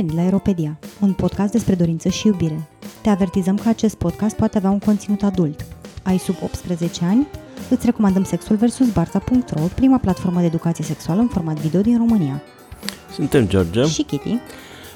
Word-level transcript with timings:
venit 0.00 0.16
la 0.16 0.22
Aeropedia, 0.22 0.78
un 1.00 1.12
podcast 1.12 1.52
despre 1.52 1.74
dorință 1.74 2.08
și 2.08 2.26
iubire. 2.26 2.68
Te 3.00 3.08
avertizăm 3.08 3.56
că 3.56 3.68
acest 3.68 3.94
podcast 3.96 4.36
poate 4.36 4.56
avea 4.56 4.70
un 4.70 4.78
conținut 4.78 5.22
adult. 5.22 5.64
Ai 6.02 6.18
sub 6.18 6.34
18 6.42 7.04
ani? 7.04 7.26
Îți 7.70 7.86
recomandăm 7.86 8.24
Sexul 8.24 8.56
vs. 8.56 8.78
Barța.ro, 8.92 9.60
prima 9.74 9.98
platformă 9.98 10.40
de 10.40 10.46
educație 10.46 10.84
sexuală 10.84 11.20
în 11.20 11.28
format 11.28 11.56
video 11.56 11.80
din 11.80 11.96
România. 11.96 12.42
Suntem 13.12 13.48
George 13.48 13.84
Și 13.84 14.02
Kitty. 14.02 14.38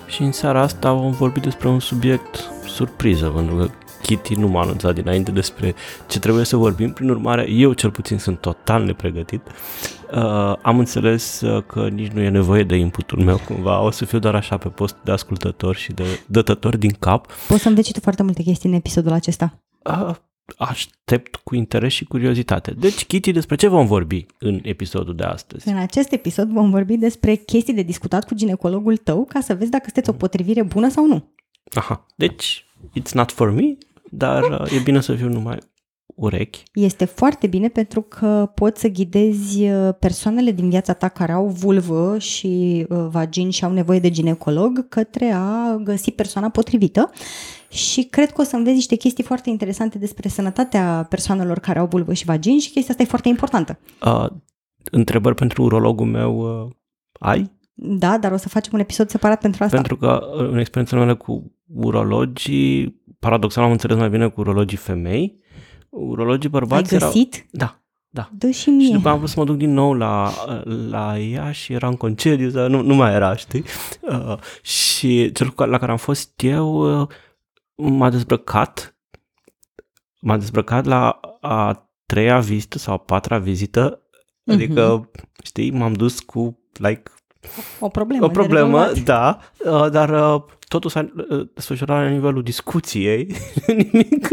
și 0.07 0.23
în 0.23 0.33
seara 0.33 0.61
asta 0.61 0.93
vom 0.93 1.11
vorbi 1.11 1.41
despre 1.41 1.69
un 1.69 1.81
subiect 1.81 2.51
surpriză, 2.67 3.27
pentru 3.27 3.57
că 3.57 3.69
Kitty 4.03 4.35
nu 4.35 4.49
m-a 4.49 4.61
anunțat 4.61 4.95
dinainte 4.95 5.31
despre 5.31 5.75
ce 6.07 6.19
trebuie 6.19 6.45
să 6.45 6.57
vorbim, 6.57 6.93
prin 6.93 7.09
urmare 7.09 7.51
eu 7.51 7.73
cel 7.73 7.91
puțin 7.91 8.19
sunt 8.19 8.39
total 8.41 8.85
nepregătit. 8.85 9.41
Uh, 10.17 10.57
am 10.63 10.79
înțeles 10.79 11.41
uh, 11.41 11.63
că 11.67 11.89
nici 11.89 12.11
nu 12.11 12.21
e 12.21 12.29
nevoie 12.29 12.63
de 12.63 12.77
inputul 12.77 13.23
meu 13.23 13.39
cumva, 13.39 13.81
o 13.81 13.91
să 13.91 14.05
fiu 14.05 14.19
doar 14.19 14.35
așa 14.35 14.57
pe 14.57 14.69
post 14.69 14.97
de 15.05 15.11
ascultător 15.11 15.77
și 15.77 15.93
de 15.93 16.05
dătător 16.27 16.77
din 16.77 16.91
cap. 16.99 17.27
Poți 17.49 17.63
să 17.63 17.69
înveți 17.69 17.93
tu 17.93 18.01
foarte 18.01 18.23
multe 18.23 18.43
chestii 18.43 18.69
în 18.69 18.75
episodul 18.75 19.13
acesta. 19.13 19.63
Uh, 19.85 20.15
aștept 20.59 21.37
cu 21.37 21.55
interes 21.55 21.93
și 21.93 22.05
curiozitate. 22.05 22.71
Deci, 22.71 23.05
Kitty, 23.05 23.33
despre 23.33 23.57
ce 23.57 23.69
vom 23.69 23.87
vorbi 23.87 24.27
în 24.39 24.61
episodul 24.63 25.15
de 25.15 25.25
astăzi? 25.25 25.69
În 25.69 25.77
acest 25.77 26.13
episod 26.13 26.49
vom 26.49 26.71
vorbi 26.71 26.97
despre 26.97 27.35
chestii 27.35 27.75
de 27.75 27.83
discutat 27.83 28.27
cu 28.27 28.35
ginecologul 28.35 28.97
tău 28.97 29.25
ca 29.25 29.41
să 29.41 29.55
vezi 29.55 29.71
dacă 29.71 29.85
sunteți 29.85 30.11
o 30.11 30.13
potrivire 30.13 30.63
bună 30.63 30.89
sau 30.89 31.07
nu. 31.07 31.33
Aha, 31.73 32.07
deci, 32.17 32.67
it's 33.01 33.13
not 33.13 33.33
for 33.33 33.51
me, 33.51 33.77
dar 34.11 34.43
uh, 34.43 34.73
e 34.73 34.83
bine 34.85 35.01
să 35.01 35.15
fiu 35.15 35.29
numai 35.29 35.59
urechi. 36.15 36.63
Este 36.73 37.05
foarte 37.05 37.47
bine 37.47 37.69
pentru 37.69 38.03
că 38.03 38.51
poți 38.55 38.81
să 38.81 38.89
ghidezi 38.89 39.63
uh, 39.63 39.95
persoanele 39.99 40.51
din 40.51 40.69
viața 40.69 40.93
ta 40.93 41.09
care 41.09 41.33
au 41.33 41.47
vulvă 41.47 42.19
și 42.19 42.87
uh, 42.89 43.07
vagin 43.11 43.51
și 43.51 43.65
au 43.65 43.73
nevoie 43.73 43.99
de 43.99 44.11
ginecolog 44.11 44.89
către 44.89 45.31
a 45.35 45.77
găsi 45.77 46.11
persoana 46.11 46.49
potrivită 46.49 47.11
și 47.69 48.03
cred 48.03 48.33
că 48.33 48.41
o 48.41 48.45
să 48.45 48.57
înveți 48.57 48.75
niște 48.75 48.97
chestii 48.97 49.25
foarte 49.25 49.51
interesante 49.51 49.99
despre 49.99 50.29
sănătatea 50.29 51.07
persoanelor 51.09 51.59
care 51.59 51.79
au 51.79 51.87
vulvă 51.87 52.13
și 52.13 52.25
vagin 52.25 52.59
și 52.59 52.71
chestia 52.71 52.91
asta 52.91 53.03
e 53.03 53.07
foarte 53.07 53.29
importantă. 53.29 53.79
Uh, 54.05 54.27
întrebări 54.91 55.35
pentru 55.35 55.63
urologul 55.63 56.07
meu 56.07 56.39
uh, 56.39 56.71
ai? 57.19 57.53
Da, 57.75 58.19
dar 58.19 58.33
o 58.33 58.37
să 58.37 58.49
facem 58.49 58.73
un 58.75 58.81
episod 58.81 59.09
separat 59.09 59.41
pentru 59.41 59.65
asta. 59.65 59.77
Pentru 59.77 59.97
că 59.97 60.21
uh, 60.37 60.49
în 60.51 60.59
experiența 60.59 60.97
mele 60.97 61.15
cu 61.15 61.53
urologii, 61.75 63.03
paradoxal 63.19 63.65
am 63.65 63.71
înțeles 63.71 63.97
mai 63.97 64.11
bine 64.11 64.29
cu 64.29 64.41
urologii 64.41 64.77
femei, 64.77 65.41
urologii 65.95 66.51
Ai 66.53 66.61
bărbați 66.61 66.95
erau... 66.95 67.09
găsit? 67.09 67.47
Da, 67.51 67.79
da. 68.09 68.29
Dă 68.33 68.51
și 68.51 68.61
Și 68.63 68.71
mie. 68.71 68.93
după 68.93 69.09
am 69.09 69.17
vrut 69.19 69.29
să 69.29 69.39
mă 69.39 69.45
duc 69.45 69.57
din 69.57 69.73
nou 69.73 69.93
la, 69.95 70.31
la 70.89 71.19
ea 71.19 71.53
și 71.53 71.73
era 71.73 71.89
în 71.89 71.97
concediu, 71.97 72.49
dar 72.51 72.69
nu, 72.69 72.81
nu 72.83 72.95
mai 72.95 73.13
era, 73.13 73.37
știi? 73.37 73.65
Uh, 74.01 74.35
și 74.63 75.33
cel 75.33 75.49
cu- 75.51 75.63
la 75.65 75.79
care 75.79 75.91
am 75.91 75.97
fost 75.97 76.43
eu 76.43 77.01
uh, 77.01 77.09
m-a 77.75 78.11
dezbrăcat, 78.11 78.97
m-a 80.21 80.37
dezbrăcat 80.37 80.85
la 80.85 81.21
a 81.41 81.89
treia 82.07 82.39
vizită 82.39 82.79
sau 82.79 82.95
a 82.95 82.99
patra 82.99 83.39
vizită, 83.39 84.01
adică, 84.47 85.11
știi, 85.45 85.71
m-am 85.71 85.93
dus 85.93 86.21
cu, 86.21 86.59
like, 86.73 87.03
O 87.81 87.89
problemă. 87.89 88.25
o 88.25 88.27
de 88.27 88.33
problemă, 88.33 88.85
rezolvat. 88.87 89.05
da, 89.05 89.39
uh, 89.71 89.91
dar 89.91 90.35
uh, 90.35 90.43
totul 90.69 90.91
s-a 90.91 91.13
uh, 91.31 91.49
desfășurat 91.55 92.03
la 92.03 92.09
nivelul 92.09 92.43
discuției, 92.43 93.35
nimic. 93.93 94.29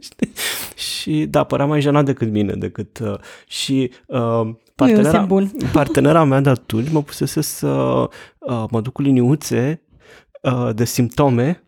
Știi? 0.00 0.32
Și 0.76 1.26
da, 1.26 1.44
părea 1.44 1.66
mai 1.66 1.80
jenat 1.80 2.04
decât 2.04 2.30
mine, 2.30 2.52
decât 2.52 2.98
uh, 2.98 3.14
și 3.46 3.90
uh, 4.06 4.18
Nu 4.18 4.28
e 4.28 4.40
un 4.40 4.56
partenera, 4.74 5.10
semn 5.10 5.26
bun. 5.26 5.50
partenera 5.72 6.24
mea 6.24 6.40
de 6.40 6.48
atunci 6.48 6.90
mă 6.90 7.02
pusese 7.02 7.40
să 7.40 7.66
uh, 8.38 8.64
mă 8.70 8.80
duc 8.80 8.92
cu 8.92 9.02
liniuțe 9.02 9.82
uh, 10.42 10.70
de 10.74 10.84
simptome 10.84 11.65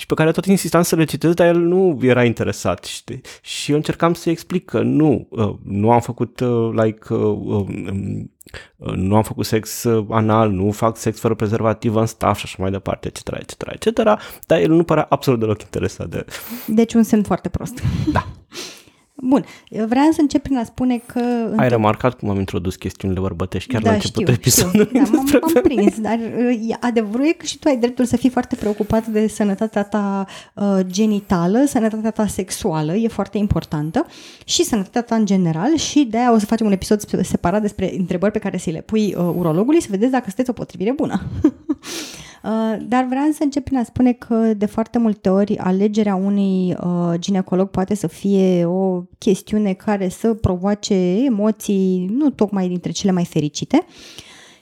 și 0.00 0.06
pe 0.06 0.14
care 0.14 0.30
tot 0.30 0.46
insistam 0.46 0.82
să 0.82 0.96
le 0.96 1.04
citesc, 1.04 1.34
dar 1.34 1.46
el 1.46 1.58
nu 1.58 1.98
era 2.02 2.24
interesat, 2.24 2.84
știi? 2.84 3.20
Și 3.42 3.70
eu 3.70 3.76
încercam 3.76 4.14
să-i 4.14 4.32
explic 4.32 4.64
că 4.64 4.82
nu, 4.82 5.26
uh, 5.30 5.54
nu 5.62 5.92
am 5.92 6.00
făcut, 6.00 6.40
uh, 6.40 6.70
like, 6.72 7.14
uh, 7.14 7.20
um, 7.20 8.30
uh, 8.76 8.94
nu 8.94 9.16
am 9.16 9.22
făcut 9.22 9.46
sex 9.46 9.84
uh, 9.84 10.06
anal, 10.10 10.50
nu 10.50 10.70
fac 10.70 10.96
sex 10.96 11.18
fără 11.18 11.34
prezervativ 11.34 11.94
în 11.94 12.06
staff 12.06 12.38
și 12.38 12.44
așa 12.44 12.56
mai 12.58 12.70
departe, 12.70 13.08
etc., 13.08 13.28
etc., 13.38 13.62
etc., 13.72 14.02
dar 14.46 14.60
el 14.60 14.70
nu 14.70 14.84
părea 14.84 15.06
absolut 15.08 15.40
deloc 15.40 15.62
interesat 15.62 16.08
de... 16.08 16.24
Deci 16.66 16.94
un 16.94 17.02
semn 17.02 17.22
foarte 17.22 17.48
prost. 17.48 17.82
Da. 18.12 18.26
Bun, 19.22 19.44
eu 19.68 19.86
vreau 19.86 20.10
să 20.10 20.20
încep 20.20 20.42
prin 20.42 20.56
a 20.56 20.64
spune 20.64 21.02
că... 21.06 21.52
Ai 21.56 21.68
remarcat 21.68 22.18
cum 22.18 22.28
am 22.28 22.38
introdus 22.38 22.76
chestiunile 22.76 23.20
bărbătești 23.20 23.72
chiar 23.72 23.82
da, 23.82 23.88
la 23.88 23.94
începutul 23.94 24.34
știu, 24.34 24.34
episodului 24.34 24.86
Știu. 24.86 25.00
Da, 25.02 25.10
m-am, 25.10 25.24
despre 25.24 25.38
m-am 25.38 25.50
femei. 25.52 25.76
prins, 25.76 26.00
dar 26.00 26.18
uh, 26.18 26.76
adevărul 26.80 27.26
e 27.26 27.32
că 27.32 27.46
și 27.46 27.58
tu 27.58 27.68
ai 27.68 27.76
dreptul 27.76 28.04
să 28.04 28.16
fii 28.16 28.30
foarte 28.30 28.56
preocupat 28.56 29.06
de 29.06 29.26
sănătatea 29.26 29.82
ta 29.82 30.26
uh, 30.54 30.78
genitală, 30.86 31.64
sănătatea 31.66 32.10
ta 32.10 32.26
sexuală, 32.26 32.94
e 32.94 33.08
foarte 33.08 33.38
importantă 33.38 34.06
și 34.44 34.64
sănătatea 34.64 35.02
ta 35.02 35.14
în 35.14 35.26
general 35.26 35.76
și 35.76 36.06
de 36.10 36.18
aia 36.18 36.32
o 36.32 36.38
să 36.38 36.46
facem 36.46 36.66
un 36.66 36.72
episod 36.72 37.04
sp- 37.04 37.20
separat 37.22 37.60
despre 37.60 37.94
întrebări 37.98 38.32
pe 38.32 38.38
care 38.38 38.58
să 38.58 38.70
le 38.70 38.80
pui 38.80 39.14
uh, 39.16 39.32
urologului 39.36 39.80
să 39.80 39.88
vedeți 39.90 40.10
dacă 40.10 40.24
sunteți 40.26 40.50
o 40.50 40.52
potrivire 40.52 40.92
bună. 40.92 41.22
Uh, 42.44 42.76
Dar 42.88 43.04
vreau 43.04 43.30
să 43.32 43.42
încep 43.42 43.64
prin 43.64 43.76
a 43.78 43.82
spune 43.82 44.12
că 44.12 44.54
de 44.54 44.66
foarte 44.66 44.98
multe 44.98 45.28
ori 45.28 45.58
alegerea 45.58 46.14
unui 46.14 46.74
uh, 46.84 47.14
ginecolog 47.14 47.68
poate 47.68 47.94
să 47.94 48.06
fie 48.06 48.64
o 48.64 49.02
chestiune 49.18 49.72
care 49.72 50.08
să 50.08 50.34
provoace 50.34 50.94
emoții 51.24 52.06
nu 52.10 52.30
tocmai 52.30 52.68
dintre 52.68 52.90
cele 52.90 53.12
mai 53.12 53.24
fericite. 53.24 53.84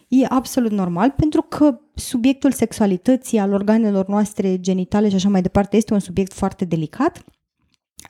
E 0.09 0.27
absolut 0.29 0.71
normal 0.71 1.11
pentru 1.17 1.43
că 1.43 1.81
subiectul 1.95 2.53
sexualității, 2.53 3.39
al 3.39 3.53
organelor 3.53 4.07
noastre 4.07 4.61
genitale 4.61 5.09
și 5.09 5.15
așa 5.15 5.29
mai 5.29 5.43
departe 5.43 5.77
este 5.77 5.93
un 5.93 5.99
subiect 5.99 6.33
foarte 6.33 6.65
delicat. 6.65 7.25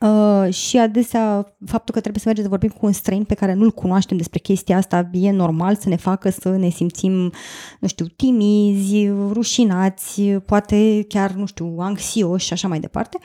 Uh, 0.01 0.53
și 0.53 0.79
adesea 0.79 1.55
faptul 1.67 1.95
că 1.95 2.01
trebuie 2.01 2.21
să 2.21 2.27
mergem 2.27 2.45
să 2.45 2.51
vorbim 2.51 2.69
cu 2.69 2.87
un 2.87 2.93
străin 2.93 3.25
pe 3.25 3.35
care 3.35 3.55
nu-l 3.55 3.71
cunoaștem 3.71 4.17
despre 4.17 4.39
chestia 4.39 4.77
asta 4.77 5.11
e 5.13 5.31
normal 5.31 5.77
să 5.77 5.89
ne 5.89 5.97
facă 5.97 6.31
să 6.31 6.49
ne 6.49 6.69
simțim, 6.69 7.33
nu 7.81 7.89
știu, 7.89 8.07
timizi, 8.07 9.09
rușinați, 9.33 10.23
poate 10.23 11.05
chiar, 11.09 11.31
nu 11.31 11.47
știu, 11.47 11.77
anxioși 11.79 12.47
și 12.47 12.53
așa 12.53 12.69
mai 12.69 12.81
departe. 12.81 13.19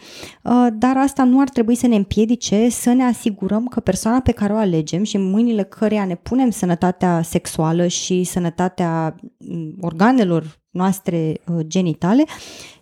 Uh, 0.43 0.67
dar 0.73 0.97
asta 0.97 1.23
nu 1.23 1.39
ar 1.39 1.49
trebui 1.49 1.75
să 1.75 1.87
ne 1.87 1.95
împiedice 1.95 2.69
să 2.69 2.93
ne 2.93 3.03
asigurăm 3.03 3.67
că 3.67 3.79
persoana 3.79 4.19
pe 4.19 4.31
care 4.31 4.53
o 4.53 4.57
alegem 4.57 5.03
și 5.03 5.15
în 5.15 5.29
mâinile 5.29 5.63
căreia 5.63 6.05
ne 6.05 6.15
punem 6.15 6.49
sănătatea 6.49 7.21
sexuală 7.21 7.87
și 7.87 8.23
sănătatea 8.23 9.15
mm, 9.37 9.75
organelor 9.81 10.61
noastre 10.73 11.41
uh, 11.47 11.59
genitale 11.67 12.23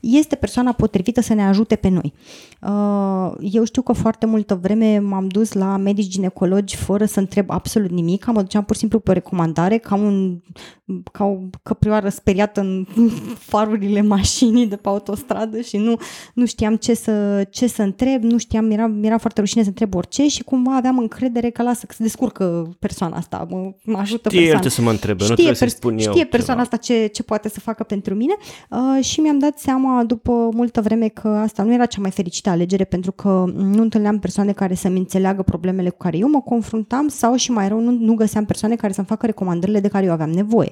este 0.02 0.36
persoana 0.36 0.72
potrivită 0.72 1.22
să 1.22 1.34
ne 1.34 1.44
ajute 1.44 1.76
pe 1.76 1.90
noi. 1.90 2.14
Uh, 2.62 3.32
Eu 3.40 3.64
știu 3.64 3.82
că 3.82 3.94
foarte 3.94 4.26
multă 4.26 4.60
vreme 4.62 5.00
m-am 5.00 5.28
dus 5.28 5.54
la 5.54 5.78
medici 5.78 6.12
ginecologi 6.12 6.76
fără 6.76 7.06
să 7.06 7.20
întreb 7.20 7.50
absolut 7.50 7.90
nimic, 7.90 8.26
mă 8.26 8.42
duceam 8.42 8.64
pur 8.64 8.74
și 8.74 8.80
simplu 8.80 9.00
pe 9.00 9.14
recomandare, 9.14 9.78
ca, 9.78 9.96
un, 9.96 10.42
ca 11.12 11.24
o 11.26 11.38
căprioară 11.64 12.10
speriată 12.10 12.60
în 12.60 12.86
farurile 13.52 14.02
mașinii 14.02 14.68
de 14.68 14.76
pe 14.76 14.88
autostradă 14.88 15.62
și 15.62 15.78
nu, 15.78 15.96
nu 16.34 16.46
știam 16.46 16.76
ce 16.76 16.94
să, 16.94 17.44
ce 17.50 17.68
să 17.68 17.82
întreb, 17.82 18.24
nu 18.24 18.38
știam, 18.38 18.72
era, 18.72 18.88
mi-era 18.88 19.18
foarte 19.18 19.40
rușine 19.40 19.64
să 19.64 19.70
întreb 19.70 19.96
orice 19.96 20.28
și 20.28 20.44
cumva 20.44 20.76
aveam 20.76 20.98
încredere 20.98 21.50
că 21.50 21.64
lasă 21.64 21.86
că 21.86 21.94
se 21.94 22.04
descurcă 22.04 22.76
persoana 22.80 23.18
asta, 23.18 23.48
mă, 23.50 23.74
mă 23.84 23.98
ajută 23.98 24.30
Știe 24.30 24.40
el 24.40 24.46
persoana 24.46 24.68
ce 24.68 24.76
să 24.76 24.82
mă 24.82 24.90
întrebe, 24.90 25.24
nu 25.24 25.24
știe, 25.24 25.34
trebuie 25.34 25.56
să-i 25.56 25.68
pers- 25.68 25.78
spun 25.78 25.98
eu 25.98 26.12
știe 26.12 26.26
persoana 26.26 26.64
ceva. 26.64 26.76
asta 26.76 26.94
ce, 26.94 27.08
ce 27.08 27.24
poate 27.24 27.50
să 27.50 27.60
facă 27.60 27.84
pentru 27.84 28.14
mine 28.14 28.34
uh, 28.70 29.04
și 29.04 29.20
mi-am 29.20 29.40
dat 29.40 29.60
seama 29.60 29.91
după 30.06 30.50
multă 30.54 30.82
vreme 30.82 31.08
că 31.08 31.28
asta 31.28 31.64
nu 31.64 31.74
era 31.74 31.86
cea 31.86 32.02
mai 32.02 32.12
fericită 32.12 32.50
alegere 32.50 32.84
pentru 32.84 33.12
că 33.12 33.46
nu 33.56 33.82
întâlneam 33.82 34.20
persoane 34.20 34.52
care 34.52 34.74
să-mi 34.74 34.98
înțeleagă 34.98 35.42
problemele 35.42 35.90
cu 35.90 35.98
care 35.98 36.18
eu 36.18 36.30
mă 36.30 36.42
confruntam 36.42 37.08
sau 37.08 37.36
și 37.36 37.52
mai 37.52 37.68
rău 37.68 37.80
nu, 37.80 37.92
nu 37.92 38.14
găseam 38.14 38.46
persoane 38.46 38.76
care 38.76 38.94
să-mi 38.94 39.08
facă 39.08 39.26
recomandările 39.26 39.80
de 39.80 39.88
care 39.88 40.06
eu 40.06 40.12
aveam 40.12 40.30
nevoie. 40.30 40.72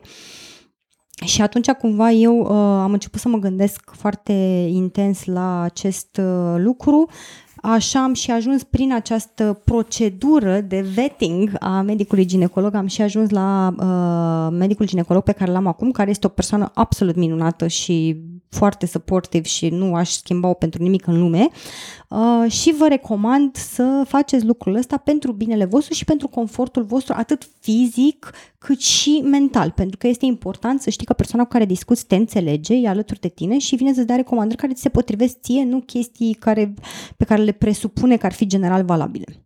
Și 1.25 1.41
atunci 1.41 1.71
cumva 1.71 2.11
eu 2.11 2.39
uh, 2.39 2.49
am 2.81 2.91
început 2.91 3.19
să 3.19 3.27
mă 3.27 3.37
gândesc 3.37 3.91
foarte 3.95 4.33
intens 4.69 5.25
la 5.25 5.61
acest 5.61 6.17
uh, 6.17 6.55
lucru. 6.57 7.09
Așa 7.61 8.03
am 8.03 8.13
și 8.13 8.31
ajuns 8.31 8.63
prin 8.63 8.93
această 8.93 9.61
procedură 9.65 10.61
de 10.61 10.85
vetting 10.93 11.51
a 11.59 11.81
medicului 11.81 12.25
ginecolog, 12.25 12.75
am 12.75 12.87
și 12.87 13.01
ajuns 13.01 13.29
la 13.29 13.73
uh, 13.79 14.57
medicul 14.57 14.85
ginecolog 14.85 15.23
pe 15.23 15.31
care 15.31 15.51
l-am 15.51 15.67
acum, 15.67 15.91
care 15.91 16.09
este 16.09 16.27
o 16.27 16.29
persoană 16.29 16.71
absolut 16.73 17.15
minunată 17.15 17.67
și 17.67 18.21
foarte 18.49 18.85
supportive 18.85 19.47
și 19.47 19.69
nu 19.69 19.95
aș 19.95 20.09
schimba-o 20.09 20.53
pentru 20.53 20.83
nimic 20.83 21.07
în 21.07 21.19
lume. 21.19 21.47
Uh, 22.07 22.51
și 22.51 22.73
vă 22.77 22.87
recomand 22.87 23.55
să 23.55 24.03
faceți 24.07 24.45
lucrul 24.45 24.75
ăsta 24.75 24.97
pentru 24.97 25.31
binele 25.31 25.65
vostru 25.65 25.93
și 25.93 26.05
pentru 26.05 26.27
confortul 26.27 26.83
vostru, 26.83 27.13
atât 27.17 27.49
fizic 27.59 28.31
cât 28.57 28.79
și 28.79 29.21
mental, 29.25 29.71
pentru 29.71 29.97
că 29.97 30.07
este 30.07 30.25
important 30.25 30.81
să 30.81 30.89
știi 30.89 31.05
că 31.05 31.13
persoana 31.13 31.43
cu 31.43 31.51
care 31.51 31.65
discuți 31.65 32.05
te 32.05 32.15
înțelege, 32.15 32.73
e 32.75 32.87
alături 32.87 33.19
de 33.19 33.27
tine 33.27 33.57
și 33.57 33.75
vine 33.75 33.93
să-ți 33.93 34.07
dea 34.07 34.15
recomandări 34.15 34.57
care 34.61 34.73
ți 34.73 34.81
se 34.81 34.89
potrivesc 34.89 35.39
ție, 35.39 35.63
nu 35.63 35.79
chestii 35.79 36.33
care, 36.33 36.73
pe 37.17 37.25
care 37.25 37.41
le 37.41 37.51
presupune 37.51 38.17
că 38.17 38.25
ar 38.25 38.33
fi 38.33 38.45
general 38.45 38.83
valabile. 38.83 39.43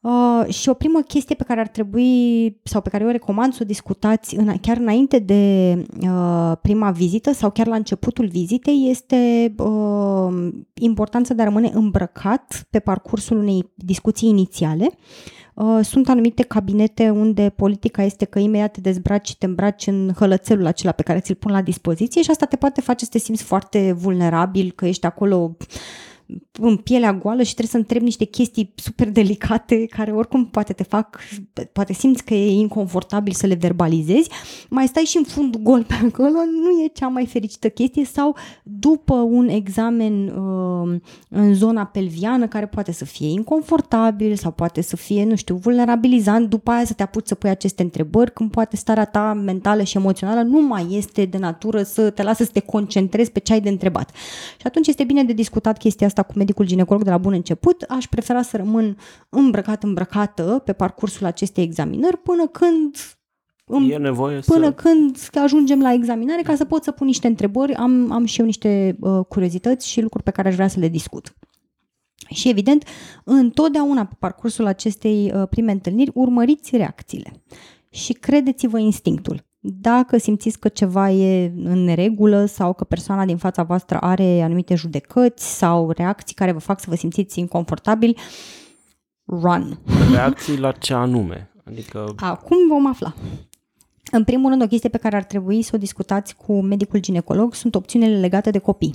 Uh, 0.00 0.44
și 0.48 0.68
o 0.68 0.74
primă 0.74 1.00
chestie 1.00 1.34
pe 1.34 1.44
care 1.44 1.60
ar 1.60 1.68
trebui 1.68 2.60
sau 2.62 2.80
pe 2.80 2.88
care 2.88 3.04
eu 3.04 3.10
recomand 3.10 3.52
să 3.52 3.58
o 3.62 3.66
discutați 3.66 4.36
în, 4.36 4.56
chiar 4.60 4.76
înainte 4.76 5.18
de 5.18 5.74
uh, 6.02 6.52
prima 6.62 6.90
vizită 6.90 7.32
sau 7.32 7.50
chiar 7.50 7.66
la 7.66 7.74
începutul 7.74 8.26
vizitei 8.26 8.86
este 8.90 9.54
uh, 9.58 10.48
importanța 10.74 11.34
de 11.34 11.42
a 11.42 11.44
rămâne 11.44 11.70
îmbrăcat 11.72 12.66
pe 12.70 12.78
parcursul 12.78 13.36
unei 13.38 13.72
discuții 13.74 14.28
inițiale. 14.28 14.90
Uh, 15.54 15.78
sunt 15.82 16.08
anumite 16.08 16.42
cabinete 16.42 17.10
unde 17.10 17.52
politica 17.56 18.02
este 18.02 18.24
că 18.24 18.38
imediat 18.38 18.72
te 18.72 18.80
dezbraci 18.80 19.28
și 19.28 19.38
te 19.38 19.46
îmbraci 19.46 19.86
în 19.86 20.12
hălățelul 20.16 20.66
acela 20.66 20.92
pe 20.92 21.02
care 21.02 21.20
ți-l 21.20 21.34
pun 21.34 21.52
la 21.52 21.62
dispoziție 21.62 22.22
și 22.22 22.30
asta 22.30 22.46
te 22.46 22.56
poate 22.56 22.80
face 22.80 23.04
să 23.04 23.10
te 23.10 23.18
simți 23.18 23.42
foarte 23.42 23.92
vulnerabil, 23.92 24.72
că 24.74 24.86
ești 24.86 25.06
acolo 25.06 25.56
în 26.60 26.76
pielea 26.76 27.14
goală 27.14 27.42
și 27.42 27.54
trebuie 27.54 27.68
să 27.68 27.76
întrebi 27.76 28.04
niște 28.04 28.24
chestii 28.24 28.72
super 28.76 29.10
delicate 29.10 29.86
care 29.86 30.12
oricum 30.12 30.46
poate 30.46 30.72
te 30.72 30.82
fac, 30.82 31.20
poate 31.72 31.92
simți 31.92 32.24
că 32.24 32.34
e 32.34 32.50
inconfortabil 32.50 33.32
să 33.32 33.46
le 33.46 33.54
verbalizezi, 33.54 34.30
mai 34.68 34.86
stai 34.86 35.02
și 35.02 35.16
în 35.16 35.22
fund 35.22 35.56
gol 35.56 35.84
pe 35.84 35.94
acolo, 35.94 36.38
nu 36.62 36.82
e 36.84 36.90
cea 36.94 37.08
mai 37.08 37.26
fericită 37.26 37.68
chestie 37.68 38.04
sau 38.04 38.36
după 38.62 39.14
un 39.14 39.48
examen 39.48 40.28
uh, 40.28 41.00
în 41.28 41.54
zona 41.54 41.84
pelviană 41.84 42.46
care 42.46 42.66
poate 42.66 42.92
să 42.92 43.04
fie 43.04 43.28
inconfortabil 43.28 44.36
sau 44.36 44.50
poate 44.50 44.80
să 44.80 44.96
fie, 44.96 45.24
nu 45.24 45.34
știu, 45.36 45.54
vulnerabilizant, 45.54 46.48
după 46.48 46.70
aia 46.70 46.84
să 46.84 46.92
te 46.92 47.02
apuci 47.02 47.26
să 47.26 47.34
pui 47.34 47.50
aceste 47.50 47.82
întrebări 47.82 48.32
când 48.32 48.50
poate 48.50 48.76
starea 48.76 49.04
ta 49.04 49.32
mentală 49.32 49.82
și 49.82 49.96
emoțională 49.96 50.42
nu 50.42 50.60
mai 50.60 50.86
este 50.90 51.24
de 51.24 51.38
natură 51.38 51.82
să 51.82 52.10
te 52.10 52.22
lasă 52.22 52.44
să 52.44 52.50
te 52.52 52.60
concentrezi 52.60 53.30
pe 53.30 53.38
ce 53.38 53.52
ai 53.52 53.60
de 53.60 53.68
întrebat. 53.68 54.10
Și 54.58 54.66
atunci 54.66 54.86
este 54.86 55.04
bine 55.04 55.24
de 55.24 55.32
discutat 55.32 55.78
chestia 55.78 56.06
asta 56.06 56.19
asta 56.20 56.32
cu 56.32 56.38
medicul 56.38 56.66
ginecolog 56.66 57.04
de 57.04 57.10
la 57.10 57.18
bun 57.18 57.32
început, 57.32 57.82
aș 57.82 58.06
prefera 58.06 58.42
să 58.42 58.56
rămân 58.56 58.96
îmbrăcat, 59.28 59.82
îmbrăcată 59.82 60.62
pe 60.64 60.72
parcursul 60.72 61.26
acestei 61.26 61.64
examinări 61.64 62.16
până 62.16 62.46
când 62.46 62.96
e 63.88 63.96
nevoie 63.96 64.40
până 64.40 64.64
să... 64.64 64.72
când 64.72 65.28
ajungem 65.34 65.80
la 65.80 65.92
examinare 65.92 66.42
ca 66.42 66.54
să 66.54 66.64
pot 66.64 66.82
să 66.82 66.90
pun 66.90 67.06
niște 67.06 67.26
întrebări, 67.26 67.74
am, 67.74 68.12
am 68.12 68.24
și 68.24 68.40
eu 68.40 68.46
niște 68.46 68.96
uh, 69.00 69.24
curiozități 69.28 69.88
și 69.88 70.00
lucruri 70.00 70.24
pe 70.24 70.30
care 70.30 70.48
aș 70.48 70.54
vrea 70.54 70.68
să 70.68 70.78
le 70.78 70.88
discut. 70.88 71.34
Și 72.30 72.48
evident, 72.48 72.84
întotdeauna 73.24 74.04
pe 74.04 74.14
parcursul 74.18 74.66
acestei 74.66 75.32
uh, 75.34 75.48
prime 75.48 75.72
întâlniri 75.72 76.10
urmăriți 76.14 76.76
reacțiile 76.76 77.42
și 77.90 78.12
credeți-vă 78.12 78.78
instinctul. 78.78 79.44
Dacă 79.62 80.16
simțiți 80.18 80.58
că 80.58 80.68
ceva 80.68 81.10
e 81.10 81.52
în 81.64 81.84
neregulă 81.84 82.44
sau 82.44 82.72
că 82.72 82.84
persoana 82.84 83.24
din 83.24 83.36
fața 83.36 83.62
voastră 83.62 83.98
are 83.98 84.42
anumite 84.42 84.74
judecăți 84.74 85.56
sau 85.56 85.90
reacții 85.90 86.34
care 86.34 86.52
vă 86.52 86.58
fac 86.58 86.80
să 86.80 86.86
vă 86.88 86.96
simțiți 86.96 87.38
inconfortabil, 87.38 88.16
run. 89.26 89.78
Reacții 90.12 90.58
la 90.58 90.72
ce 90.72 90.94
anume? 90.94 91.50
Adică... 91.64 92.12
Acum 92.16 92.56
vom 92.68 92.86
afla. 92.86 93.14
În 94.10 94.24
primul 94.24 94.50
rând, 94.50 94.62
o 94.62 94.66
chestie 94.66 94.88
pe 94.88 94.98
care 94.98 95.16
ar 95.16 95.24
trebui 95.24 95.62
să 95.62 95.70
o 95.74 95.78
discutați 95.78 96.36
cu 96.36 96.60
medicul 96.60 97.00
ginecolog 97.00 97.54
sunt 97.54 97.74
opțiunile 97.74 98.18
legate 98.18 98.50
de 98.50 98.58
copii. 98.58 98.94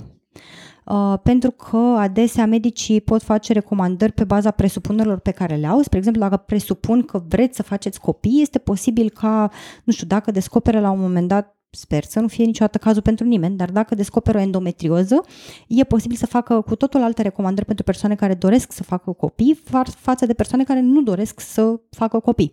Uh, 0.86 1.14
pentru 1.22 1.50
că 1.50 1.76
adesea 1.76 2.46
medicii 2.46 3.00
pot 3.00 3.22
face 3.22 3.52
recomandări 3.52 4.12
pe 4.12 4.24
baza 4.24 4.50
presupunerilor 4.50 5.18
pe 5.18 5.30
care 5.30 5.54
le 5.54 5.66
au. 5.66 5.82
Spre 5.82 5.98
exemplu, 5.98 6.22
dacă 6.22 6.36
presupun 6.36 7.02
că 7.02 7.22
vreți 7.28 7.56
să 7.56 7.62
faceți 7.62 8.00
copii, 8.00 8.40
este 8.42 8.58
posibil 8.58 9.10
ca, 9.10 9.50
nu 9.84 9.92
știu, 9.92 10.06
dacă 10.06 10.30
descoperă 10.30 10.80
la 10.80 10.90
un 10.90 11.00
moment 11.00 11.28
dat 11.28 11.56
sper 11.70 12.04
să 12.04 12.20
nu 12.20 12.28
fie 12.28 12.44
niciodată 12.44 12.78
cazul 12.78 13.02
pentru 13.02 13.26
nimeni, 13.26 13.56
dar 13.56 13.70
dacă 13.70 13.94
descoperă 13.94 14.38
o 14.38 14.40
endometrioză, 14.40 15.20
e 15.68 15.84
posibil 15.84 16.16
să 16.16 16.26
facă 16.26 16.60
cu 16.60 16.76
totul 16.76 17.02
alte 17.02 17.22
recomandări 17.22 17.66
pentru 17.66 17.84
persoane 17.84 18.14
care 18.14 18.34
doresc 18.34 18.72
să 18.72 18.82
facă 18.82 19.12
copii 19.12 19.60
față 19.96 20.26
de 20.26 20.34
persoane 20.34 20.64
care 20.64 20.80
nu 20.80 21.02
doresc 21.02 21.40
să 21.40 21.80
facă 21.90 22.18
copii. 22.18 22.52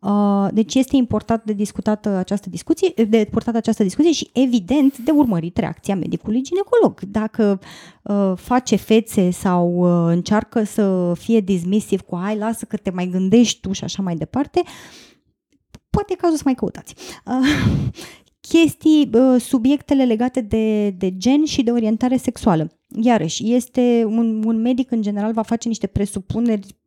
Uh, 0.00 0.48
deci 0.52 0.74
este 0.74 0.96
important 0.96 1.42
de 1.44 1.52
discutat 1.52 2.06
această 2.06 2.48
discuție, 2.48 2.92
de 3.08 3.28
purtat 3.30 3.54
această 3.54 3.82
discuție 3.82 4.12
și 4.12 4.30
evident 4.32 4.98
de 4.98 5.10
urmărit 5.10 5.56
reacția 5.56 5.96
medicului 5.96 6.42
ginecolog. 6.42 7.00
Dacă 7.00 7.60
uh, 8.02 8.32
face 8.36 8.76
fețe 8.76 9.30
sau 9.30 9.74
uh, 9.78 10.12
încearcă 10.14 10.62
să 10.62 11.12
fie 11.16 11.40
dismissiv 11.40 12.00
cu 12.00 12.14
ai, 12.14 12.36
lasă 12.36 12.64
că 12.64 12.76
te 12.76 12.90
mai 12.90 13.06
gândești 13.06 13.60
tu 13.60 13.72
și 13.72 13.84
așa 13.84 14.02
mai 14.02 14.16
departe, 14.16 14.62
poate 15.90 16.12
e 16.12 16.16
cazul 16.16 16.36
să 16.36 16.42
mai 16.44 16.54
căutați. 16.54 16.94
chestii, 18.50 19.10
subiectele 19.38 20.04
legate 20.04 20.40
de, 20.40 20.90
de 20.90 21.16
gen 21.16 21.44
și 21.44 21.62
de 21.62 21.70
orientare 21.70 22.16
sexuală. 22.16 22.70
Iarăși, 22.88 23.54
este 23.54 24.04
un, 24.06 24.42
un 24.44 24.60
medic 24.60 24.90
în 24.90 25.02
general 25.02 25.32
va 25.32 25.42
face 25.42 25.68
niște 25.68 25.86
presupuneri 25.86 26.77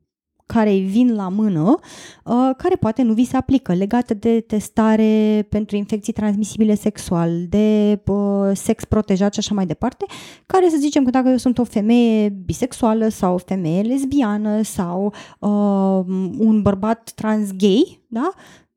care 0.53 0.69
îi 0.69 0.81
vin 0.81 1.15
la 1.15 1.29
mână, 1.29 1.79
uh, 2.25 2.49
care 2.57 2.75
poate 2.75 3.01
nu 3.01 3.13
vi 3.13 3.25
se 3.25 3.37
aplică, 3.37 3.73
legate 3.73 4.13
de 4.13 4.39
testare 4.39 5.45
pentru 5.49 5.75
infecții 5.75 6.13
transmisibile 6.13 6.75
sexual, 6.75 7.45
de 7.49 7.99
uh, 8.05 8.51
sex 8.53 8.85
protejat 8.85 9.33
și 9.33 9.39
așa 9.39 9.53
mai 9.53 9.65
departe, 9.65 10.05
care 10.45 10.69
să 10.69 10.77
zicem 10.79 11.03
că 11.03 11.09
dacă 11.09 11.29
eu 11.29 11.37
sunt 11.37 11.57
o 11.57 11.63
femeie 11.63 12.29
bisexuală 12.29 13.07
sau 13.07 13.33
o 13.33 13.37
femeie 13.37 13.81
lesbiană 13.81 14.61
sau 14.61 15.13
uh, 15.39 16.03
un 16.37 16.61
bărbat 16.61 17.11
trans 17.15 17.51
gay, 17.51 18.01
da? 18.07 18.31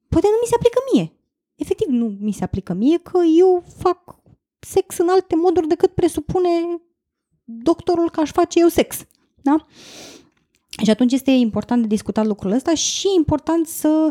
poate 0.09 0.27
nu 0.27 0.39
mi 0.41 0.49
se 0.49 0.55
aplică 0.55 0.79
mie. 0.93 1.13
Efectiv, 1.55 1.89
nu 1.89 2.17
mi 2.21 2.33
se 2.33 2.45
aplică 2.45 2.73
mie 2.73 2.99
că 2.99 3.19
eu 3.39 3.65
fac 3.77 4.17
sex 4.59 4.99
în 4.99 5.09
alte 5.09 5.37
moduri 5.37 5.69
decât 5.69 5.91
presupune 5.91 6.49
doctorul 7.45 8.11
că 8.11 8.21
aș 8.21 8.31
face 8.31 8.61
eu 8.61 8.69
sex. 8.69 9.05
Da? 9.43 9.67
Și 10.83 10.91
atunci 10.91 11.13
este 11.13 11.31
important 11.31 11.81
de 11.81 11.87
discutat 11.87 12.27
lucrul 12.27 12.53
ăsta 12.53 12.75
și 12.75 13.07
important 13.17 13.67
să 13.67 14.11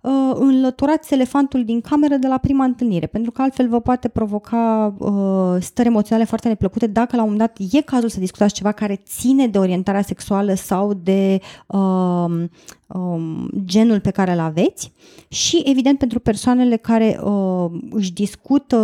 uh, 0.00 0.32
înlăturați 0.34 1.12
elefantul 1.14 1.64
din 1.64 1.80
cameră 1.80 2.16
de 2.16 2.26
la 2.26 2.38
prima 2.38 2.64
întâlnire, 2.64 3.06
pentru 3.06 3.30
că 3.30 3.42
altfel 3.42 3.68
vă 3.68 3.80
poate 3.80 4.08
provoca 4.08 4.94
uh, 4.98 5.56
stări 5.60 5.88
emoționale 5.88 6.26
foarte 6.26 6.48
neplăcute 6.48 6.86
dacă 6.86 7.16
la 7.16 7.22
un 7.22 7.30
moment 7.30 7.50
dat 7.56 7.66
e 7.72 7.80
cazul 7.80 8.08
să 8.08 8.20
discutați 8.20 8.54
ceva 8.54 8.72
care 8.72 9.02
ține 9.04 9.46
de 9.46 9.58
orientarea 9.58 10.02
sexuală 10.02 10.54
sau 10.54 10.94
de 10.94 11.40
uh, 11.66 12.44
uh, 12.86 13.46
genul 13.64 14.00
pe 14.00 14.10
care 14.10 14.32
îl 14.32 14.40
aveți 14.40 14.92
și 15.28 15.62
evident 15.64 15.98
pentru 15.98 16.20
persoanele 16.20 16.76
care 16.76 17.20
uh, 17.24 17.66
își 17.90 18.12
discută 18.12 18.76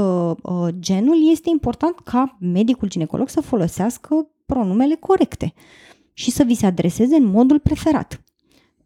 uh, 0.42 0.68
genul 0.78 1.30
este 1.30 1.50
important 1.50 1.98
ca 2.04 2.36
medicul 2.40 2.88
ginecolog 2.88 3.28
să 3.28 3.40
folosească 3.40 4.28
pronumele 4.46 4.96
corecte. 5.00 5.54
Uh, 6.14 6.22
și 6.22 6.30
să 6.30 6.42
vi 6.42 6.54
se 6.54 6.66
adreseze 6.66 7.16
în 7.16 7.24
modul 7.24 7.58
preferat. 7.58 8.24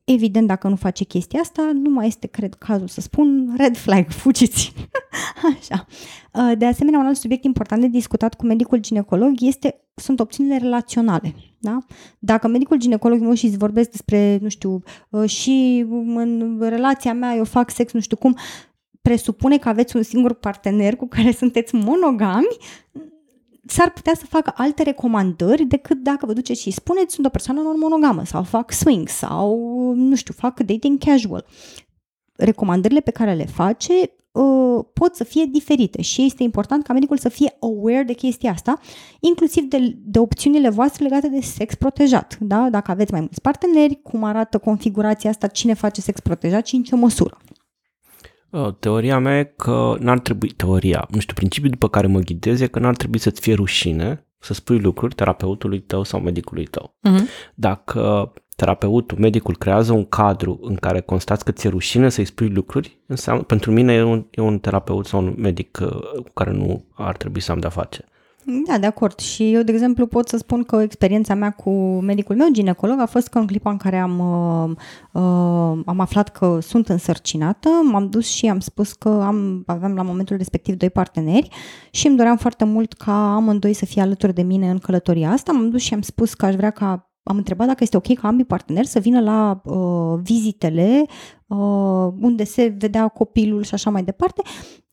Evident, 0.05 0.47
dacă 0.47 0.69
nu 0.69 0.77
face 0.77 1.05
chestia 1.05 1.41
asta, 1.41 1.71
nu 1.75 1.91
mai 1.91 2.07
este, 2.07 2.27
cred, 2.27 2.55
cazul 2.55 2.89
să 2.89 3.01
spun 3.01 3.55
red 3.57 3.77
flag, 3.77 4.11
fugiți. 4.23 4.73
Așa. 5.59 5.87
Uh, 6.33 6.59
de 6.59 6.67
asemenea, 6.67 6.99
un 6.99 7.07
alt 7.07 7.17
subiect 7.17 7.45
important 7.45 7.81
de 7.81 7.87
discutat 7.87 8.35
cu 8.35 8.47
medicul 8.47 8.79
ginecolog 8.79 9.33
este, 9.41 9.81
sunt 9.95 10.21
opțiunile 10.21 10.57
relaționale. 10.57 11.35
Da? 11.59 11.79
Dacă 12.19 12.49
medicul 12.49 12.79
ginecolog 12.79 13.21
mă 13.21 13.35
și 13.35 13.47
îți 13.47 13.57
vorbesc 13.57 13.91
despre, 13.91 14.39
nu 14.41 14.49
știu, 14.49 14.83
uh, 15.11 15.29
și 15.29 15.85
în 16.15 16.59
relația 16.61 17.15
mea 17.15 17.35
eu 17.35 17.45
fac 17.45 17.71
sex, 17.71 17.93
nu 17.93 18.01
știu 18.01 18.17
cum, 18.17 18.37
presupune 19.03 19.59
că 19.59 19.69
aveți 19.69 19.97
un 19.97 20.03
singur 20.03 20.33
partener 20.33 20.97
cu 20.97 21.09
care 21.09 21.33
sunteți 21.33 21.75
monogami, 21.75 22.57
s-ar 23.71 23.91
putea 23.91 24.15
să 24.15 24.27
facă 24.27 24.53
alte 24.57 24.83
recomandări 24.83 25.65
decât 25.65 26.03
dacă 26.03 26.27
vă 26.27 26.33
duceți 26.33 26.61
și 26.61 26.71
spuneți 26.71 27.15
sunt 27.15 27.27
o 27.27 27.29
persoană 27.29 27.61
non-monogamă 27.61 28.25
sau 28.25 28.43
fac 28.43 28.73
swing 28.73 29.09
sau, 29.09 29.57
nu 29.97 30.15
știu, 30.15 30.35
fac 30.37 30.61
dating 30.61 30.99
casual. 30.99 31.47
Recomandările 32.37 33.01
pe 33.01 33.11
care 33.11 33.35
le 33.35 33.47
face 33.47 33.93
uh, 34.33 34.85
pot 34.93 35.15
să 35.15 35.25
fie 35.25 35.45
diferite 35.45 36.03
și 36.03 36.25
este 36.25 36.43
important 36.43 36.85
ca 36.85 36.93
medicul 36.93 37.19
să 37.19 37.29
fie 37.29 37.57
aware 37.61 38.03
de 38.03 38.13
chestia 38.13 38.51
asta, 38.51 38.81
inclusiv 39.21 39.65
de, 39.65 39.97
de 39.97 40.19
opțiunile 40.19 40.69
voastre 40.69 41.03
legate 41.05 41.29
de 41.29 41.41
sex 41.41 41.75
protejat. 41.75 42.37
Da? 42.41 42.69
Dacă 42.71 42.91
aveți 42.91 43.13
mai 43.13 43.21
mulți 43.21 43.41
parteneri, 43.41 44.03
cum 44.03 44.25
arată 44.25 44.59
configurația 44.59 45.31
asta, 45.31 45.47
cine 45.47 45.75
face 45.75 46.01
sex 46.01 46.21
protejat 46.21 46.67
și 46.67 46.75
în 46.75 46.83
ce 46.83 46.95
măsură. 46.95 47.39
Uh, 48.51 48.75
teoria 48.79 49.19
mea 49.19 49.39
e 49.39 49.45
că 49.45 49.97
n-ar 50.01 50.19
trebui, 50.19 50.49
teoria, 50.49 51.07
nu 51.11 51.21
știu, 51.21 51.35
principiul 51.35 51.71
după 51.71 51.89
care 51.89 52.07
mă 52.07 52.19
ghidez 52.19 52.61
e 52.61 52.67
că 52.67 52.79
n-ar 52.79 52.97
trebui 52.97 53.19
să-ți 53.19 53.41
fie 53.41 53.55
rușine 53.55 54.27
să 54.39 54.55
spui 54.55 54.79
lucruri 54.79 55.15
terapeutului 55.15 55.81
tău 55.81 56.03
sau 56.03 56.21
medicului 56.21 56.65
tău. 56.65 56.95
Uh-huh. 57.09 57.53
Dacă 57.55 58.33
terapeutul, 58.57 59.19
medicul 59.19 59.57
creează 59.57 59.93
un 59.93 60.05
cadru 60.05 60.59
în 60.63 60.75
care 60.75 61.01
constați 61.01 61.45
că 61.45 61.53
ți-e 61.53 61.71
rușine 61.71 62.09
să-i 62.09 62.25
spui 62.25 62.49
lucruri, 62.49 62.99
înseamnă, 63.07 63.43
pentru 63.43 63.73
mine 63.73 63.93
e 63.93 64.03
un, 64.03 64.27
e 64.31 64.41
un 64.41 64.59
terapeut 64.59 65.07
sau 65.07 65.21
un 65.21 65.35
medic 65.37 65.79
uh, 65.83 65.91
cu 66.13 66.31
care 66.35 66.51
nu 66.51 66.85
ar 66.95 67.17
trebui 67.17 67.41
să 67.41 67.53
am 67.53 67.59
de-a 67.59 67.71
face. 67.71 68.05
Da, 68.67 68.79
de 68.79 68.87
acord. 68.87 69.19
Și 69.19 69.53
eu, 69.53 69.63
de 69.63 69.73
exemplu, 69.73 70.07
pot 70.07 70.29
să 70.29 70.37
spun 70.37 70.63
că 70.63 70.77
experiența 70.77 71.35
mea 71.35 71.51
cu 71.51 71.71
medicul 72.01 72.37
meu 72.37 72.49
ginecolog 72.51 73.01
a 73.01 73.07
fost 73.07 73.29
că 73.29 73.39
în 73.39 73.47
clipa 73.47 73.71
în 73.71 73.77
care 73.77 73.99
am, 73.99 74.19
uh, 74.19 74.71
uh, 75.13 75.83
am 75.87 76.01
aflat 76.01 76.29
că 76.29 76.59
sunt 76.61 76.89
însărcinată, 76.89 77.69
m-am 77.91 78.09
dus 78.09 78.27
și 78.27 78.49
am 78.49 78.61
spus 78.61 78.93
că 78.93 79.09
am, 79.09 79.63
aveam 79.67 79.95
la 79.95 80.03
momentul 80.03 80.37
respectiv 80.37 80.75
doi 80.75 80.91
parteneri 80.91 81.49
și 81.91 82.07
îmi 82.07 82.17
doream 82.17 82.37
foarte 82.37 82.65
mult 82.65 82.93
ca 82.93 83.35
amândoi 83.35 83.73
să 83.73 83.85
fie 83.85 84.03
alături 84.03 84.35
de 84.35 84.43
mine 84.43 84.71
în 84.71 84.79
călătoria 84.79 85.31
asta. 85.31 85.53
M-am 85.53 85.71
dus 85.71 85.81
și 85.81 85.95
am 85.95 86.01
spus 86.03 86.35
că 86.35 86.47
aș 86.47 86.55
vrea 86.55 86.71
ca 86.71 87.13
am 87.23 87.37
întrebat 87.37 87.67
dacă 87.67 87.83
este 87.83 87.97
ok 87.97 88.15
ca 88.15 88.29
ambii 88.29 88.45
parteneri 88.45 88.87
să 88.87 88.99
vină 88.99 89.21
la 89.21 89.61
uh, 89.65 90.21
vizitele 90.23 91.05
uh, 91.47 92.13
unde 92.21 92.45
se 92.45 92.75
vedea 92.79 93.09
copilul 93.09 93.63
și 93.63 93.75
așa 93.75 93.91
mai 93.91 94.03
departe 94.03 94.43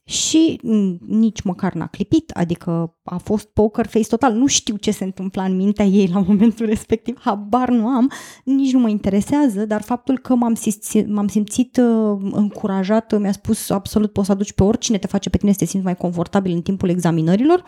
și 0.08 0.60
nici 1.08 1.42
măcar 1.42 1.74
n-a 1.74 1.88
clipit, 1.88 2.30
adică 2.30 2.98
a 3.04 3.18
fost 3.18 3.46
poker 3.46 3.88
face 3.88 4.08
total, 4.08 4.34
nu 4.34 4.48
știu 4.48 4.76
ce 4.76 4.92
se 4.92 5.04
întâmpla 5.04 5.44
în 5.44 5.56
mintea 5.56 5.86
ei 5.86 6.08
la 6.14 6.20
momentul 6.28 6.66
respectiv, 6.76 7.20
habar 7.20 7.70
nu 7.70 7.88
am, 7.88 8.12
nici 8.44 8.74
nu 8.74 8.80
mă 8.80 8.90
interesează, 8.90 9.66
dar 9.66 9.82
faptul 9.82 10.20
că 10.20 10.36
m-am 10.36 10.54
simțit, 10.54 11.08
m-am 11.08 11.28
simțit 11.28 11.78
uh, 11.78 12.18
încurajată, 12.32 13.18
mi-a 13.18 13.32
spus 13.32 13.70
absolut 13.70 14.12
poți 14.12 14.26
să 14.26 14.32
aduci 14.32 14.54
pe 14.54 14.64
oricine 14.64 14.98
te 14.98 15.08
face 15.08 15.30
pe 15.30 15.38
tine 15.38 15.52
să 15.52 15.58
te 15.58 15.66
simți 15.66 15.86
mai 15.86 15.96
confortabil 15.96 16.54
în 16.54 16.62
timpul 16.62 16.90
examinărilor. 16.90 17.64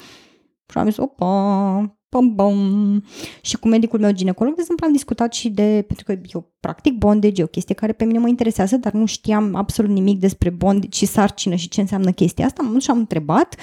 Și 0.71 0.77
am 0.77 0.85
zis, 0.85 0.97
opa, 0.97 1.96
pom, 2.09 2.35
pom. 2.35 2.99
Și 3.41 3.57
cu 3.57 3.67
medicul 3.67 3.99
meu 3.99 4.11
ginecolog, 4.11 4.53
de 4.53 4.61
exemplu, 4.61 4.85
am 4.85 4.91
discutat 4.91 5.33
și 5.33 5.49
de, 5.49 5.83
pentru 5.87 6.05
că 6.05 6.19
eu 6.33 6.51
practic 6.59 6.97
bondage, 6.97 7.41
e 7.41 7.43
o 7.43 7.47
chestie 7.47 7.75
care 7.75 7.93
pe 7.93 8.05
mine 8.05 8.19
mă 8.19 8.27
interesează, 8.27 8.77
dar 8.77 8.91
nu 8.91 9.05
știam 9.05 9.55
absolut 9.55 9.91
nimic 9.91 10.19
despre 10.19 10.49
bondage 10.49 10.97
și 10.97 11.05
sarcină 11.05 11.55
și 11.55 11.69
ce 11.69 11.81
înseamnă 11.81 12.11
chestia 12.11 12.45
asta. 12.45 12.63
Am 12.65 12.79
și 12.79 12.89
am 12.89 12.97
întrebat, 12.97 13.55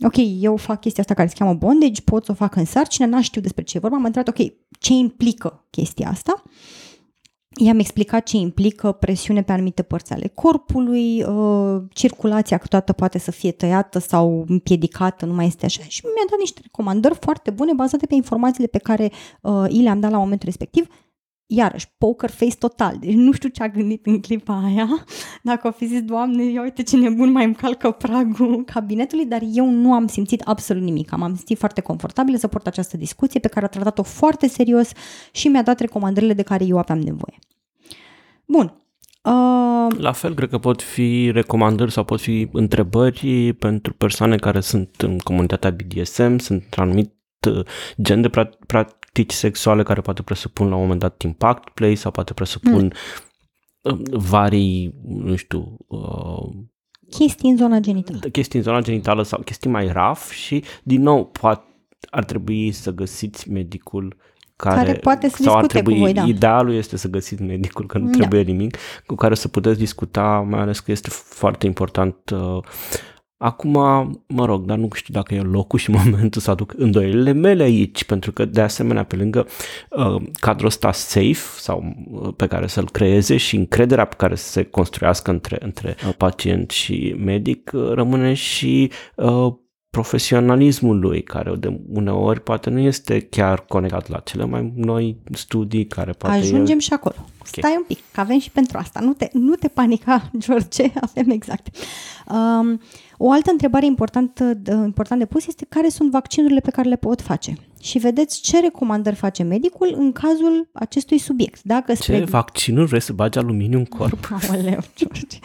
ok, 0.00 0.14
eu 0.40 0.56
fac 0.56 0.80
chestia 0.80 1.02
asta 1.02 1.14
care 1.14 1.28
se 1.28 1.34
cheamă 1.38 1.54
bondage, 1.54 2.00
pot 2.00 2.24
să 2.24 2.30
o 2.30 2.34
fac 2.34 2.56
în 2.56 2.64
sarcină, 2.64 3.06
n-am 3.06 3.20
știu 3.20 3.40
despre 3.40 3.62
ce 3.62 3.76
e 3.76 3.80
vorba, 3.80 3.96
am 3.96 4.04
întrebat, 4.04 4.28
ok, 4.28 4.52
ce 4.78 4.92
implică 4.92 5.66
chestia 5.70 6.08
asta? 6.08 6.42
I-am 7.60 7.78
explicat 7.78 8.26
ce 8.26 8.36
implică 8.36 8.92
presiune 8.92 9.42
pe 9.42 9.52
anumite 9.52 9.82
părți 9.82 10.12
ale 10.12 10.30
corpului, 10.34 11.22
uh, 11.22 11.82
circulația 11.92 12.58
câteodată 12.58 12.92
poate 12.92 13.18
să 13.18 13.30
fie 13.30 13.52
tăiată 13.52 13.98
sau 13.98 14.44
împiedicată, 14.48 15.26
nu 15.26 15.34
mai 15.34 15.46
este 15.46 15.64
așa 15.64 15.82
și 15.88 16.00
mi-a 16.04 16.26
dat 16.30 16.38
niște 16.38 16.60
recomandări 16.62 17.14
foarte 17.20 17.50
bune 17.50 17.72
bazate 17.72 18.06
pe 18.06 18.14
informațiile 18.14 18.66
pe 18.68 18.78
care 18.78 19.10
uh, 19.40 19.64
i 19.68 19.82
le-am 19.82 20.00
dat 20.00 20.10
la 20.10 20.18
momentul 20.18 20.48
respectiv. 20.48 20.86
Iarăși, 21.50 21.86
poker 21.98 22.30
face 22.30 22.56
total, 22.56 22.96
deci 23.00 23.14
nu 23.14 23.32
știu 23.32 23.48
ce 23.48 23.62
a 23.62 23.68
gândit 23.68 24.06
în 24.06 24.20
clipa 24.20 24.62
aia, 24.64 24.88
dacă 25.42 25.68
o 25.68 25.70
fi 25.70 25.86
zis, 25.86 26.02
Doamne, 26.02 26.44
ia 26.44 26.62
uite 26.62 26.82
ce 26.82 26.96
nebun 26.96 27.30
mai 27.30 27.44
îmi 27.44 27.54
calcă 27.54 27.90
pragul 27.90 28.64
cabinetului, 28.64 29.26
dar 29.26 29.40
eu 29.52 29.70
nu 29.70 29.92
am 29.92 30.06
simțit 30.06 30.40
absolut 30.40 30.82
nimic. 30.82 31.12
Am 31.12 31.34
simțit 31.34 31.58
foarte 31.58 31.80
confortabil 31.80 32.36
să 32.36 32.46
port 32.46 32.66
această 32.66 32.96
discuție 32.96 33.40
pe 33.40 33.48
care 33.48 33.64
a 33.64 33.68
tratat-o 33.68 34.02
foarte 34.02 34.48
serios 34.48 34.90
și 35.32 35.48
mi-a 35.48 35.62
dat 35.62 35.80
recomandările 35.80 36.32
de 36.32 36.42
care 36.42 36.64
eu 36.64 36.78
aveam 36.78 36.98
nevoie. 36.98 37.38
Bun. 38.44 38.82
Uh... 39.22 39.98
La 39.98 40.12
fel, 40.12 40.34
cred 40.34 40.48
că 40.48 40.58
pot 40.58 40.82
fi 40.82 41.30
recomandări 41.30 41.92
sau 41.92 42.04
pot 42.04 42.20
fi 42.20 42.48
întrebări 42.52 43.52
pentru 43.52 43.92
persoane 43.92 44.36
care 44.36 44.60
sunt 44.60 44.94
în 44.98 45.18
comunitatea 45.18 45.70
BDSM, 45.70 46.38
sunt 46.38 46.64
anumit 46.76 47.14
uh, 47.50 47.64
gen 48.02 48.20
de 48.20 48.28
practici 49.18 49.36
sexuale 49.36 49.82
care 49.82 50.00
poate 50.00 50.22
presupun 50.22 50.68
la 50.68 50.74
un 50.74 50.80
moment 50.80 51.00
dat 51.00 51.22
impact 51.22 51.68
play 51.68 51.94
sau 51.94 52.10
poate 52.10 52.32
presupun 52.32 52.92
mm. 53.82 54.02
varii, 54.10 54.94
nu 55.06 55.36
știu, 55.36 55.76
uh, 55.86 56.48
chestii 57.10 57.50
în 57.50 57.56
zona 57.56 57.78
genitală. 57.78 58.18
Chestii 58.18 58.58
în 58.58 58.64
zona 58.64 58.80
genitală 58.80 59.22
sau 59.22 59.40
chestii 59.40 59.70
mai 59.70 59.92
raf 59.92 60.30
și, 60.30 60.64
din 60.82 61.02
nou, 61.02 61.24
poate 61.26 61.62
ar 62.10 62.24
trebui 62.24 62.72
să 62.72 62.90
găsiți 62.90 63.50
medicul 63.50 64.16
care, 64.56 64.76
care 64.76 64.92
poate 64.92 65.28
să 65.28 65.42
sau 65.42 65.56
ar 65.56 65.66
trebui, 65.66 65.92
cu 65.92 65.98
voi, 65.98 66.12
da. 66.12 66.24
idealul 66.24 66.74
este 66.74 66.96
să 66.96 67.08
găsiți 67.08 67.42
medicul, 67.42 67.86
că 67.86 67.98
nu 67.98 68.04
da. 68.04 68.16
trebuie 68.16 68.42
nimic, 68.42 68.76
cu 69.06 69.14
care 69.14 69.34
să 69.34 69.48
puteți 69.48 69.78
discuta, 69.78 70.46
mai 70.48 70.60
ales 70.60 70.80
că 70.80 70.90
este 70.90 71.08
foarte 71.10 71.66
important. 71.66 72.16
Uh, 72.30 72.58
acum, 73.38 73.72
mă 74.26 74.44
rog, 74.44 74.64
dar 74.64 74.76
nu 74.76 74.88
știu 74.94 75.14
dacă 75.14 75.34
e 75.34 75.40
locul 75.40 75.78
și 75.78 75.90
momentul 76.04 76.40
să 76.40 76.50
aduc 76.50 76.74
îndoielile 76.76 77.32
mele 77.32 77.62
aici, 77.62 78.04
pentru 78.04 78.32
că, 78.32 78.44
de 78.44 78.60
asemenea, 78.60 79.04
pe 79.04 79.16
lângă 79.16 79.46
uh, 79.90 80.22
cadrul 80.40 80.66
ăsta 80.66 80.92
safe 80.92 81.58
sau 81.58 81.94
uh, 82.10 82.32
pe 82.36 82.46
care 82.46 82.66
să-l 82.66 82.90
creeze 82.90 83.36
și 83.36 83.56
încrederea 83.56 84.04
pe 84.04 84.16
care 84.16 84.34
să 84.34 84.50
se 84.50 84.62
construiască 84.62 85.30
între, 85.30 85.58
între 85.60 85.96
uh, 86.06 86.14
pacient 86.16 86.70
și 86.70 87.14
medic, 87.18 87.70
uh, 87.74 87.90
rămâne 87.92 88.34
și 88.34 88.90
uh, 89.14 89.52
profesionalismul 89.90 90.98
lui, 90.98 91.22
care 91.22 91.54
de 91.56 91.80
uneori 91.88 92.40
poate 92.40 92.70
nu 92.70 92.78
este 92.78 93.20
chiar 93.20 93.64
conectat 93.64 94.08
la 94.08 94.18
cele 94.18 94.44
mai 94.44 94.72
noi 94.76 95.16
studii 95.32 95.86
care 95.86 96.12
poate... 96.12 96.36
Ajungem 96.36 96.76
e... 96.76 96.80
și 96.80 96.92
acolo. 96.92 97.14
Okay. 97.18 97.70
Stai 97.70 97.74
un 97.76 97.84
pic, 97.86 97.98
că 98.12 98.20
avem 98.20 98.38
și 98.38 98.50
pentru 98.50 98.78
asta. 98.78 99.00
Nu 99.00 99.12
te, 99.12 99.28
nu 99.32 99.54
te 99.54 99.68
panica, 99.68 100.30
George, 100.44 100.92
avem 101.00 101.30
exact. 101.30 101.76
Um, 102.26 102.80
o 103.20 103.30
altă 103.30 103.50
întrebare 103.50 103.86
importantă 103.86 104.44
de, 104.54 104.72
important 104.72 105.20
de 105.20 105.26
pus 105.26 105.46
este 105.46 105.66
care 105.68 105.88
sunt 105.88 106.10
vaccinurile 106.10 106.60
pe 106.60 106.70
care 106.70 106.88
le 106.88 106.96
pot 106.96 107.20
face. 107.20 107.56
Și 107.80 107.98
vedeți 107.98 108.40
ce 108.40 108.60
recomandări 108.60 109.16
face 109.16 109.42
medicul 109.42 109.94
în 109.96 110.12
cazul 110.12 110.68
acestui 110.72 111.18
subiect. 111.18 111.62
Dacă 111.62 111.92
ce 111.92 112.02
spre... 112.02 112.24
vaccinuri 112.24 112.86
vrei 112.86 113.00
să 113.00 113.12
bagi 113.12 113.38
aluminiu 113.38 113.78
în 113.78 113.84
corp? 113.84 114.28
Aoleu, 114.50 114.78
George. 114.96 115.38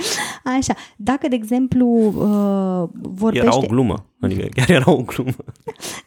Așa, 0.44 0.76
dacă, 0.96 1.28
de 1.28 1.36
exemplu, 1.36 1.88
uh, 1.88 2.90
vorbește... 3.02 3.48
Era 3.48 3.58
o 3.58 3.62
glumă, 3.68 4.06
adică 4.24 4.48
chiar 4.54 4.70
era 4.70 4.92
o 4.92 5.02
glumă. 5.02 5.32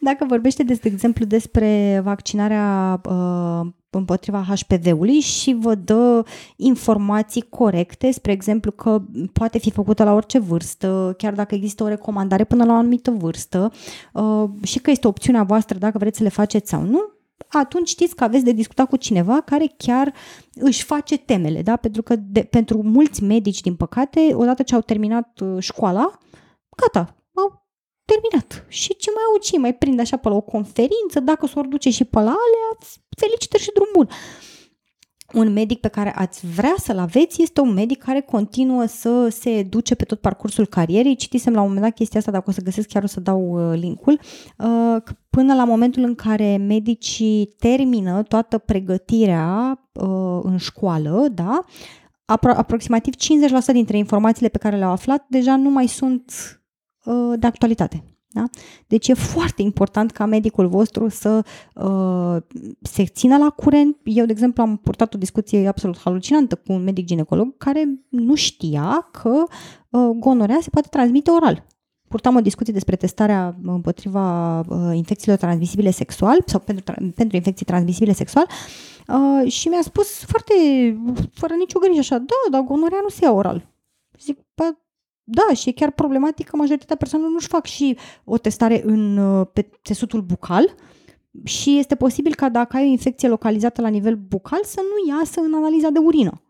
Dacă 0.00 0.24
vorbește, 0.28 0.62
de, 0.62 0.74
de 0.74 0.88
exemplu, 0.88 1.24
despre 1.24 2.00
vaccinarea 2.04 3.00
uh, 3.04 3.66
împotriva 3.90 4.46
HPV-ului 4.48 5.20
și 5.20 5.56
vă 5.60 5.74
dă 5.74 6.24
informații 6.56 7.42
corecte, 7.42 8.10
spre 8.10 8.32
exemplu 8.32 8.70
că 8.70 9.02
poate 9.32 9.58
fi 9.58 9.70
făcută 9.70 10.04
la 10.04 10.12
orice 10.12 10.38
vârstă, 10.38 11.14
chiar 11.18 11.32
dacă 11.32 11.54
există 11.54 11.82
o 11.82 11.88
recomandare 11.88 12.44
până 12.44 12.64
la 12.64 12.72
o 12.72 12.76
anumită 12.76 13.10
vârstă 13.10 13.72
uh, 14.12 14.44
și 14.62 14.78
că 14.78 14.90
este 14.90 15.06
opțiunea 15.06 15.42
voastră 15.42 15.78
dacă 15.78 15.98
vreți 15.98 16.16
să 16.16 16.22
le 16.22 16.28
faceți 16.28 16.70
sau 16.70 16.82
nu, 16.82 17.10
atunci 17.48 17.88
știți 17.88 18.14
că 18.14 18.24
aveți 18.24 18.44
de 18.44 18.52
discutat 18.52 18.88
cu 18.88 18.96
cineva 18.96 19.40
care 19.40 19.72
chiar 19.76 20.12
își 20.54 20.84
face 20.84 21.18
temele, 21.18 21.62
da? 21.62 21.76
Pentru 21.76 22.02
că 22.02 22.16
de, 22.16 22.40
pentru 22.40 22.82
mulți 22.82 23.22
medici, 23.22 23.60
din 23.60 23.74
păcate, 23.74 24.30
odată 24.34 24.62
ce 24.62 24.74
au 24.74 24.80
terminat 24.80 25.40
uh, 25.40 25.56
școala, 25.58 26.18
gata, 26.76 26.98
au 26.98 27.14
terminat. 28.10 28.64
Și 28.68 28.96
ce 28.96 29.10
mai 29.14 29.22
au, 29.32 29.38
ce 29.40 29.58
mai 29.58 29.74
prind 29.74 30.00
așa 30.00 30.16
pe 30.16 30.28
la 30.28 30.34
o 30.34 30.40
conferință, 30.40 31.20
dacă 31.20 31.46
s-o 31.46 31.60
duce 31.60 31.90
și 31.90 32.04
pe 32.04 32.18
la 32.18 32.36
alea, 32.44 32.68
felicitări 33.16 33.62
și 33.62 33.72
drum 33.74 33.88
bun. 33.92 34.08
Un 35.32 35.52
medic 35.52 35.80
pe 35.80 35.88
care 35.88 36.12
ați 36.16 36.46
vrea 36.46 36.74
să-l 36.78 36.98
aveți 36.98 37.42
este 37.42 37.60
un 37.60 37.72
medic 37.72 38.02
care 38.02 38.20
continuă 38.20 38.84
să 38.84 39.28
se 39.28 39.50
educe 39.50 39.94
pe 39.94 40.04
tot 40.04 40.20
parcursul 40.20 40.66
carierei. 40.66 41.16
Citisem 41.16 41.52
la 41.52 41.60
un 41.60 41.66
moment 41.66 41.84
dat 41.84 41.94
chestia 41.94 42.18
asta, 42.18 42.32
dacă 42.32 42.44
o 42.48 42.52
să 42.52 42.60
găsesc 42.60 42.88
chiar 42.88 43.02
o 43.02 43.06
să 43.06 43.20
dau 43.20 43.70
uh, 43.70 43.78
linkul. 43.78 44.20
Uh, 44.58 44.96
până 45.30 45.54
la 45.54 45.64
momentul 45.64 46.02
în 46.02 46.14
care 46.14 46.56
medicii 46.56 47.54
termină 47.58 48.22
toată 48.22 48.58
pregătirea 48.58 49.78
uh, 49.92 50.40
în 50.42 50.56
școală, 50.56 51.28
da, 51.32 51.60
apro- 52.24 52.56
aproximativ 52.56 53.14
50% 53.14 53.16
dintre 53.72 53.96
informațiile 53.96 54.48
pe 54.48 54.58
care 54.58 54.76
le-au 54.76 54.90
aflat 54.90 55.26
deja 55.28 55.56
nu 55.56 55.70
mai 55.70 55.86
sunt 55.86 56.32
de 57.38 57.46
actualitate. 57.46 58.04
Da? 58.36 58.44
Deci 58.86 59.08
e 59.08 59.14
foarte 59.14 59.62
important 59.62 60.10
ca 60.10 60.24
medicul 60.24 60.68
vostru 60.68 61.08
să 61.08 61.44
uh, 61.74 62.36
se 62.82 63.04
țină 63.04 63.36
la 63.36 63.50
curent. 63.50 63.96
Eu, 64.04 64.24
de 64.24 64.32
exemplu, 64.32 64.62
am 64.62 64.76
purtat 64.76 65.14
o 65.14 65.18
discuție 65.18 65.68
absolut 65.68 65.98
halucinantă 65.98 66.54
cu 66.54 66.72
un 66.72 66.82
medic 66.82 67.04
ginecolog 67.04 67.56
care 67.56 67.88
nu 68.08 68.34
știa 68.34 69.08
că 69.12 69.44
uh, 69.90 70.10
gonorea 70.18 70.58
se 70.60 70.70
poate 70.70 70.88
transmite 70.90 71.30
oral. 71.30 71.66
Purtam 72.08 72.36
o 72.36 72.40
discuție 72.40 72.72
despre 72.72 72.96
testarea 72.96 73.56
împotriva 73.62 74.58
uh, 74.60 74.90
infecțiilor 74.94 75.38
transmisibile 75.38 75.90
sexual 75.90 76.42
sau 76.46 76.60
pentru, 76.60 76.84
pentru 77.14 77.36
infecții 77.36 77.66
transmisibile 77.66 78.12
sexual 78.12 78.46
uh, 79.08 79.50
și 79.52 79.68
mi-a 79.68 79.82
spus 79.82 80.24
foarte, 80.24 80.54
fără 81.32 81.54
nicio 81.58 81.78
grijă 81.78 81.98
așa, 81.98 82.18
da, 82.18 82.50
dar 82.50 82.60
gonorea 82.60 82.98
nu 83.02 83.08
se 83.08 83.24
ia 83.24 83.32
oral. 83.32 83.68
Zic, 84.20 84.38
da, 85.28 85.54
și 85.54 85.68
e 85.68 85.72
chiar 85.72 85.90
problematic 85.90 86.48
că 86.48 86.56
majoritatea 86.56 86.96
persoanelor 86.96 87.34
nu-și 87.34 87.48
fac 87.48 87.64
și 87.64 87.96
o 88.24 88.38
testare 88.38 88.82
în, 88.84 89.16
uh, 89.16 89.46
pe 89.52 89.70
țesutul 89.84 90.20
bucal 90.20 90.74
și 91.44 91.78
este 91.78 91.94
posibil 91.94 92.34
ca 92.34 92.48
dacă 92.48 92.76
ai 92.76 92.82
o 92.82 92.90
infecție 92.90 93.28
localizată 93.28 93.80
la 93.80 93.88
nivel 93.88 94.14
bucal 94.14 94.60
să 94.64 94.80
nu 94.80 95.14
iasă 95.14 95.40
în 95.40 95.54
analiza 95.54 95.90
de 95.90 95.98
urină. 95.98 96.40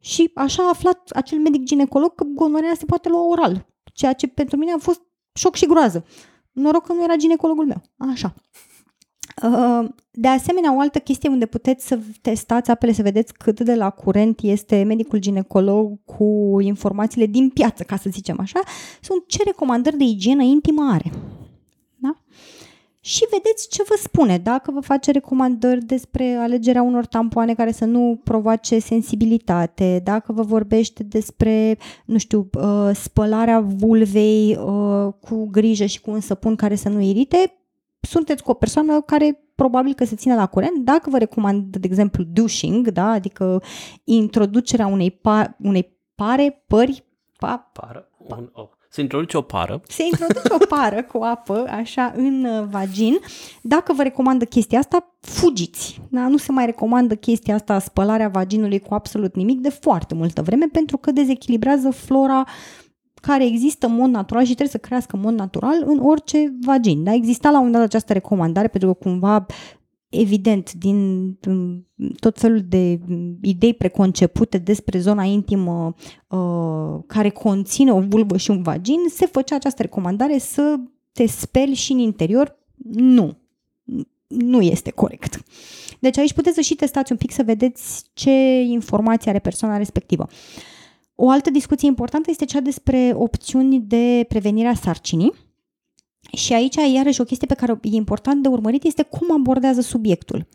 Și 0.00 0.30
așa 0.34 0.62
a 0.62 0.68
aflat 0.68 1.10
acel 1.10 1.38
medic 1.38 1.62
ginecolog 1.62 2.14
că 2.14 2.24
gonorea 2.24 2.74
se 2.76 2.84
poate 2.84 3.08
lua 3.08 3.26
oral, 3.26 3.66
ceea 3.92 4.12
ce 4.12 4.26
pentru 4.26 4.56
mine 4.56 4.72
a 4.72 4.78
fost 4.78 5.02
șoc 5.32 5.54
și 5.54 5.66
groază. 5.66 6.04
Noroc 6.52 6.86
că 6.86 6.92
nu 6.92 7.02
era 7.02 7.16
ginecologul 7.16 7.66
meu. 7.66 7.82
Așa. 7.96 8.34
Uh, 9.42 9.88
de 10.10 10.28
asemenea, 10.28 10.74
o 10.76 10.80
altă 10.80 10.98
chestie 10.98 11.28
unde 11.28 11.46
puteți 11.46 11.86
să 11.86 11.98
testați 12.20 12.70
apele, 12.70 12.92
să 12.92 13.02
vedeți 13.02 13.32
cât 13.32 13.60
de 13.60 13.74
la 13.74 13.90
curent 13.90 14.40
este 14.42 14.82
medicul 14.82 15.18
ginecolog 15.18 15.98
cu 16.04 16.56
informațiile 16.60 17.26
din 17.26 17.48
piață, 17.48 17.82
ca 17.82 17.96
să 17.96 18.10
zicem 18.10 18.36
așa, 18.40 18.60
sunt 19.00 19.26
ce 19.26 19.42
recomandări 19.44 19.96
de 19.96 20.04
igienă 20.04 20.42
intimă 20.42 20.90
are. 20.92 21.10
Da? 21.96 22.16
Și 23.00 23.26
vedeți 23.30 23.68
ce 23.68 23.82
vă 23.88 23.94
spune, 24.02 24.38
dacă 24.38 24.70
vă 24.70 24.80
face 24.80 25.10
recomandări 25.10 25.84
despre 25.84 26.34
alegerea 26.34 26.82
unor 26.82 27.06
tampoane 27.06 27.54
care 27.54 27.72
să 27.72 27.84
nu 27.84 28.20
provoace 28.24 28.78
sensibilitate, 28.78 30.00
dacă 30.04 30.32
vă 30.32 30.42
vorbește 30.42 31.02
despre, 31.02 31.78
nu 32.04 32.18
știu, 32.18 32.50
uh, 32.54 32.90
spălarea 32.94 33.60
vulvei 33.60 34.56
uh, 34.56 35.12
cu 35.20 35.48
grijă 35.50 35.84
și 35.84 36.00
cu 36.00 36.10
un 36.10 36.20
săpun 36.20 36.56
care 36.56 36.74
să 36.74 36.88
nu 36.88 37.00
irite, 37.00 37.57
sunteți 38.08 38.42
cu 38.42 38.50
o 38.50 38.54
persoană 38.54 39.00
care 39.00 39.42
probabil 39.54 39.94
că 39.94 40.04
se 40.04 40.16
ține 40.16 40.34
la 40.34 40.46
curent. 40.46 40.84
Dacă 40.84 41.10
vă 41.10 41.18
recomand, 41.18 41.76
de 41.76 41.86
exemplu, 41.86 42.24
douching, 42.24 42.88
da? 42.88 43.10
adică 43.10 43.62
introducerea 44.04 44.86
unei, 44.86 45.10
pa- 45.10 45.56
unei 45.58 45.96
pare, 46.14 46.64
pări, 46.66 47.04
pa- 47.34 47.72
Pară, 47.72 48.08
un, 48.18 48.50
oh. 48.52 48.68
Se 48.90 49.00
introduce 49.00 49.36
o 49.36 49.40
pară. 49.40 49.80
se 49.88 50.04
introduce 50.04 50.52
o 50.52 50.66
pară 50.68 51.02
cu 51.02 51.18
apă, 51.18 51.64
așa, 51.70 52.12
în 52.16 52.44
uh, 52.44 52.66
vagin. 52.70 53.18
Dacă 53.62 53.92
vă 53.92 54.02
recomandă 54.02 54.44
chestia 54.44 54.78
asta, 54.78 55.16
fugiți. 55.20 56.00
Da? 56.10 56.28
Nu 56.28 56.36
se 56.36 56.52
mai 56.52 56.66
recomandă 56.66 57.14
chestia 57.14 57.54
asta, 57.54 57.78
spălarea 57.78 58.28
vaginului 58.28 58.78
cu 58.78 58.94
absolut 58.94 59.34
nimic 59.34 59.60
de 59.60 59.68
foarte 59.68 60.14
multă 60.14 60.42
vreme, 60.42 60.66
pentru 60.72 60.96
că 60.96 61.10
dezechilibrează 61.10 61.90
flora 61.90 62.44
care 63.20 63.46
există 63.46 63.86
în 63.86 63.94
mod 63.94 64.10
natural 64.10 64.42
și 64.42 64.54
trebuie 64.54 64.80
să 64.80 64.86
crească 64.86 65.16
în 65.16 65.22
mod 65.22 65.34
natural 65.34 65.82
în 65.86 65.98
orice 65.98 66.54
vagin. 66.60 67.04
Da? 67.04 67.12
Exista 67.12 67.50
la 67.50 67.58
un 67.58 67.64
moment 67.64 67.82
dat 67.82 67.84
această 67.84 68.12
recomandare 68.12 68.68
pentru 68.68 68.92
că 68.92 69.08
cumva 69.08 69.46
evident, 70.08 70.72
din 70.72 71.26
mm, 71.46 71.86
tot 72.20 72.38
felul 72.38 72.62
de 72.68 73.00
mm, 73.06 73.38
idei 73.42 73.74
preconcepute 73.74 74.58
despre 74.58 74.98
zona 74.98 75.22
intimă 75.22 75.94
uh, 76.28 77.02
care 77.06 77.28
conține 77.28 77.92
o 77.92 78.00
vulvă 78.00 78.36
și 78.36 78.50
un 78.50 78.62
vagin, 78.62 78.98
se 79.10 79.26
făcea 79.26 79.54
această 79.54 79.82
recomandare 79.82 80.38
să 80.38 80.76
te 81.12 81.26
speli 81.26 81.74
și 81.74 81.92
în 81.92 81.98
interior. 81.98 82.58
Nu. 82.92 83.36
Nu 84.26 84.60
este 84.60 84.90
corect. 84.90 85.42
Deci 85.98 86.18
aici 86.18 86.32
puteți 86.32 86.54
să 86.54 86.60
și 86.60 86.74
testați 86.74 87.12
un 87.12 87.18
pic 87.18 87.32
să 87.32 87.42
vedeți 87.42 88.04
ce 88.12 88.60
informații 88.60 89.30
are 89.30 89.38
persoana 89.38 89.76
respectivă. 89.76 90.28
O 91.20 91.30
altă 91.30 91.50
discuție 91.50 91.88
importantă 91.88 92.30
este 92.30 92.44
cea 92.44 92.60
despre 92.60 93.12
opțiuni 93.14 93.80
de 93.80 94.24
prevenire 94.28 94.68
a 94.68 94.74
sarcinii 94.74 95.32
și 96.32 96.52
aici, 96.52 96.74
iarăși, 96.92 97.20
o 97.20 97.24
chestie 97.24 97.46
pe 97.46 97.54
care 97.54 97.78
e 97.82 97.88
important 97.88 98.42
de 98.42 98.48
urmărit 98.48 98.84
este 98.84 99.02
cum 99.02 99.32
abordează 99.32 99.80
subiectul. 99.80 100.48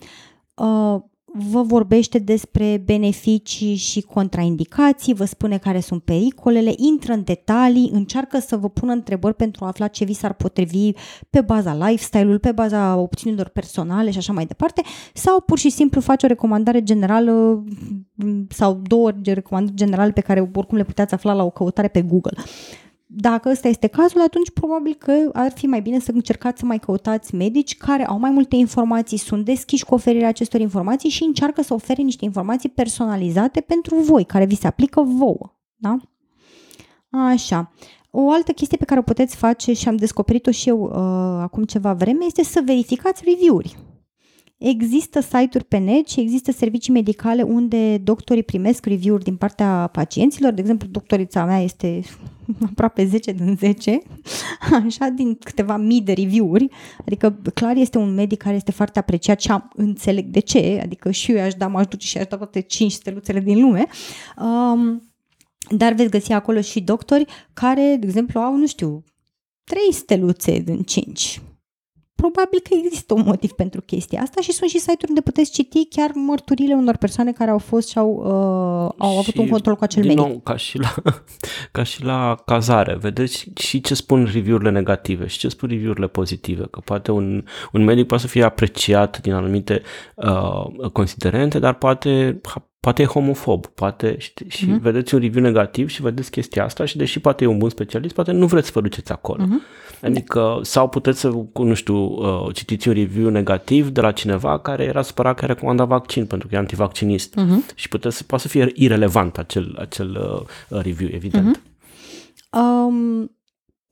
Uh, 0.55 1.01
vă 1.33 1.61
vorbește 1.61 2.19
despre 2.19 2.81
beneficii 2.85 3.75
și 3.75 4.01
contraindicații, 4.01 5.13
vă 5.13 5.25
spune 5.25 5.57
care 5.57 5.79
sunt 5.79 6.03
pericolele, 6.03 6.73
intră 6.77 7.13
în 7.13 7.23
detalii, 7.23 7.89
încearcă 7.93 8.39
să 8.39 8.57
vă 8.57 8.69
pună 8.69 8.91
întrebări 8.91 9.35
pentru 9.35 9.63
a 9.63 9.67
afla 9.67 9.87
ce 9.87 10.05
vi 10.05 10.13
s-ar 10.13 10.33
potrivi 10.33 10.91
pe 11.29 11.41
baza 11.41 11.75
lifestyle-ului, 11.75 12.39
pe 12.39 12.51
baza 12.51 12.95
opțiunilor 12.95 13.47
personale 13.47 14.11
și 14.11 14.17
așa 14.17 14.33
mai 14.33 14.45
departe, 14.45 14.81
sau 15.13 15.41
pur 15.41 15.57
și 15.57 15.69
simplu 15.69 16.01
face 16.01 16.25
o 16.25 16.29
recomandare 16.29 16.83
generală 16.83 17.63
sau 18.49 18.81
două 18.87 19.11
recomandări 19.23 19.75
generale 19.75 20.11
pe 20.11 20.21
care 20.21 20.49
oricum 20.53 20.77
le 20.77 20.83
puteți 20.83 21.13
afla 21.13 21.33
la 21.33 21.43
o 21.43 21.49
căutare 21.49 21.87
pe 21.87 22.01
Google. 22.01 22.37
Dacă 23.15 23.49
ăsta 23.49 23.67
este 23.67 23.87
cazul, 23.87 24.21
atunci 24.21 24.51
probabil 24.51 24.93
că 24.93 25.29
ar 25.33 25.51
fi 25.51 25.65
mai 25.65 25.81
bine 25.81 25.99
să 25.99 26.11
încercați 26.13 26.59
să 26.59 26.65
mai 26.65 26.79
căutați 26.79 27.35
medici 27.35 27.77
care 27.77 28.05
au 28.05 28.19
mai 28.19 28.29
multe 28.29 28.55
informații, 28.55 29.17
sunt 29.17 29.45
deschiși 29.45 29.85
cu 29.85 29.93
oferirea 29.93 30.27
acestor 30.27 30.59
informații 30.59 31.09
și 31.09 31.23
încearcă 31.23 31.61
să 31.61 31.73
ofere 31.73 32.01
niște 32.01 32.25
informații 32.25 32.69
personalizate 32.69 33.61
pentru 33.61 33.95
voi, 33.95 34.23
care 34.23 34.45
vi 34.45 34.55
se 34.55 34.67
aplică 34.67 35.01
vouă. 35.01 35.55
Da? 35.75 35.97
Așa. 37.09 37.71
O 38.11 38.31
altă 38.31 38.51
chestie 38.51 38.77
pe 38.77 38.85
care 38.85 38.99
o 38.99 39.03
puteți 39.03 39.35
face 39.35 39.73
și 39.73 39.87
am 39.87 39.95
descoperit-o 39.95 40.51
și 40.51 40.69
eu 40.69 40.81
uh, 40.81 41.41
acum 41.41 41.63
ceva 41.63 41.93
vreme 41.93 42.25
este 42.25 42.43
să 42.43 42.61
verificați 42.65 43.23
review-uri. 43.25 43.77
Există 44.65 45.21
site-uri 45.21 45.65
pe 45.67 45.77
net 45.77 46.07
și 46.07 46.19
există 46.19 46.51
servicii 46.51 46.93
medicale 46.93 47.41
unde 47.41 47.97
doctorii 47.97 48.43
primesc 48.43 48.85
review-uri 48.85 49.23
din 49.23 49.35
partea 49.35 49.89
pacienților. 49.91 50.51
De 50.51 50.61
exemplu, 50.61 50.87
doctorița 50.87 51.45
mea 51.45 51.59
este 51.59 52.01
aproape 52.69 53.05
10 53.05 53.31
din 53.31 53.55
10, 53.55 53.99
așa, 54.85 55.07
din 55.07 55.35
câteva 55.35 55.77
mii 55.77 56.01
de 56.01 56.13
review-uri. 56.13 56.67
Adică, 57.05 57.41
clar, 57.53 57.75
este 57.75 57.97
un 57.97 58.13
medic 58.13 58.41
care 58.41 58.55
este 58.55 58.71
foarte 58.71 58.99
apreciat 58.99 59.41
și 59.41 59.51
am 59.51 59.71
înțeleg 59.75 60.25
de 60.25 60.39
ce. 60.39 60.79
Adică 60.83 61.11
și 61.11 61.31
eu 61.31 61.43
aș 61.43 61.53
da, 61.53 61.67
m-aș 61.67 61.85
duce 61.87 62.07
și 62.07 62.17
aș 62.17 62.25
da 62.25 62.37
toate 62.37 62.59
5 62.59 62.91
steluțele 62.91 63.39
din 63.39 63.61
lume. 63.61 63.85
Um, 64.37 65.11
dar 65.69 65.93
veți 65.93 66.09
găsi 66.09 66.31
acolo 66.31 66.61
și 66.61 66.81
doctori 66.81 67.25
care, 67.53 67.95
de 67.99 68.05
exemplu, 68.05 68.39
au, 68.39 68.55
nu 68.55 68.67
știu, 68.67 69.03
3 69.63 69.81
steluțe 69.93 70.59
din 70.59 70.81
5 70.81 71.41
probabil 72.23 72.59
că 72.59 72.73
există 72.83 73.13
un 73.13 73.23
motiv 73.25 73.51
pentru 73.51 73.81
chestia 73.81 74.21
asta 74.21 74.41
și 74.41 74.51
sunt 74.51 74.69
și 74.69 74.79
site-uri 74.79 75.09
unde 75.09 75.21
puteți 75.21 75.51
citi 75.51 75.85
chiar 75.85 76.11
mărturile 76.13 76.73
unor 76.73 76.97
persoane 76.97 77.31
care 77.31 77.51
au 77.51 77.57
fost 77.57 77.89
și 77.89 77.97
au, 77.97 78.09
uh, 78.09 78.93
au 78.97 79.17
avut 79.17 79.37
un 79.37 79.47
control 79.47 79.75
cu 79.75 79.83
acel 79.83 80.01
din 80.01 80.11
medic. 80.11 80.25
nou, 80.25 80.39
ca 80.39 80.55
și, 80.55 80.79
la, 80.79 80.93
ca 81.71 81.83
și 81.83 82.03
la 82.03 82.41
cazare, 82.45 82.95
vedeți 82.95 83.51
și 83.55 83.81
ce 83.81 83.93
spun 83.93 84.29
review-urile 84.33 84.69
negative 84.69 85.27
și 85.27 85.37
ce 85.37 85.47
spun 85.47 85.69
review-urile 85.69 86.07
pozitive, 86.07 86.67
că 86.71 86.79
poate 86.79 87.11
un, 87.11 87.43
un 87.71 87.83
medic 87.83 88.07
poate 88.07 88.23
să 88.23 88.29
fie 88.29 88.43
apreciat 88.43 89.21
din 89.21 89.33
anumite 89.33 89.81
uh, 90.15 90.89
considerente, 90.91 91.59
dar 91.59 91.73
poate 91.73 92.41
poate 92.83 93.01
e 93.01 93.05
homofob, 93.05 93.65
poate 93.65 94.15
știi, 94.19 94.49
și 94.49 94.65
uh-huh. 94.65 94.81
vedeți 94.81 95.13
un 95.13 95.19
review 95.19 95.43
negativ 95.43 95.89
și 95.89 96.01
vedeți 96.01 96.31
chestia 96.31 96.63
asta 96.63 96.85
și 96.85 96.97
deși 96.97 97.19
poate 97.19 97.43
e 97.43 97.47
un 97.47 97.57
bun 97.57 97.69
specialist, 97.69 98.13
poate 98.13 98.31
nu 98.31 98.45
vreți 98.45 98.65
să 98.65 98.71
vă 98.75 98.81
duceți 98.81 99.11
acolo. 99.11 99.43
Uh-huh. 99.43 100.01
Adică, 100.01 100.59
sau 100.61 100.89
puteți 100.89 101.19
să, 101.19 101.31
nu 101.53 101.73
știu, 101.73 101.95
uh, 101.95 102.53
citiți 102.53 102.87
un 102.87 102.93
review 102.93 103.29
negativ 103.29 103.89
de 103.89 104.01
la 104.01 104.11
cineva 104.11 104.59
care 104.59 104.83
era 104.83 105.01
supărat 105.01 105.35
că 105.35 105.45
recomanda 105.45 105.85
vaccin 105.85 106.25
pentru 106.25 106.47
că 106.47 106.55
e 106.55 106.57
antivaccinist 106.57 107.39
uh-huh. 107.39 107.75
și 107.75 107.87
puteți 107.87 108.17
să, 108.17 108.23
poate 108.23 108.43
să 108.43 108.49
fie 108.49 108.71
irelevant 108.73 109.37
acel, 109.37 109.75
acel 109.79 110.45
uh, 110.69 110.81
review, 110.81 111.09
evident. 111.13 111.57
Uh-huh. 111.57 112.59
Um, 112.59 113.31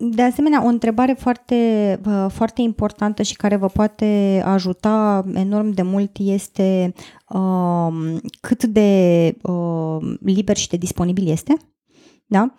de 0.03 0.21
asemenea, 0.21 0.63
o 0.63 0.67
întrebare 0.67 1.13
foarte, 1.13 1.99
foarte 2.27 2.61
importantă 2.61 3.23
și 3.23 3.35
care 3.35 3.55
vă 3.55 3.67
poate 3.67 4.41
ajuta 4.45 5.23
enorm 5.33 5.69
de 5.69 5.81
mult 5.81 6.11
este 6.19 6.93
uh, 7.29 8.17
cât 8.41 8.63
de 8.63 9.33
uh, 9.41 9.97
liber 10.19 10.57
și 10.57 10.69
de 10.69 10.77
disponibil 10.77 11.27
este. 11.27 11.57
Da? 12.25 12.53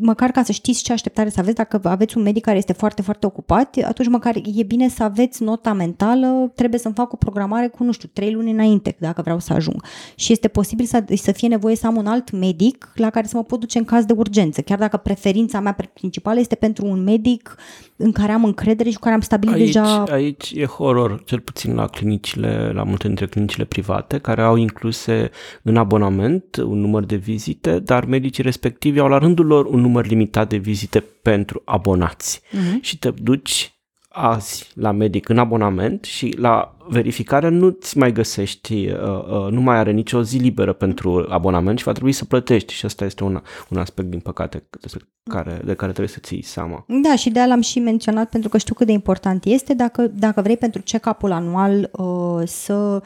Măcar 0.00 0.30
ca 0.30 0.42
să 0.42 0.52
știți 0.52 0.82
ce 0.82 0.92
așteptare 0.92 1.28
să 1.28 1.40
aveți, 1.40 1.56
dacă 1.56 1.80
aveți 1.82 2.16
un 2.16 2.22
medic 2.22 2.42
care 2.44 2.56
este 2.56 2.72
foarte, 2.72 3.02
foarte 3.02 3.26
ocupat, 3.26 3.76
atunci 3.84 4.08
măcar 4.08 4.36
e 4.54 4.62
bine 4.62 4.88
să 4.88 5.02
aveți 5.02 5.42
nota 5.42 5.72
mentală, 5.72 6.52
trebuie 6.54 6.80
să-mi 6.80 6.94
fac 6.94 7.12
o 7.12 7.16
programare 7.16 7.68
cu, 7.68 7.84
nu 7.84 7.92
știu, 7.92 8.08
trei 8.12 8.32
luni 8.32 8.50
înainte, 8.50 8.96
dacă 8.98 9.22
vreau 9.22 9.38
să 9.38 9.52
ajung. 9.52 9.84
Și 10.14 10.32
este 10.32 10.48
posibil 10.48 10.86
să, 10.86 11.04
să 11.14 11.32
fie 11.32 11.48
nevoie 11.48 11.76
să 11.76 11.86
am 11.86 11.96
un 11.96 12.06
alt 12.06 12.30
medic 12.30 12.92
la 12.94 13.10
care 13.10 13.26
să 13.26 13.36
mă 13.36 13.42
pot 13.42 13.60
duce 13.60 13.78
în 13.78 13.84
caz 13.84 14.04
de 14.04 14.12
urgență, 14.16 14.60
chiar 14.60 14.78
dacă 14.78 14.96
preferința 14.96 15.60
mea 15.60 15.76
principală 15.92 16.40
este 16.40 16.54
pentru 16.54 16.86
un 16.86 17.02
medic 17.02 17.56
în 17.96 18.12
care 18.12 18.32
am 18.32 18.44
încredere 18.44 18.88
și 18.88 18.94
cu 18.94 19.00
care 19.00 19.14
am 19.14 19.20
stabilit 19.20 19.54
aici, 19.54 19.64
deja... 19.64 20.02
Aici 20.02 20.52
e 20.54 20.64
horror, 20.64 21.22
cel 21.24 21.40
puțin 21.40 21.74
la 21.74 21.86
clinicile, 21.86 22.70
la 22.72 22.82
multe 22.82 23.06
dintre 23.06 23.26
clinicile 23.26 23.64
private, 23.64 24.18
care 24.18 24.42
au 24.42 24.56
incluse 24.56 25.30
în 25.62 25.76
abonament 25.76 26.56
un 26.56 26.80
număr 26.80 27.04
de 27.04 27.16
vizite, 27.16 27.78
dar 27.78 28.04
medicii 28.04 28.42
respectivi 28.42 28.98
au 28.98 29.08
la 29.08 29.18
rândul 29.18 29.46
lor 29.46 29.64
un 29.64 29.80
număr 29.80 30.06
limitat 30.06 30.48
de 30.48 30.56
vizite 30.56 31.04
pentru 31.22 31.62
abonați. 31.64 32.40
Uh-huh. 32.40 32.80
Și 32.80 32.98
te 32.98 33.10
duci 33.10 33.73
azi 34.14 34.70
la 34.74 34.90
medic 34.90 35.28
în 35.28 35.38
abonament 35.38 36.04
și 36.04 36.34
la 36.38 36.76
verificare 36.88 37.48
nu-ți 37.48 37.98
mai 37.98 38.12
găsești, 38.12 38.88
uh, 38.88 38.96
uh, 38.96 39.50
nu 39.50 39.60
mai 39.60 39.76
are 39.76 39.90
nicio 39.90 40.22
zi 40.22 40.36
liberă 40.36 40.72
pentru 40.72 41.26
abonament 41.28 41.78
și 41.78 41.84
va 41.84 41.92
trebui 41.92 42.12
să 42.12 42.24
plătești 42.24 42.72
și 42.72 42.84
asta 42.84 43.04
este 43.04 43.24
un, 43.24 43.42
un 43.68 43.78
aspect 43.78 44.08
din 44.08 44.20
păcate 44.20 44.64
despre 44.80 45.04
care, 45.30 45.60
de 45.64 45.74
care 45.74 45.90
trebuie 45.92 46.14
să 46.14 46.18
ții 46.22 46.42
seama. 46.42 46.84
Da, 46.88 47.16
și 47.16 47.30
de 47.30 47.38
aia 47.38 47.48
l-am 47.48 47.60
și 47.60 47.78
menționat 47.78 48.28
pentru 48.30 48.48
că 48.48 48.58
știu 48.58 48.74
cât 48.74 48.86
de 48.86 48.92
important 48.92 49.44
este 49.44 49.74
dacă, 49.74 50.06
dacă 50.06 50.40
vrei 50.40 50.56
pentru 50.56 50.82
check-up-ul 50.84 51.32
anual 51.32 51.90
uh, 51.92 52.42
să 52.46 53.02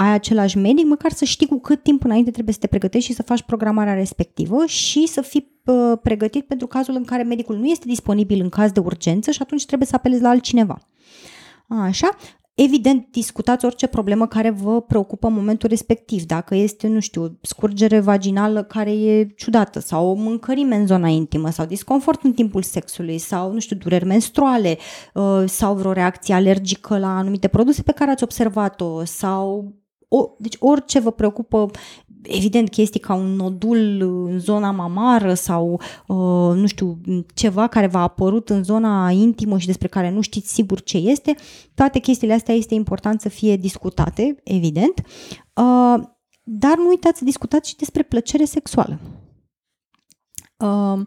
ai 0.00 0.12
același 0.12 0.58
medic, 0.58 0.86
măcar 0.86 1.12
să 1.12 1.24
știi 1.24 1.46
cu 1.46 1.60
cât 1.60 1.82
timp 1.82 2.04
înainte 2.04 2.30
trebuie 2.30 2.54
să 2.54 2.60
te 2.60 2.66
pregătești 2.66 3.08
și 3.08 3.14
să 3.14 3.22
faci 3.22 3.42
programarea 3.42 3.94
respectivă 3.94 4.66
și 4.66 5.06
să 5.06 5.20
fii 5.20 5.60
uh, 5.64 5.92
pregătit 6.02 6.44
pentru 6.44 6.66
cazul 6.66 6.94
în 6.94 7.04
care 7.04 7.22
medicul 7.22 7.56
nu 7.56 7.66
este 7.66 7.86
disponibil 7.86 8.40
în 8.40 8.48
caz 8.48 8.72
de 8.72 8.80
urgență 8.80 9.30
și 9.30 9.42
atunci 9.42 9.66
trebuie 9.66 9.88
să 9.88 9.94
apelezi 9.94 10.22
la 10.22 10.28
altcineva. 10.28 10.78
Așa, 11.68 12.16
Evident, 12.54 13.06
discutați 13.10 13.64
orice 13.64 13.86
problemă 13.86 14.26
care 14.26 14.50
vă 14.50 14.80
preocupă 14.80 15.26
în 15.26 15.32
momentul 15.32 15.68
respectiv. 15.68 16.22
Dacă 16.22 16.54
este, 16.54 16.88
nu 16.88 17.00
știu, 17.00 17.38
scurgere 17.40 18.00
vaginală 18.00 18.62
care 18.62 18.90
e 18.92 19.24
ciudată 19.36 19.78
sau 19.78 20.10
o 20.10 20.14
mâncărime 20.14 20.76
în 20.76 20.86
zona 20.86 21.08
intimă 21.08 21.50
sau 21.50 21.66
disconfort 21.66 22.22
în 22.22 22.32
timpul 22.32 22.62
sexului 22.62 23.18
sau, 23.18 23.52
nu 23.52 23.58
știu, 23.58 23.76
dureri 23.76 24.04
menstruale 24.04 24.78
uh, 25.14 25.42
sau 25.46 25.74
vreo 25.74 25.92
reacție 25.92 26.34
alergică 26.34 26.98
la 26.98 27.16
anumite 27.16 27.48
produse 27.48 27.82
pe 27.82 27.92
care 27.92 28.10
ați 28.10 28.22
observat-o 28.22 29.04
sau 29.04 29.74
o, 30.12 30.30
deci 30.38 30.56
orice 30.58 30.98
vă 30.98 31.10
preocupă, 31.10 31.70
evident 32.22 32.68
chestii 32.68 33.00
ca 33.00 33.14
un 33.14 33.34
nodul 33.34 34.00
în 34.30 34.38
zona 34.38 34.70
mamară 34.70 35.34
sau, 35.34 35.80
uh, 36.06 36.56
nu 36.56 36.66
știu, 36.66 37.00
ceva 37.34 37.66
care 37.66 37.86
v-a 37.86 38.02
apărut 38.02 38.50
în 38.50 38.62
zona 38.62 39.10
intimă 39.10 39.58
și 39.58 39.66
despre 39.66 39.88
care 39.88 40.10
nu 40.10 40.20
știți 40.20 40.52
sigur 40.52 40.82
ce 40.82 40.96
este, 40.96 41.34
toate 41.74 41.98
chestiile 41.98 42.34
astea 42.34 42.54
este 42.54 42.74
important 42.74 43.20
să 43.20 43.28
fie 43.28 43.56
discutate, 43.56 44.40
evident, 44.44 44.98
uh, 45.54 46.02
dar 46.42 46.76
nu 46.76 46.88
uitați 46.88 47.18
să 47.18 47.24
discutați 47.24 47.68
și 47.68 47.76
despre 47.76 48.02
plăcere 48.02 48.44
sexuală. 48.44 48.98
Uh, 50.56 51.00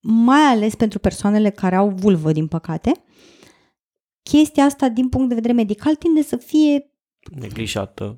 mai 0.00 0.40
ales 0.40 0.74
pentru 0.74 0.98
persoanele 0.98 1.50
care 1.50 1.76
au 1.76 1.88
vulvă, 1.88 2.32
din 2.32 2.46
păcate, 2.46 3.04
chestia 4.22 4.64
asta, 4.64 4.88
din 4.88 5.08
punct 5.08 5.28
de 5.28 5.34
vedere 5.34 5.52
medical, 5.52 5.94
tinde 5.94 6.22
să 6.22 6.36
fie 6.36 6.93
Neglijată. 7.30 8.16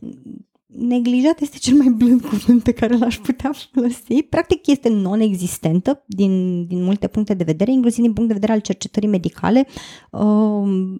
neglijat 0.66 1.40
este 1.40 1.58
cel 1.58 1.76
mai 1.76 1.88
blând 1.88 2.24
cuvânt 2.24 2.62
pe 2.62 2.72
care 2.72 2.96
l-aș 2.96 3.18
putea 3.18 3.52
folosi. 3.72 4.22
Practic 4.22 4.66
este 4.66 4.88
non-existentă 4.88 6.04
din, 6.06 6.66
din 6.66 6.82
multe 6.82 7.06
puncte 7.06 7.34
de 7.34 7.44
vedere, 7.44 7.70
inclusiv 7.70 8.02
din 8.02 8.12
punct 8.12 8.28
de 8.28 8.34
vedere 8.34 8.52
al 8.52 8.60
cercetării 8.60 9.08
medicale. 9.08 9.66
Um, 10.10 10.98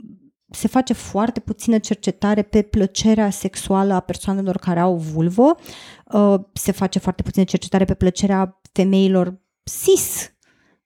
se 0.50 0.68
face 0.68 0.92
foarte 0.92 1.40
puțină 1.40 1.78
cercetare 1.78 2.42
pe 2.42 2.62
plăcerea 2.62 3.30
sexuală 3.30 3.94
a 3.94 4.00
persoanelor 4.00 4.56
care 4.56 4.80
au 4.80 4.96
vulvă. 4.96 5.56
Uh, 6.12 6.34
se 6.52 6.72
face 6.72 6.98
foarte 6.98 7.22
puțină 7.22 7.44
cercetare 7.44 7.84
pe 7.84 7.94
plăcerea 7.94 8.60
femeilor 8.72 9.40
cis 9.84 10.35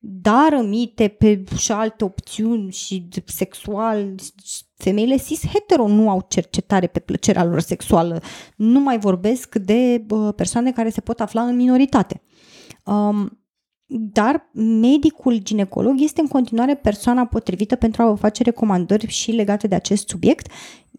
dar 0.02 0.48
rămite 0.50 1.08
pe 1.08 1.44
și 1.56 1.72
alte 1.72 2.04
opțiuni 2.04 2.72
și 2.72 3.08
sexual, 3.24 4.14
femeile 4.76 5.16
cis-hetero 5.16 5.88
nu 5.88 6.10
au 6.10 6.26
cercetare 6.28 6.86
pe 6.86 6.98
plăcerea 6.98 7.44
lor 7.44 7.60
sexuală. 7.60 8.22
Nu 8.56 8.80
mai 8.80 8.98
vorbesc 8.98 9.54
de 9.54 10.06
persoane 10.36 10.72
care 10.72 10.90
se 10.90 11.00
pot 11.00 11.20
afla 11.20 11.42
în 11.42 11.56
minoritate. 11.56 12.22
Um, 12.84 13.40
dar 13.86 14.50
medicul 14.52 15.38
ginecolog 15.38 15.94
este 16.00 16.20
în 16.20 16.26
continuare 16.26 16.74
persoana 16.74 17.26
potrivită 17.26 17.76
pentru 17.76 18.02
a 18.02 18.08
vă 18.08 18.14
face 18.14 18.42
recomandări 18.42 19.06
și 19.06 19.30
legate 19.30 19.66
de 19.66 19.74
acest 19.74 20.08
subiect. 20.08 20.46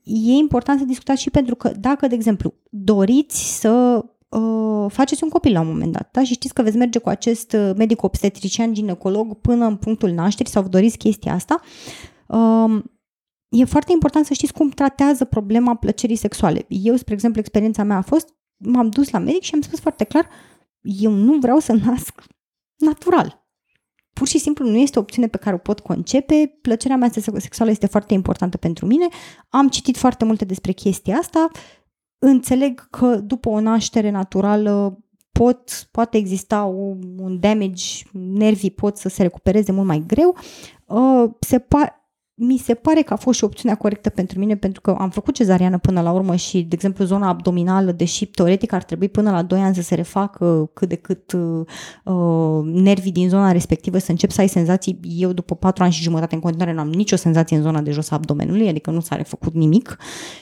E 0.04 0.32
important 0.32 0.80
să 0.80 0.86
discutați 0.86 1.22
și 1.22 1.30
pentru 1.30 1.56
că 1.56 1.72
dacă, 1.80 2.08
de 2.08 2.16
exemplu, 2.16 2.54
doriți 2.70 3.60
să 3.60 4.06
uh, 4.32 4.92
faceți 4.92 5.24
un 5.24 5.30
copil 5.30 5.52
la 5.52 5.60
un 5.60 5.68
moment 5.68 5.92
dat 5.92 6.10
da? 6.12 6.24
și 6.24 6.34
știți 6.34 6.54
că 6.54 6.62
veți 6.62 6.78
merge 6.78 7.00
cu 7.00 7.10
acest 7.10 7.54
uh, 7.54 7.72
medic 7.76 8.04
obstetrician 8.04 8.74
ginecolog 8.74 9.34
până 9.34 9.66
în 9.66 9.76
punctul 9.76 10.10
nașterii 10.10 10.52
sau 10.52 10.62
vă 10.62 10.68
doriți 10.68 10.98
chestia 10.98 11.34
asta, 11.34 11.62
uh, 12.28 12.84
e 13.50 13.66
foarte 13.66 13.92
important 13.92 14.26
să 14.26 14.34
știți 14.34 14.54
cum 14.54 14.70
tratează 14.70 15.26
problema 15.26 15.76
plăcerii 15.76 16.16
sexuale. 16.16 16.66
Eu, 16.68 16.96
spre 16.96 17.14
exemplu, 17.14 17.40
experiența 17.40 17.84
mea 17.84 17.98
a 17.98 18.02
fost, 18.02 18.28
m-am 18.58 18.90
dus 18.90 19.10
la 19.10 19.20
medic 19.20 19.42
și 19.42 19.54
am 19.54 19.62
spus 19.62 19.80
foarte 19.80 20.04
clar, 20.04 20.28
eu 20.82 21.12
nu 21.12 21.40
vreau 21.40 21.60
să 21.60 21.74
nasc 21.74 22.24
natural. 22.76 23.46
Pur 24.14 24.28
și 24.28 24.38
simplu 24.38 24.70
nu 24.70 24.78
este 24.78 24.98
o 24.98 25.02
opțiune 25.02 25.28
pe 25.28 25.38
care 25.38 25.56
o 25.56 25.58
pot 25.58 25.80
concepe. 25.80 26.58
Plăcerea 26.62 26.98
mea 26.98 27.10
sexuală 27.38 27.72
este 27.72 27.86
foarte 27.86 28.14
importantă 28.14 28.58
pentru 28.58 28.86
mine. 28.86 29.08
Am 29.50 29.70
citit 29.70 29.98
foarte 29.98 30.26
multe 30.26 30.46
despre 30.46 30.72
chestia 30.72 31.16
asta. 31.16 31.50
Înțeleg 32.24 32.88
că 32.90 33.16
după 33.16 33.50
o 33.50 33.60
naștere 33.60 34.10
naturală 34.10 35.00
pot, 35.32 35.88
poate 35.92 36.18
exista 36.18 36.64
un, 36.64 37.00
un 37.20 37.40
damage, 37.40 38.04
nervii 38.12 38.72
pot 38.72 38.98
să 38.98 39.10
se 39.10 39.22
recupereze 39.22 39.72
mult 39.72 39.88
mai 39.88 40.04
greu. 40.08 40.36
Uh, 40.86 41.30
se 41.40 41.60
pa- 41.60 42.01
mi 42.44 42.58
se 42.58 42.74
pare 42.74 43.02
că 43.02 43.14
a 43.14 43.16
fost 43.16 43.38
și 43.38 43.44
opțiunea 43.44 43.78
corectă 43.78 44.10
pentru 44.10 44.40
mine 44.40 44.56
pentru 44.56 44.82
că 44.82 44.96
am 45.00 45.10
făcut 45.10 45.34
cezariană 45.34 45.78
până 45.78 46.02
la 46.02 46.12
urmă 46.12 46.36
și, 46.36 46.62
de 46.62 46.76
exemplu, 46.76 47.06
zona 47.06 47.28
abdominală, 47.28 47.92
deși 47.92 48.26
teoretic 48.26 48.74
ar 48.74 48.84
trebui 48.84 49.10
până 49.10 49.32
la 49.32 49.42
2 49.42 49.60
ani 49.60 49.76
să 49.76 49.82
se 49.82 49.96
refacă 49.96 50.70
cât 50.74 50.90
de 50.90 50.96
cât 50.96 51.32
uh, 51.32 51.66
uh, 52.04 52.64
nervii 52.64 53.12
din 53.12 53.30
zona 53.30 53.52
respectivă 53.52 53.98
să 53.98 54.12
încep 54.12 54.32
să 54.32 54.42
ai 54.42 54.48
senzații. 54.48 55.00
Eu 55.02 55.32
după 55.32 55.56
4 55.56 55.84
ani 55.84 55.92
și 55.92 56.04
jumătate 56.04 56.36
în 56.36 56.42
continuare 56.42 56.74
nu 56.74 56.80
am 56.80 56.90
nicio 56.90 57.16
senzație 57.16 57.56
în 57.56 57.62
zona 57.62 57.82
de 57.82 57.92
jos 57.92 58.12
a 58.12 58.16
abdomenului, 58.16 58.68
adică 58.68 58.92
nu 58.92 59.00
s-a 59.00 59.16
refăcut 59.16 59.54
nimic 59.54 59.98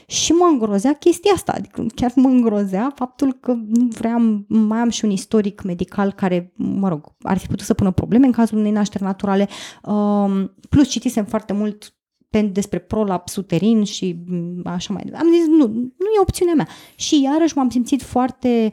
și 0.06 0.32
mă 0.32 0.48
îngrozea 0.52 0.94
chestia 0.94 1.32
asta, 1.36 1.54
adică 1.56 1.86
chiar 1.96 2.12
mă 2.16 2.28
îngrozea 2.28 2.92
faptul 2.96 3.38
că 3.40 3.52
nu 3.52 3.88
vreau, 3.88 4.46
mai 4.48 4.80
am 4.80 4.90
și 4.90 5.06
un 5.06 5.12
istoric 5.12 5.62
medical 5.62 6.12
care, 6.12 6.54
mă 6.56 6.88
rog, 6.88 7.14
ar 7.22 7.38
fi 7.38 7.48
putut 7.48 7.66
să 7.66 7.74
pună 7.74 7.92
probleme 7.92 8.26
în 8.26 8.32
cazul 8.32 8.58
unei 8.58 8.72
nașteri 8.72 9.04
naturale, 9.04 9.48
uh, 9.84 10.50
plus 10.70 10.88
citisem 10.88 11.26
foarte 11.26 11.54
mult 11.54 11.89
despre 12.52 12.80
prolaps 12.80 13.36
uterin 13.36 13.84
și 13.84 14.16
mm, 14.26 14.62
așa 14.66 14.94
mai 14.94 15.04
departe. 15.06 15.26
Am 15.26 15.34
zis, 15.34 15.48
nu, 15.48 15.68
nu 15.98 16.10
e 16.16 16.22
opțiunea 16.22 16.54
mea. 16.54 16.68
Și 16.96 17.22
iarăși 17.22 17.58
m-am 17.58 17.70
simțit 17.70 18.02
foarte 18.02 18.72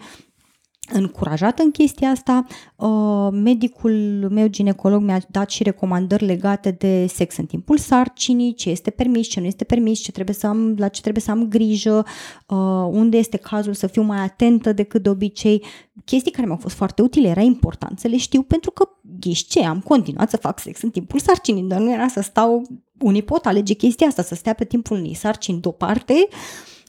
încurajată 0.93 1.63
în 1.63 1.71
chestia 1.71 2.09
asta. 2.09 2.47
Uh, 2.77 3.29
medicul 3.33 4.27
meu 4.31 4.47
ginecolog 4.47 5.03
mi-a 5.03 5.21
dat 5.29 5.51
și 5.51 5.63
recomandări 5.63 6.25
legate 6.25 6.71
de 6.71 7.07
sex 7.07 7.37
în 7.37 7.47
timpul 7.47 7.79
sarcinii, 7.79 8.55
ce 8.55 8.71
este 8.71 8.91
permis, 8.91 9.27
ce 9.27 9.41
nu 9.41 9.47
este 9.47 9.65
permis, 9.65 10.01
ce 10.01 10.13
trebuie 10.13 10.35
să 10.35 10.47
am, 10.47 10.75
la 10.79 10.89
ce 10.89 11.01
trebuie 11.01 11.23
să 11.23 11.31
am 11.31 11.49
grijă, 11.49 12.05
uh, 12.49 12.57
unde 12.91 13.17
este 13.17 13.37
cazul 13.37 13.75
să 13.75 13.87
fiu 13.87 14.03
mai 14.03 14.19
atentă 14.19 14.73
decât 14.73 15.03
de 15.03 15.09
obicei. 15.09 15.65
Chestii 16.05 16.31
care 16.31 16.47
mi-au 16.47 16.59
fost 16.59 16.75
foarte 16.75 17.03
utile, 17.03 17.29
era 17.29 17.41
important 17.41 17.99
să 17.99 18.09
le 18.09 18.17
știu 18.17 18.43
pentru 18.43 18.71
că, 18.71 18.89
ghiși 19.21 19.47
ce, 19.47 19.65
am 19.65 19.81
continuat 19.81 20.31
să 20.31 20.37
fac 20.37 20.61
sex 20.61 20.83
în 20.83 20.91
timpul 20.91 21.21
sarcinii, 21.21 21.63
dar 21.63 21.81
nu 21.81 21.93
era 21.93 22.09
să 22.09 22.21
stau, 22.21 22.63
unii 23.01 23.23
pot 23.23 23.47
alege 23.47 23.75
chestia 23.75 24.07
asta, 24.07 24.23
să 24.23 24.35
stea 24.35 24.53
pe 24.53 24.65
timpul 24.65 24.97
unei 24.97 25.15
sarcini 25.15 25.61
deoparte, 25.61 26.29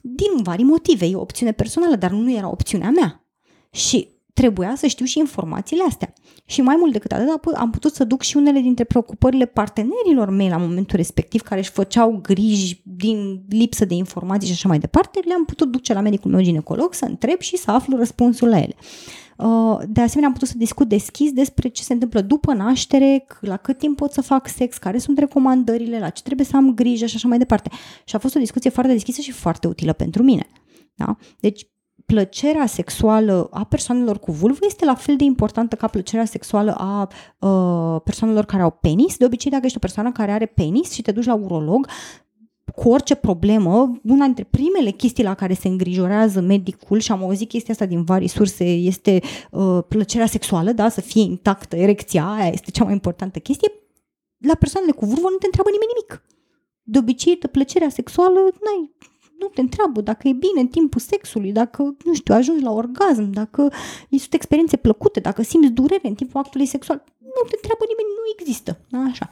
din 0.01 0.43
vari 0.43 0.63
motive, 0.63 1.05
e 1.05 1.15
o 1.15 1.21
opțiune 1.21 1.51
personală, 1.51 1.95
dar 1.95 2.11
nu 2.11 2.31
era 2.31 2.49
opțiunea 2.49 2.89
mea. 2.89 3.26
Și 3.71 4.07
trebuia 4.33 4.73
să 4.75 4.87
știu 4.87 5.05
și 5.05 5.19
informațiile 5.19 5.83
astea. 5.87 6.13
Și 6.45 6.61
mai 6.61 6.75
mult 6.79 6.91
decât 6.91 7.11
atât, 7.11 7.53
am 7.55 7.69
putut 7.69 7.93
să 7.93 8.03
duc 8.03 8.21
și 8.21 8.37
unele 8.37 8.59
dintre 8.59 8.83
preocupările 8.83 9.45
partenerilor 9.45 10.29
mei 10.29 10.49
la 10.49 10.57
momentul 10.57 10.97
respectiv, 10.97 11.41
care 11.41 11.59
își 11.59 11.69
făceau 11.69 12.19
griji 12.21 12.81
din 12.83 13.41
lipsă 13.49 13.85
de 13.85 13.93
informații 13.93 14.47
și 14.47 14.53
așa 14.53 14.67
mai 14.67 14.79
departe, 14.79 15.19
le-am 15.25 15.45
putut 15.45 15.71
duce 15.71 15.93
la 15.93 16.01
medicul 16.01 16.31
meu 16.31 16.41
ginecolog 16.41 16.93
să 16.93 17.05
întreb 17.05 17.39
și 17.39 17.57
să 17.57 17.71
aflu 17.71 17.97
răspunsul 17.97 18.49
la 18.49 18.57
ele. 18.57 18.75
Uh, 19.37 19.79
de 19.87 20.01
asemenea, 20.01 20.27
am 20.27 20.33
putut 20.33 20.47
să 20.47 20.57
discut 20.57 20.87
deschis 20.87 21.31
despre 21.31 21.67
ce 21.67 21.83
se 21.83 21.93
întâmplă 21.93 22.21
după 22.21 22.53
naștere, 22.53 23.25
la 23.39 23.57
cât 23.57 23.77
timp 23.77 23.97
pot 23.97 24.11
să 24.11 24.21
fac 24.21 24.47
sex, 24.47 24.77
care 24.77 24.97
sunt 24.97 25.17
recomandările, 25.17 25.99
la 25.99 26.09
ce 26.09 26.21
trebuie 26.21 26.45
să 26.45 26.55
am 26.55 26.73
grijă 26.73 27.05
și 27.05 27.15
așa 27.15 27.27
mai 27.27 27.37
departe. 27.37 27.69
Și 28.05 28.15
a 28.15 28.19
fost 28.19 28.35
o 28.35 28.39
discuție 28.39 28.69
foarte 28.69 28.91
deschisă 28.91 29.21
și 29.21 29.31
foarte 29.31 29.67
utilă 29.67 29.93
pentru 29.93 30.23
mine. 30.23 30.47
Da? 30.95 31.17
Deci, 31.39 31.67
plăcerea 32.07 32.65
sexuală 32.65 33.47
a 33.51 33.63
persoanelor 33.63 34.19
cu 34.19 34.31
vulvă 34.31 34.59
este 34.65 34.85
la 34.85 34.95
fel 34.95 35.15
de 35.15 35.23
importantă 35.23 35.75
ca 35.75 35.87
plăcerea 35.87 36.25
sexuală 36.25 36.75
a 36.77 37.09
uh, 37.47 38.01
persoanelor 38.03 38.45
care 38.45 38.61
au 38.61 38.71
penis. 38.71 39.17
De 39.17 39.25
obicei, 39.25 39.51
dacă 39.51 39.65
ești 39.65 39.77
o 39.77 39.79
persoană 39.79 40.11
care 40.11 40.31
are 40.31 40.45
penis 40.45 40.91
și 40.91 41.01
te 41.01 41.11
duci 41.11 41.25
la 41.25 41.33
urolog, 41.33 41.87
cu 42.75 42.89
orice 42.89 43.15
problemă, 43.15 43.99
una 44.03 44.25
dintre 44.25 44.43
primele 44.43 44.89
chestii 44.89 45.23
la 45.23 45.33
care 45.33 45.53
se 45.53 45.67
îngrijorează 45.67 46.39
medicul, 46.41 46.99
și 46.99 47.11
am 47.11 47.23
auzit 47.23 47.47
chestia 47.47 47.73
asta 47.73 47.85
din 47.85 48.03
vari 48.03 48.27
surse, 48.27 48.63
este 48.63 49.21
uh, 49.51 49.79
plăcerea 49.87 50.25
sexuală, 50.25 50.71
da, 50.71 50.89
să 50.89 51.01
fie 51.01 51.21
intactă, 51.21 51.75
erecția, 51.75 52.31
aia 52.31 52.47
este 52.51 52.71
cea 52.71 52.83
mai 52.83 52.93
importantă 52.93 53.39
chestie. 53.39 53.71
La 54.37 54.55
persoanele 54.55 54.91
cu 54.91 55.05
vârvă 55.05 55.27
nu 55.29 55.37
te 55.37 55.45
întreabă 55.45 55.69
nimeni 55.69 55.91
nimic. 55.93 56.23
De 56.83 56.97
obicei, 56.97 57.37
plăcerea 57.37 57.89
sexuală, 57.89 58.39
n-ai, 58.39 58.95
nu 59.39 59.47
te 59.47 59.61
întreabă 59.61 60.01
dacă 60.01 60.27
e 60.27 60.31
bine 60.31 60.59
în 60.59 60.67
timpul 60.67 61.01
sexului, 61.01 61.51
dacă, 61.51 61.95
nu 62.03 62.13
știu, 62.13 62.33
ajungi 62.33 62.63
la 62.63 62.71
orgasm, 62.71 63.29
dacă 63.31 63.71
sunt 64.09 64.33
experiențe 64.33 64.77
plăcute, 64.77 65.19
dacă 65.19 65.41
simți 65.41 65.69
durere 65.69 66.07
în 66.07 66.15
timpul 66.15 66.39
actului 66.39 66.65
sexual. 66.65 67.03
Nu 67.17 67.47
te 67.49 67.55
întreabă 67.55 67.83
nimeni, 67.87 68.15
nu 68.17 68.35
există. 68.39 68.79
Da? 68.89 68.97
Așa. 68.97 69.29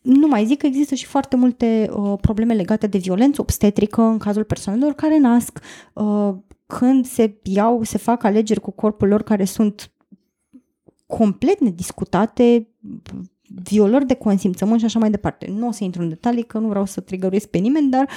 Nu 0.00 0.26
mai 0.26 0.46
zic 0.46 0.58
că 0.58 0.66
există 0.66 0.94
și 0.94 1.06
foarte 1.06 1.36
multe 1.36 1.90
uh, 1.96 2.18
probleme 2.20 2.54
legate 2.54 2.86
de 2.86 2.98
violență 2.98 3.40
obstetrică 3.40 4.02
în 4.02 4.18
cazul 4.18 4.44
persoanelor 4.44 4.92
care 4.92 5.18
nasc, 5.18 5.58
uh, 5.92 6.34
când 6.66 7.06
se 7.06 7.38
iau, 7.42 7.82
se 7.82 7.98
fac 7.98 8.24
alegeri 8.24 8.60
cu 8.60 8.70
corpul 8.70 9.08
lor 9.08 9.22
care 9.22 9.44
sunt 9.44 9.92
complet 11.06 11.60
nediscutate, 11.60 12.68
violări 13.62 14.06
de 14.06 14.14
consimțământ 14.14 14.78
și 14.78 14.84
așa 14.84 14.98
mai 14.98 15.10
departe. 15.10 15.46
Nu 15.50 15.66
o 15.66 15.70
să 15.70 15.84
intru 15.84 16.02
în 16.02 16.08
detalii 16.08 16.42
că 16.42 16.58
nu 16.58 16.68
vreau 16.68 16.84
să 16.84 17.00
trigăruiesc 17.00 17.46
pe 17.46 17.58
nimeni, 17.58 17.90
dar 17.90 18.08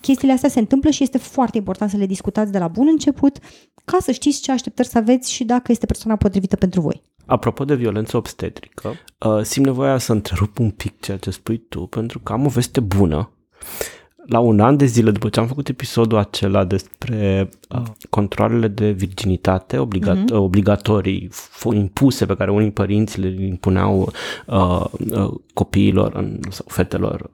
chestiile 0.00 0.32
astea 0.32 0.48
se 0.48 0.58
întâmplă 0.58 0.90
și 0.90 1.02
este 1.02 1.18
foarte 1.18 1.56
important 1.56 1.90
să 1.90 1.96
le 1.96 2.06
discutați 2.06 2.52
de 2.52 2.58
la 2.58 2.68
bun 2.68 2.86
început 2.90 3.38
ca 3.84 3.98
să 4.00 4.12
știți 4.12 4.40
ce 4.40 4.52
așteptări 4.52 4.88
să 4.88 4.98
aveți 4.98 5.32
și 5.32 5.44
dacă 5.44 5.72
este 5.72 5.86
persoana 5.86 6.16
potrivită 6.16 6.56
pentru 6.56 6.80
voi. 6.80 7.02
Apropo 7.26 7.64
de 7.64 7.74
violență 7.74 8.16
obstetrică, 8.16 8.94
uh, 9.18 9.42
simt 9.42 9.66
nevoia 9.66 9.98
să 9.98 10.12
întrerup 10.12 10.58
un 10.58 10.70
pic 10.70 11.00
ceea 11.00 11.16
ce 11.16 11.30
spui 11.30 11.58
tu, 11.58 11.86
pentru 11.86 12.18
că 12.18 12.32
am 12.32 12.46
o 12.46 12.48
veste 12.48 12.80
bună 12.80 13.30
la 14.28 14.38
un 14.38 14.60
an 14.60 14.76
de 14.76 14.84
zile 14.84 15.10
după 15.10 15.28
ce 15.28 15.40
am 15.40 15.46
făcut 15.46 15.68
episodul 15.68 16.18
acela 16.18 16.64
despre 16.64 17.48
uh, 17.68 17.82
controlele 18.10 18.68
de 18.68 18.90
virginitate 18.90 19.78
obligat, 19.78 20.16
mm-hmm. 20.16 20.34
obligatorii 20.34 21.28
impuse 21.72 22.26
pe 22.26 22.36
care 22.36 22.50
unii 22.50 22.70
părinți 22.70 23.20
le 23.20 23.44
impuneau 23.44 24.12
uh, 24.46 24.84
uh, 25.10 25.34
copiilor 25.54 26.14
în, 26.14 26.40
sau 26.48 26.66
fetelor, 26.68 27.30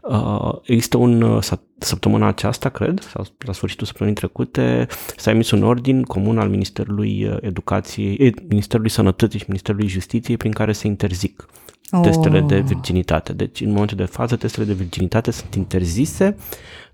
uh, 0.00 0.54
există 0.62 0.96
un 0.96 1.22
uh, 1.22 1.42
săptămâna 1.78 2.26
aceasta, 2.26 2.68
cred, 2.68 3.00
sau 3.00 3.24
la 3.38 3.52
sfârșitul 3.52 3.86
săptămânii 3.86 4.18
trecute, 4.18 4.86
s-a 5.16 5.30
emis 5.30 5.50
un 5.50 5.62
ordin 5.62 6.02
comun 6.02 6.38
al 6.38 6.48
Ministerului 6.48 7.24
uh, 7.24 7.36
Educației, 7.40 8.34
Ministerului 8.48 8.90
Sănătății 8.90 9.38
și 9.38 9.44
Ministerului 9.48 9.88
Justiției 9.88 10.36
prin 10.36 10.52
care 10.52 10.72
se 10.72 10.86
interzic 10.86 11.46
testele 11.46 11.65
oh. 11.90 12.46
de 12.46 12.60
virginitate. 12.60 13.32
Deci, 13.32 13.60
în 13.60 13.70
momentul 13.70 13.96
de 13.96 14.04
față, 14.04 14.36
testele 14.36 14.66
de 14.66 14.72
virginitate 14.72 15.30
sunt 15.30 15.54
interzise, 15.54 16.36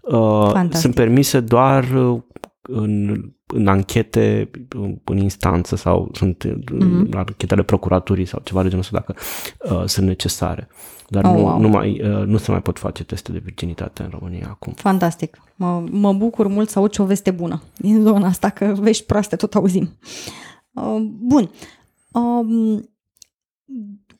uh, 0.03 0.65
sunt 0.71 0.95
permise 0.95 1.41
doar 1.41 1.91
uh, 1.91 2.21
în, 2.63 3.23
în 3.47 3.67
anchete 3.67 4.51
în 5.05 5.17
instanță 5.17 5.77
sau 5.77 6.11
sunt 6.13 6.45
mm-hmm. 6.45 7.11
anchetele 7.15 7.63
procuraturii 7.63 8.25
sau 8.25 8.41
ceva 8.45 8.63
de 8.63 8.69
genul 8.69 8.85
ăsta 8.85 9.05
dacă 9.07 9.15
uh, 9.75 9.83
sunt 9.87 10.07
necesare. 10.07 10.69
Dar 11.09 11.25
oh, 11.25 11.31
nu, 11.31 11.43
wow. 11.43 11.61
nu, 11.61 11.69
mai, 11.69 12.01
uh, 12.03 12.27
nu 12.27 12.37
se 12.37 12.51
mai 12.51 12.63
pot 12.63 12.79
face 12.79 13.05
teste 13.05 13.33
de 13.33 13.39
virginitate 13.39 14.03
în 14.03 14.09
România 14.19 14.47
acum. 14.51 14.73
Fantastic. 14.73 15.43
Mă, 15.57 15.85
mă 15.91 16.13
bucur 16.13 16.47
mult 16.47 16.69
să 16.69 16.79
aud 16.79 16.99
o 16.99 17.05
veste 17.05 17.31
bună 17.31 17.63
din 17.77 18.03
zona 18.03 18.27
asta, 18.27 18.49
că 18.49 18.75
vești 18.79 19.05
proaste 19.05 19.37
tot 19.37 19.55
auzim. 19.55 19.99
Uh, 20.71 20.97
bun. 21.19 21.51
Uh, 22.13 22.81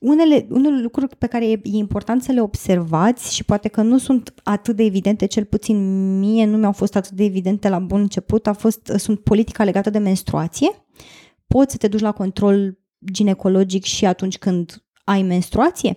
unele, 0.03 0.47
unele 0.51 0.81
lucruri 0.81 1.17
pe 1.17 1.27
care 1.27 1.51
e, 1.51 1.61
e 1.63 1.77
important 1.77 2.23
să 2.23 2.33
le 2.33 2.41
observați 2.41 3.35
și 3.35 3.45
poate 3.45 3.69
că 3.69 3.83
nu 3.83 3.99
sunt 3.99 4.35
atât 4.43 4.77
de 4.77 4.83
evidente, 4.83 5.27
cel 5.27 5.45
puțin 5.45 6.19
mie 6.19 6.47
nu 6.47 6.57
mi-au 6.57 6.73
fost 6.73 6.97
atât 6.97 7.11
de 7.11 7.25
evidente 7.25 7.69
la 7.69 7.79
bun 7.79 8.01
început, 8.01 8.47
a 8.47 8.53
fost, 8.53 8.93
sunt 8.97 9.21
politica 9.21 9.65
legată 9.65 9.91
de 9.91 9.99
menstruație. 9.99 10.71
Poți 11.47 11.73
să 11.73 11.79
te 11.79 11.89
duci 11.89 12.01
la 12.01 12.13
control 12.13 12.79
ginecologic 13.13 13.85
și 13.85 14.07
atunci 14.07 14.39
când 14.39 14.85
ai 15.05 15.23
menstruație. 15.23 15.97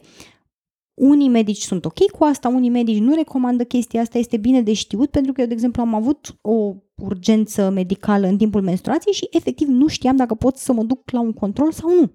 Unii 0.94 1.30
medici 1.30 1.62
sunt 1.62 1.86
ok 1.86 2.12
cu 2.12 2.24
asta, 2.24 2.48
unii 2.48 2.70
medici 2.70 3.00
nu 3.00 3.16
recomandă 3.16 3.64
chestia 3.64 4.02
asta, 4.02 4.18
este 4.18 4.38
bine 4.38 4.62
de 4.62 4.74
știut 4.74 5.10
pentru 5.10 5.34
că 5.34 5.42
eu, 5.42 5.48
de 5.48 5.54
exemplu, 5.54 5.82
am 5.82 5.94
avut 5.94 6.38
o 6.42 6.76
urgență 6.96 7.70
medicală 7.70 8.28
în 8.28 8.38
timpul 8.38 8.62
menstruației 8.62 9.14
și 9.14 9.28
efectiv 9.32 9.68
nu 9.68 9.88
știam 9.88 10.16
dacă 10.16 10.36
pot 10.36 10.58
să 10.58 10.74
mă 10.74 10.84
duc 10.84 11.12
la 11.12 11.20
un 11.20 11.34
control 11.34 11.72
sau 11.72 11.90
nu 11.90 12.12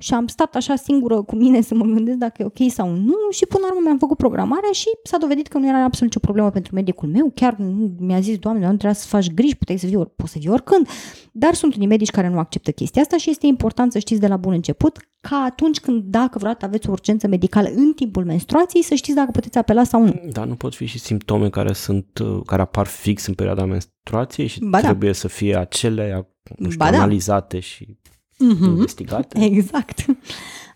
și 0.00 0.14
am 0.14 0.26
stat 0.26 0.54
așa 0.54 0.76
singură 0.76 1.22
cu 1.22 1.36
mine 1.36 1.60
să 1.60 1.74
mă 1.74 1.84
gândesc 1.84 2.18
dacă 2.18 2.42
e 2.42 2.44
ok 2.44 2.70
sau 2.70 2.90
nu 2.90 3.16
și 3.30 3.46
până 3.46 3.64
la 3.66 3.72
urmă 3.72 3.82
mi-am 3.84 3.98
făcut 3.98 4.16
programarea 4.16 4.70
și 4.72 4.88
s-a 5.02 5.18
dovedit 5.18 5.46
că 5.46 5.58
nu 5.58 5.68
era 5.68 5.84
absolut 5.84 6.12
nicio 6.12 6.18
problemă 6.18 6.50
pentru 6.50 6.74
medicul 6.74 7.08
meu. 7.08 7.32
Chiar 7.34 7.56
mi-a 7.98 8.20
zis, 8.20 8.38
doamne, 8.38 8.60
nu 8.60 8.66
trebuia 8.66 8.92
să 8.92 9.06
faci 9.06 9.30
griji, 9.30 9.56
puteai 9.56 9.78
să 9.78 9.86
vii, 9.86 9.96
ori, 9.96 10.10
poți 10.16 10.32
să 10.32 10.38
vii 10.40 10.48
oricând. 10.48 10.88
Dar 11.32 11.54
sunt 11.54 11.74
unii 11.74 11.86
medici 11.86 12.10
care 12.10 12.28
nu 12.28 12.38
acceptă 12.38 12.70
chestia 12.70 13.02
asta 13.02 13.16
și 13.16 13.30
este 13.30 13.46
important 13.46 13.92
să 13.92 13.98
știți 13.98 14.20
de 14.20 14.26
la 14.26 14.36
bun 14.36 14.52
început 14.52 14.98
ca 15.20 15.36
atunci 15.36 15.80
când, 15.80 16.02
dacă 16.02 16.38
vreodată 16.38 16.64
aveți 16.64 16.88
o 16.88 16.92
urgență 16.92 17.28
medicală 17.28 17.68
în 17.74 17.92
timpul 17.92 18.24
menstruației, 18.24 18.82
să 18.82 18.94
știți 18.94 19.16
dacă 19.16 19.30
puteți 19.30 19.58
apela 19.58 19.84
sau 19.84 20.04
nu. 20.04 20.20
Da, 20.32 20.44
nu 20.44 20.54
pot 20.54 20.74
fi 20.74 20.84
și 20.84 20.98
simptome 20.98 21.50
care 21.50 21.72
sunt, 21.72 22.18
uh, 22.18 22.40
care 22.46 22.62
apar 22.62 22.86
fix 22.86 23.26
în 23.26 23.34
perioada 23.34 23.64
menstruației 23.64 24.46
și 24.46 24.64
ba 24.64 24.80
da. 24.80 24.86
trebuie 24.86 25.10
da. 25.10 25.16
să 25.16 25.28
fie 25.28 25.56
acele, 25.56 26.28
nu 26.56 26.70
știu, 26.70 26.84
ba 26.84 26.90
da. 26.90 26.96
analizate 26.96 27.58
și 27.58 27.98
mm-hmm. 28.44 28.66
investigate. 28.66 29.44
Exact. 29.50 30.04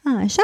Așa. 0.05 0.43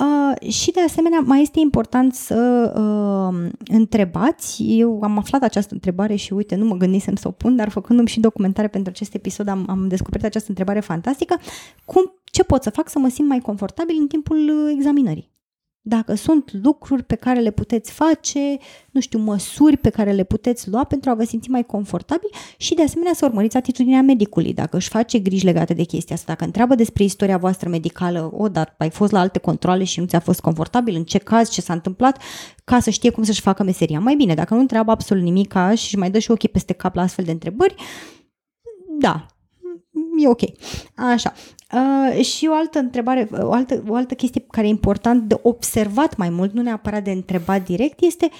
Uh, 0.00 0.50
și 0.50 0.70
de 0.70 0.80
asemenea, 0.80 1.20
mai 1.20 1.42
este 1.42 1.60
important 1.60 2.14
să 2.14 2.72
uh, 2.76 3.50
întrebați. 3.66 4.62
Eu 4.62 5.00
am 5.02 5.18
aflat 5.18 5.42
această 5.42 5.74
întrebare 5.74 6.14
și 6.14 6.32
uite, 6.32 6.54
nu 6.54 6.64
mă 6.64 6.76
gândisem 6.76 7.14
să 7.14 7.28
o 7.28 7.30
pun, 7.30 7.56
dar 7.56 7.68
făcându-mi 7.68 8.08
și 8.08 8.20
documentare 8.20 8.68
pentru 8.68 8.90
acest 8.90 9.14
episod 9.14 9.48
am, 9.48 9.64
am 9.68 9.88
descoperit 9.88 10.26
această 10.26 10.48
întrebare 10.48 10.80
fantastică. 10.80 11.38
Cum, 11.84 12.12
ce 12.24 12.42
pot 12.42 12.62
să 12.62 12.70
fac 12.70 12.88
să 12.88 12.98
mă 12.98 13.08
simt 13.08 13.28
mai 13.28 13.40
confortabil 13.40 13.96
în 13.98 14.06
timpul 14.06 14.70
examinării? 14.76 15.31
Dacă 15.84 16.14
sunt 16.14 16.52
lucruri 16.62 17.02
pe 17.02 17.14
care 17.14 17.40
le 17.40 17.50
puteți 17.50 17.92
face, 17.92 18.58
nu 18.90 19.00
știu, 19.00 19.18
măsuri 19.18 19.76
pe 19.76 19.90
care 19.90 20.12
le 20.12 20.24
puteți 20.24 20.68
lua 20.68 20.84
pentru 20.84 21.10
a 21.10 21.14
vă 21.14 21.24
simți 21.24 21.50
mai 21.50 21.66
confortabil 21.66 22.28
și 22.56 22.74
de 22.74 22.82
asemenea 22.82 23.12
să 23.14 23.24
urmăriți 23.24 23.56
atitudinea 23.56 24.02
medicului. 24.02 24.52
Dacă 24.52 24.76
își 24.76 24.88
face 24.88 25.18
griji 25.18 25.44
legate 25.44 25.74
de 25.74 25.82
chestia 25.82 26.14
asta, 26.14 26.32
dacă 26.32 26.44
întreabă 26.44 26.74
despre 26.74 27.04
istoria 27.04 27.38
voastră 27.38 27.68
medicală, 27.68 28.30
o, 28.34 28.48
dar 28.48 28.74
ai 28.78 28.90
fost 28.90 29.12
la 29.12 29.20
alte 29.20 29.38
controle 29.38 29.84
și 29.84 30.00
nu 30.00 30.06
ți-a 30.06 30.20
fost 30.20 30.40
confortabil, 30.40 30.94
în 30.94 31.04
ce 31.04 31.18
caz, 31.18 31.50
ce 31.50 31.60
s-a 31.60 31.72
întâmplat, 31.72 32.22
ca 32.64 32.80
să 32.80 32.90
știe 32.90 33.10
cum 33.10 33.22
să-și 33.22 33.40
facă 33.40 33.62
meseria. 33.62 34.00
Mai 34.00 34.14
bine, 34.14 34.34
dacă 34.34 34.54
nu 34.54 34.60
întreabă 34.60 34.90
absolut 34.90 35.22
nimic 35.22 35.54
și 35.74 35.98
mai 35.98 36.10
dă 36.10 36.18
și 36.18 36.30
ochii 36.30 36.48
peste 36.48 36.72
cap 36.72 36.94
la 36.94 37.02
astfel 37.02 37.24
de 37.24 37.30
întrebări, 37.30 37.74
da, 38.98 39.26
e 40.18 40.28
ok. 40.28 40.40
Așa. 40.94 41.32
Uh, 41.72 42.24
și 42.24 42.46
o 42.50 42.54
altă 42.54 42.78
întrebare, 42.78 43.28
o 43.32 43.52
altă, 43.52 43.82
o 43.88 43.94
altă 43.94 44.14
chestie 44.14 44.44
care 44.50 44.66
e 44.66 44.70
important 44.70 45.22
de 45.22 45.38
observat 45.42 46.16
mai 46.16 46.28
mult, 46.28 46.52
nu 46.52 46.62
neapărat 46.62 47.04
de 47.04 47.10
întrebat 47.10 47.64
direct, 47.64 48.00
este 48.00 48.30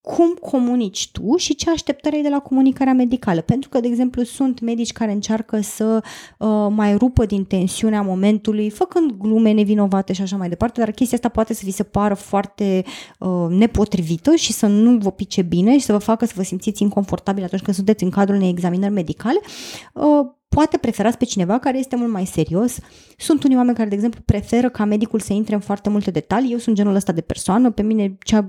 cum 0.00 0.34
comunici 0.50 1.10
tu 1.12 1.36
și 1.36 1.54
ce 1.54 1.70
așteptări 1.70 2.16
ai 2.16 2.22
de 2.22 2.28
la 2.28 2.38
comunicarea 2.38 2.92
medicală. 2.92 3.40
Pentru 3.40 3.68
că, 3.68 3.80
de 3.80 3.86
exemplu, 3.86 4.22
sunt 4.22 4.60
medici 4.60 4.92
care 4.92 5.12
încearcă 5.12 5.60
să 5.60 6.02
uh, 6.38 6.66
mai 6.70 6.96
rupă 6.96 7.26
din 7.26 7.44
tensiunea 7.44 8.02
momentului, 8.02 8.70
făcând 8.70 9.12
glume 9.12 9.52
nevinovate 9.52 10.12
și 10.12 10.22
așa 10.22 10.36
mai 10.36 10.48
departe, 10.48 10.80
dar 10.80 10.90
chestia 10.90 11.16
asta 11.16 11.28
poate 11.28 11.54
să 11.54 11.60
vi 11.64 11.70
se 11.70 11.82
pară 11.82 12.14
foarte 12.14 12.84
uh, 13.18 13.46
nepotrivită 13.48 14.34
și 14.34 14.52
să 14.52 14.66
nu 14.66 14.98
vă 14.98 15.10
pice 15.10 15.42
bine 15.42 15.72
și 15.78 15.84
să 15.84 15.92
vă 15.92 15.98
facă 15.98 16.24
să 16.24 16.32
vă 16.36 16.42
simțiți 16.42 16.82
inconfortabil 16.82 17.44
atunci 17.44 17.62
când 17.62 17.76
sunteți 17.76 18.04
în 18.04 18.10
cadrul 18.10 18.36
unei 18.36 18.50
examinări 18.50 18.92
medicale. 18.92 19.40
Uh, 19.92 20.26
Poate 20.48 20.76
preferați 20.76 21.18
pe 21.18 21.24
cineva 21.24 21.58
care 21.58 21.78
este 21.78 21.96
mult 21.96 22.12
mai 22.12 22.26
serios. 22.26 22.78
Sunt 23.16 23.44
unii 23.44 23.56
oameni 23.56 23.76
care, 23.76 23.88
de 23.88 23.94
exemplu, 23.94 24.20
preferă 24.24 24.68
ca 24.68 24.84
medicul 24.84 25.20
să 25.20 25.32
intre 25.32 25.54
în 25.54 25.60
foarte 25.60 25.88
multe 25.88 26.10
detalii. 26.10 26.52
Eu 26.52 26.58
sunt 26.58 26.76
genul 26.76 26.94
ăsta 26.94 27.12
de 27.12 27.20
persoană. 27.20 27.70
Pe 27.70 27.82
mine, 27.82 28.16
cea 28.24 28.48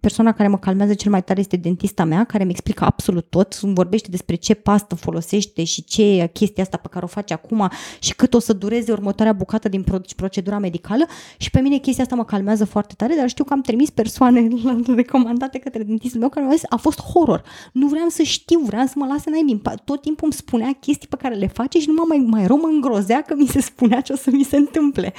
persoana 0.00 0.32
care 0.32 0.48
mă 0.48 0.58
calmează 0.58 0.94
cel 0.94 1.10
mai 1.10 1.22
tare 1.22 1.40
este 1.40 1.56
dentista 1.56 2.04
mea, 2.04 2.24
care 2.24 2.44
mi 2.44 2.50
explică 2.50 2.84
absolut 2.84 3.26
tot. 3.30 3.58
Îmi 3.62 3.74
vorbește 3.74 4.08
despre 4.10 4.34
ce 4.34 4.54
pastă 4.54 4.94
folosește 4.94 5.64
și 5.64 5.84
ce 5.84 6.02
e 6.02 6.26
chestia 6.26 6.62
asta 6.62 6.76
pe 6.76 6.88
care 6.90 7.04
o 7.04 7.08
face 7.08 7.32
acum 7.32 7.70
și 8.00 8.14
cât 8.14 8.34
o 8.34 8.38
să 8.38 8.52
dureze 8.52 8.92
următoarea 8.92 9.32
bucată 9.32 9.68
din 9.68 9.84
procedura 10.16 10.58
medicală. 10.58 11.06
Și 11.36 11.50
pe 11.50 11.60
mine 11.60 11.76
chestia 11.76 12.02
asta 12.02 12.16
mă 12.16 12.24
calmează 12.24 12.64
foarte 12.64 12.94
tare, 12.96 13.14
dar 13.14 13.28
știu 13.28 13.44
că 13.44 13.52
am 13.52 13.60
trimis 13.60 13.90
persoane 13.90 14.48
recomandate 14.94 15.58
către 15.58 15.82
dentistul 15.82 16.20
meu 16.20 16.28
care 16.28 16.44
mi-au 16.44 16.56
zis 16.56 16.66
a 16.68 16.76
fost 16.76 17.00
horror. 17.00 17.42
Nu 17.72 17.86
vreau 17.86 18.08
să 18.08 18.22
știu, 18.22 18.60
vreau 18.60 18.86
să 18.86 18.92
mă 18.96 19.06
lase 19.06 19.30
naibii. 19.30 19.62
Tot 19.84 20.00
timpul 20.00 20.24
îmi 20.24 20.32
spunea 20.32 20.76
chestii 20.80 21.08
pe 21.08 21.16
care 21.16 21.34
le 21.40 21.46
face 21.46 21.78
și 21.78 21.88
nu 21.88 21.94
mă 21.94 22.04
mai, 22.08 22.24
mai 22.26 22.46
rău 22.46 22.56
mă 22.56 22.68
îngrozea 22.72 23.22
că 23.22 23.34
mi 23.34 23.46
se 23.46 23.60
spunea 23.60 24.00
ce 24.00 24.12
o 24.12 24.16
să 24.16 24.30
mi 24.32 24.44
se 24.44 24.56
întâmple. 24.56 25.12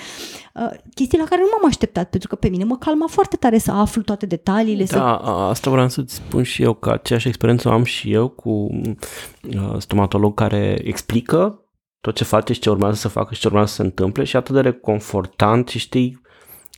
Uh, 0.54 0.72
chestii 0.94 1.18
la 1.18 1.24
care 1.24 1.42
nu 1.42 1.48
m-am 1.52 1.70
așteptat, 1.70 2.10
pentru 2.10 2.30
că 2.30 2.36
pe 2.36 2.50
mine 2.50 2.64
mă 2.64 2.78
calma 2.78 3.08
foarte 3.08 3.36
tare 3.36 3.58
să 3.58 3.72
aflu 3.72 4.02
toate 4.02 4.26
detaliile. 4.26 4.84
Da, 4.84 5.22
să... 5.24 5.30
asta 5.30 5.72
vreau 5.72 5.90
să-ți 5.90 6.14
spun 6.14 6.44
și 6.44 6.64
eu, 6.64 6.74
că 6.74 6.90
aceeași 6.90 7.28
experiență 7.28 7.70
am 7.70 7.84
și 7.84 8.12
eu 8.12 8.28
cu 8.28 8.50
uh, 8.50 9.76
stomatolog 9.78 10.34
care 10.34 10.82
explică 10.84 11.66
tot 12.02 12.16
ce 12.16 12.24
face 12.24 12.54
și 12.54 12.60
ce 12.60 12.70
urmează 12.70 12.96
să 12.96 13.08
facă 13.08 13.34
și 13.34 13.40
ce 13.40 13.48
urmează 13.48 13.68
să 13.68 13.76
se 13.76 13.82
întâmple 13.82 14.24
și 14.24 14.36
atât 14.36 14.56
de 14.56 14.62
reconfortant 14.62 15.68
și 15.68 15.80
știi, 15.80 16.22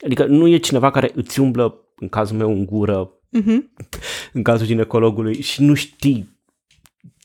adică 0.05 0.25
nu 0.25 0.47
e 0.47 0.57
cineva 0.57 0.91
care 0.91 1.11
îți 1.15 1.39
umblă, 1.39 1.77
în 1.95 2.09
cazul 2.09 2.37
meu, 2.37 2.49
în 2.49 2.65
gură, 2.65 3.09
uh-huh. 3.09 3.87
în 4.33 4.43
cazul 4.43 4.65
ginecologului 4.65 5.41
și 5.41 5.63
nu 5.63 5.73
știi 5.73 6.32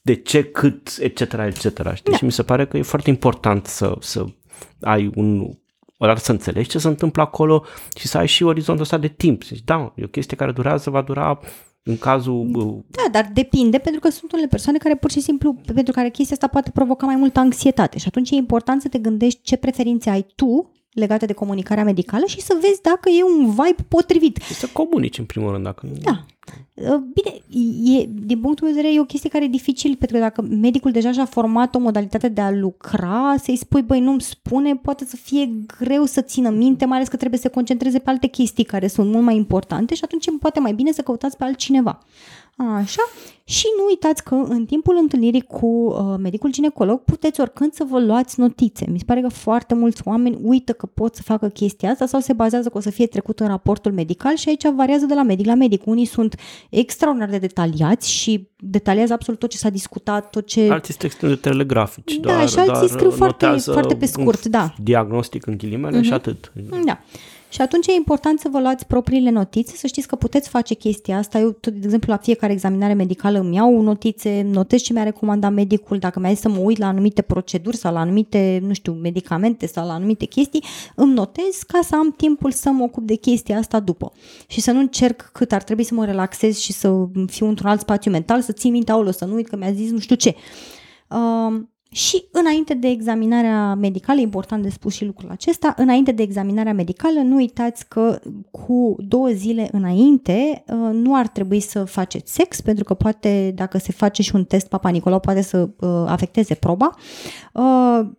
de 0.08 0.14
ce, 0.14 0.44
cât, 0.44 0.96
etc., 1.00 1.20
etc. 1.20 1.64
Știi? 1.94 2.10
Da. 2.10 2.16
Și 2.16 2.24
mi 2.24 2.32
se 2.32 2.42
pare 2.42 2.66
că 2.66 2.76
e 2.76 2.82
foarte 2.82 3.10
important 3.10 3.66
să, 3.66 3.96
să 4.00 4.24
ai 4.80 5.10
un, 5.14 5.50
odată 5.98 6.20
să 6.20 6.32
înțelegi 6.32 6.68
ce 6.68 6.78
se 6.78 6.88
întâmplă 6.88 7.22
acolo 7.22 7.64
și 7.96 8.06
să 8.06 8.18
ai 8.18 8.26
și 8.26 8.42
orizontul 8.42 8.84
ăsta 8.84 8.98
de 8.98 9.08
timp. 9.08 9.42
Zici, 9.42 9.64
da, 9.64 9.92
e 9.96 10.04
o 10.04 10.08
chestie 10.08 10.36
care 10.36 10.52
durează, 10.52 10.90
va 10.90 11.02
dura 11.02 11.40
în 11.82 11.98
cazul... 11.98 12.50
Da, 12.86 13.02
dar 13.10 13.30
depinde, 13.32 13.78
pentru 13.78 14.00
că 14.00 14.10
sunt 14.10 14.32
unele 14.32 14.48
persoane 14.48 14.78
care 14.78 14.96
pur 14.96 15.10
și 15.10 15.20
simplu, 15.20 15.54
pentru 15.74 15.92
care 15.92 16.10
chestia 16.10 16.34
asta 16.34 16.46
poate 16.46 16.70
provoca 16.70 17.06
mai 17.06 17.16
multă 17.16 17.38
anxietate 17.38 17.98
și 17.98 18.08
atunci 18.08 18.30
e 18.30 18.34
important 18.34 18.82
să 18.82 18.88
te 18.88 18.98
gândești 18.98 19.40
ce 19.42 19.56
preferințe 19.56 20.10
ai 20.10 20.26
tu 20.34 20.72
legate 20.92 21.26
de 21.26 21.32
comunicarea 21.32 21.84
medicală 21.84 22.24
și 22.26 22.40
să 22.40 22.58
vezi 22.60 22.82
dacă 22.82 23.08
e 23.08 23.22
un 23.22 23.50
vibe 23.50 23.84
potrivit. 23.88 24.36
Și 24.36 24.54
să 24.54 24.68
comunici 24.72 25.18
în 25.18 25.24
primul 25.24 25.52
rând 25.52 25.64
dacă 25.64 25.86
Da. 26.02 26.24
Uh, 26.74 26.96
bine, 27.14 27.34
e, 27.98 28.08
din 28.08 28.40
punctul 28.40 28.66
meu 28.66 28.74
de 28.74 28.80
vedere 28.80 28.94
e 28.94 29.00
o 29.00 29.04
chestie 29.04 29.30
care 29.30 29.44
e 29.44 29.48
dificil, 29.48 29.96
pentru 29.96 30.16
că 30.16 30.22
dacă 30.22 30.42
medicul 30.42 30.90
deja 30.90 31.12
și-a 31.12 31.24
format 31.24 31.74
o 31.74 31.78
modalitate 31.78 32.28
de 32.28 32.40
a 32.40 32.50
lucra, 32.50 33.34
să-i 33.42 33.56
spui, 33.56 33.82
băi, 33.82 34.00
nu-mi 34.00 34.20
spune, 34.20 34.76
poate 34.76 35.04
să 35.04 35.16
fie 35.16 35.50
greu 35.78 36.04
să 36.04 36.20
țină 36.20 36.50
minte, 36.50 36.84
mai 36.84 36.96
ales 36.96 37.08
că 37.08 37.16
trebuie 37.16 37.40
să 37.40 37.46
se 37.46 37.54
concentreze 37.54 37.98
pe 37.98 38.10
alte 38.10 38.26
chestii 38.26 38.64
care 38.64 38.86
sunt 38.86 39.10
mult 39.10 39.24
mai 39.24 39.36
importante 39.36 39.94
și 39.94 40.00
atunci 40.04 40.24
poate 40.40 40.60
mai 40.60 40.72
bine 40.72 40.92
să 40.92 41.02
căutați 41.02 41.36
pe 41.36 41.44
altcineva. 41.44 41.98
Așa. 42.58 43.02
Și 43.44 43.64
nu 43.78 43.84
uitați 43.88 44.24
că 44.24 44.34
în 44.34 44.64
timpul 44.64 44.96
întâlnirii 45.00 45.40
cu 45.40 45.66
uh, 45.66 46.14
medicul 46.18 46.50
ginecolog 46.50 47.00
puteți 47.04 47.40
oricând 47.40 47.72
să 47.72 47.84
vă 47.90 48.00
luați 48.00 48.40
notițe. 48.40 48.86
Mi 48.90 48.98
se 48.98 49.04
pare 49.06 49.20
că 49.20 49.28
foarte 49.28 49.74
mulți 49.74 50.02
oameni 50.04 50.38
uită 50.42 50.72
că 50.72 50.86
pot 50.86 51.14
să 51.14 51.22
facă 51.22 51.48
chestia 51.48 51.90
asta 51.90 52.06
sau 52.06 52.20
se 52.20 52.32
bazează 52.32 52.68
că 52.68 52.76
o 52.76 52.80
să 52.80 52.90
fie 52.90 53.06
trecut 53.06 53.40
în 53.40 53.46
raportul 53.46 53.92
medical 53.92 54.36
și 54.36 54.48
aici 54.48 54.62
variază 54.74 55.04
de 55.06 55.14
la 55.14 55.22
medic 55.22 55.46
la 55.46 55.54
medic. 55.54 55.86
Unii 55.86 56.04
sunt 56.04 56.34
extraordinar 56.70 57.28
de 57.28 57.38
detaliați 57.38 58.10
și 58.12 58.48
detaliază 58.56 59.12
absolut 59.12 59.40
tot 59.40 59.50
ce 59.50 59.56
s-a 59.56 59.70
discutat, 59.70 60.30
tot 60.30 60.46
ce... 60.46 60.70
Alții 60.70 60.92
sunt 60.92 61.04
extrem 61.04 61.30
de 61.30 61.36
telegrafici, 61.36 62.16
da, 62.16 62.32
doar, 62.32 62.48
și 62.48 62.58
alții 62.58 62.88
scriu 62.88 63.10
foarte, 63.10 63.46
foarte 63.46 63.94
pe 63.94 64.06
scurt, 64.06 64.44
da. 64.44 64.74
Diagnostic 64.82 65.46
în 65.46 65.56
ghilimele 65.56 66.00
uh-huh. 66.00 66.04
și 66.04 66.12
atât. 66.12 66.52
Da. 66.84 67.00
Și 67.50 67.60
atunci 67.60 67.86
e 67.86 67.92
important 67.92 68.40
să 68.40 68.48
vă 68.50 68.60
luați 68.60 68.86
propriile 68.86 69.30
notițe, 69.30 69.76
să 69.76 69.86
știți 69.86 70.06
că 70.06 70.16
puteți 70.16 70.48
face 70.48 70.74
chestia 70.74 71.18
asta. 71.18 71.38
Eu, 71.38 71.56
de 71.60 71.80
exemplu, 71.82 72.12
la 72.12 72.18
fiecare 72.18 72.52
examinare 72.52 72.92
medicală 72.92 73.38
îmi 73.38 73.54
iau 73.54 73.80
notițe, 73.80 74.42
notez 74.42 74.80
ce 74.80 74.92
mi-a 74.92 75.02
recomandat 75.02 75.52
medicul, 75.52 75.98
dacă 75.98 76.20
mi-a 76.20 76.30
zis 76.30 76.40
să 76.40 76.48
mă 76.48 76.58
uit 76.58 76.78
la 76.78 76.86
anumite 76.86 77.22
proceduri 77.22 77.76
sau 77.76 77.92
la 77.92 78.00
anumite, 78.00 78.60
nu 78.62 78.72
știu, 78.72 78.92
medicamente 78.92 79.66
sau 79.66 79.86
la 79.86 79.92
anumite 79.92 80.24
chestii, 80.24 80.64
îmi 80.94 81.12
notez 81.12 81.62
ca 81.66 81.80
să 81.82 81.94
am 81.94 82.14
timpul 82.16 82.50
să 82.50 82.70
mă 82.70 82.82
ocup 82.82 83.06
de 83.06 83.14
chestia 83.14 83.58
asta 83.58 83.80
după. 83.80 84.12
Și 84.46 84.60
să 84.60 84.70
nu 84.70 84.78
încerc 84.78 85.30
cât 85.32 85.52
ar 85.52 85.62
trebui 85.62 85.84
să 85.84 85.94
mă 85.94 86.04
relaxez 86.04 86.58
și 86.58 86.72
să 86.72 87.06
fiu 87.26 87.46
într-un 87.46 87.70
alt 87.70 87.80
spațiu 87.80 88.10
mental, 88.10 88.40
să 88.40 88.52
țin 88.52 88.72
minte, 88.72 88.92
aolo, 88.92 89.10
să 89.10 89.24
nu 89.24 89.34
uit 89.34 89.48
că 89.48 89.56
mi-a 89.56 89.72
zis 89.72 89.90
nu 89.90 89.98
știu 89.98 90.16
ce. 90.16 90.34
Uh, 91.08 91.60
și 91.90 92.24
înainte 92.32 92.74
de 92.74 92.88
examinarea 92.88 93.74
medicală, 93.74 94.18
e 94.18 94.22
important 94.22 94.62
de 94.62 94.68
spus 94.68 94.94
și 94.94 95.04
lucrul 95.04 95.30
acesta, 95.30 95.74
înainte 95.76 96.12
de 96.12 96.22
examinarea 96.22 96.72
medicală, 96.72 97.20
nu 97.20 97.34
uitați 97.34 97.88
că 97.88 98.20
cu 98.50 98.96
două 98.98 99.28
zile 99.28 99.68
înainte 99.72 100.64
uh, 100.66 100.90
nu 100.92 101.14
ar 101.14 101.28
trebui 101.28 101.60
să 101.60 101.84
faceți 101.84 102.32
sex, 102.32 102.60
pentru 102.60 102.84
că 102.84 102.94
poate, 102.94 103.52
dacă 103.54 103.78
se 103.78 103.92
face 103.92 104.22
și 104.22 104.34
un 104.34 104.44
test 104.44 104.68
Papa 104.68 104.88
Nicolau, 104.88 105.20
poate 105.20 105.42
să 105.42 105.58
uh, 105.58 105.88
afecteze 106.06 106.54
proba. 106.54 106.90
Uh, 107.52 108.10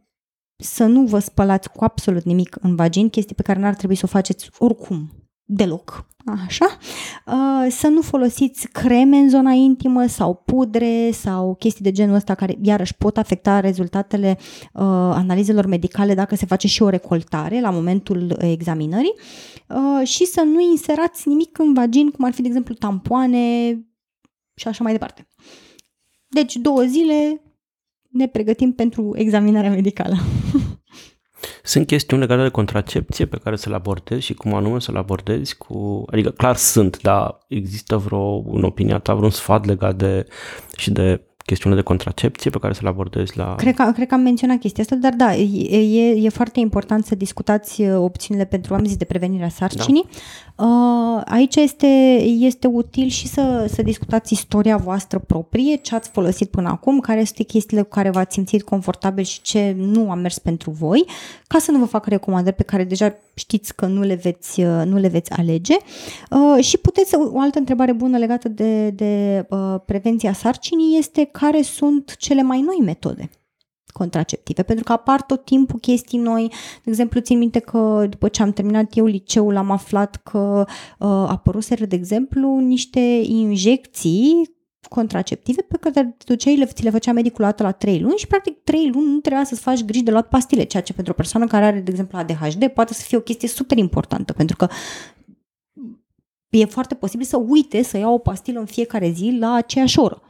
să 0.55 0.85
nu 0.85 1.03
vă 1.03 1.19
spălați 1.19 1.71
cu 1.71 1.83
absolut 1.83 2.23
nimic 2.23 2.57
în 2.61 2.75
vagin, 2.75 3.09
chestii 3.09 3.35
pe 3.35 3.41
care 3.41 3.59
n-ar 3.59 3.75
trebui 3.75 3.95
să 3.95 4.05
o 4.05 4.07
faceți 4.07 4.49
oricum 4.57 5.18
deloc, 5.51 6.05
așa, 6.45 6.77
uh, 7.25 7.71
să 7.71 7.87
nu 7.87 8.01
folosiți 8.01 8.67
creme 8.67 9.17
în 9.17 9.29
zona 9.29 9.51
intimă 9.51 10.05
sau 10.05 10.43
pudre 10.45 11.11
sau 11.11 11.55
chestii 11.55 11.83
de 11.83 11.91
genul 11.91 12.15
ăsta 12.15 12.35
care 12.35 12.57
iarăși 12.61 12.95
pot 12.95 13.17
afecta 13.17 13.59
rezultatele 13.59 14.37
uh, 14.39 14.81
analizelor 15.13 15.65
medicale 15.65 16.13
dacă 16.13 16.35
se 16.35 16.45
face 16.45 16.67
și 16.67 16.81
o 16.81 16.89
recoltare 16.89 17.61
la 17.61 17.69
momentul 17.69 18.37
examinării 18.39 19.13
uh, 19.67 20.07
și 20.07 20.25
să 20.25 20.41
nu 20.41 20.59
inserați 20.59 21.27
nimic 21.27 21.57
în 21.57 21.73
vagin, 21.73 22.09
cum 22.09 22.25
ar 22.25 22.33
fi, 22.33 22.41
de 22.41 22.47
exemplu, 22.47 22.73
tampoane 22.73 23.71
și 24.55 24.67
așa 24.67 24.83
mai 24.83 24.91
departe. 24.91 25.27
Deci 26.27 26.55
două 26.55 26.81
zile 26.81 27.41
ne 28.09 28.27
pregătim 28.27 28.71
pentru 28.71 29.13
examinarea 29.15 29.69
medicală. 29.69 30.15
Sunt 31.69 31.87
chestiuni 31.87 32.21
legate 32.21 32.41
de 32.41 32.49
contracepție 32.49 33.25
pe 33.25 33.37
care 33.43 33.55
să 33.55 33.69
le 33.69 33.75
abordezi 33.75 34.25
și 34.25 34.33
cum 34.33 34.53
anume 34.53 34.79
să 34.79 34.91
le 34.91 34.97
abordezi 34.97 35.57
cu... 35.57 36.03
Adică 36.11 36.29
clar 36.29 36.55
sunt, 36.55 37.01
dar 37.01 37.37
există 37.47 37.97
vreo, 37.97 38.43
în 38.51 38.63
opinia 38.63 38.99
ta, 38.99 39.13
vreun 39.13 39.31
sfat 39.31 39.65
legat 39.65 39.95
de 39.95 40.25
și 40.77 40.91
de 40.91 41.21
chestiune 41.49 41.75
de 41.75 41.81
contracepție 41.81 42.49
pe 42.49 42.59
care 42.59 42.73
să 42.73 42.79
le 42.83 42.89
abordezi 42.89 43.37
la... 43.37 43.55
Cred 43.55 43.75
că, 43.75 43.91
cred 43.93 44.07
că 44.07 44.13
am 44.13 44.21
menționat 44.21 44.57
chestia 44.59 44.83
asta, 44.83 44.95
dar 44.95 45.13
da, 45.13 45.35
e, 45.35 46.25
e 46.25 46.29
foarte 46.29 46.59
important 46.59 47.05
să 47.05 47.15
discutați 47.15 47.81
uh, 47.81 47.95
opțiunile 47.97 48.45
pentru, 48.45 48.73
am 48.73 48.85
zis, 48.85 48.95
de 48.97 49.05
prevenirea 49.05 49.49
sarcinii. 49.49 50.05
Da. 50.55 50.65
Uh, 50.65 51.21
aici 51.25 51.55
este, 51.55 51.87
este 52.39 52.67
util 52.67 53.07
și 53.07 53.27
să, 53.27 53.65
să 53.73 53.81
discutați 53.81 54.33
istoria 54.33 54.77
voastră 54.77 55.19
proprie, 55.19 55.75
ce 55.75 55.95
ați 55.95 56.09
folosit 56.09 56.49
până 56.49 56.69
acum, 56.69 56.99
care 56.99 57.23
sunt 57.23 57.47
chestiile 57.47 57.81
cu 57.81 57.89
care 57.89 58.09
v-ați 58.09 58.33
simțit 58.33 58.63
confortabil 58.63 59.23
și 59.23 59.41
ce 59.41 59.75
nu 59.77 60.11
a 60.11 60.15
mers 60.15 60.39
pentru 60.39 60.71
voi, 60.71 61.05
ca 61.47 61.59
să 61.59 61.71
nu 61.71 61.79
vă 61.79 61.85
fac 61.85 62.05
recomandări 62.05 62.55
pe 62.55 62.63
care 62.63 62.83
deja 62.83 63.15
știți 63.39 63.75
că 63.75 63.85
nu 63.85 64.01
le 64.01 64.15
veți, 64.15 64.61
uh, 64.61 64.81
nu 64.85 64.97
le 64.97 65.07
veți 65.07 65.31
alege. 65.31 65.75
Și 66.59 66.77
puteți, 66.77 67.15
o 67.15 67.39
altă 67.39 67.59
întrebare 67.59 67.93
bună 67.93 68.17
legată 68.17 68.49
de, 68.49 68.89
de 68.89 69.45
prevenția 69.85 70.33
sarcinii 70.33 70.97
este 70.97 71.23
care 71.23 71.61
sunt 71.61 72.15
cele 72.17 72.41
mai 72.41 72.61
noi 72.61 72.79
metode 72.85 73.29
contraceptive, 73.99 74.63
pentru 74.63 74.83
că 74.83 74.91
apar 74.91 75.21
tot 75.21 75.45
timpul 75.45 75.79
chestii 75.79 76.19
noi. 76.19 76.47
De 76.83 76.89
exemplu, 76.89 77.19
țin 77.19 77.37
minte 77.37 77.59
că 77.59 78.05
după 78.09 78.27
ce 78.27 78.41
am 78.41 78.51
terminat 78.51 78.97
eu 78.97 79.05
liceul 79.05 79.57
am 79.57 79.71
aflat 79.71 80.15
că 80.15 80.65
uh, 80.99 81.07
apăruseră, 81.07 81.85
de 81.85 81.95
exemplu, 81.95 82.57
niște 82.57 82.99
injecții 83.23 84.57
contraceptive 84.87 85.61
pe 85.61 85.77
care 85.77 86.15
te 86.17 86.23
duceai, 86.25 86.57
le, 86.57 86.65
ți 86.65 86.83
le 86.83 86.89
făcea 86.89 87.11
medicul 87.11 87.43
dată 87.43 87.63
la 87.63 87.71
3 87.71 87.99
luni 87.99 88.17
și 88.17 88.27
practic 88.27 88.63
3 88.63 88.89
luni 88.93 89.11
nu 89.11 89.19
trebuia 89.19 89.43
să-ți 89.43 89.61
faci 89.61 89.83
griji 89.83 90.03
de 90.03 90.11
luat 90.11 90.27
pastile, 90.27 90.63
ceea 90.63 90.83
ce 90.83 90.93
pentru 90.93 91.11
o 91.11 91.15
persoană 91.15 91.47
care 91.47 91.65
are, 91.65 91.79
de 91.79 91.91
exemplu, 91.91 92.17
ADHD 92.17 92.67
poate 92.67 92.93
să 92.93 93.01
fie 93.01 93.17
o 93.17 93.21
chestie 93.21 93.47
super 93.47 93.77
importantă, 93.77 94.33
pentru 94.33 94.55
că 94.55 94.67
e 96.49 96.65
foarte 96.65 96.95
posibil 96.95 97.25
să 97.25 97.37
uite 97.37 97.83
să 97.83 97.97
ia 97.97 98.09
o 98.09 98.17
pastilă 98.17 98.59
în 98.59 98.65
fiecare 98.65 99.09
zi 99.09 99.37
la 99.39 99.53
aceeași 99.53 99.99
oră. 99.99 100.21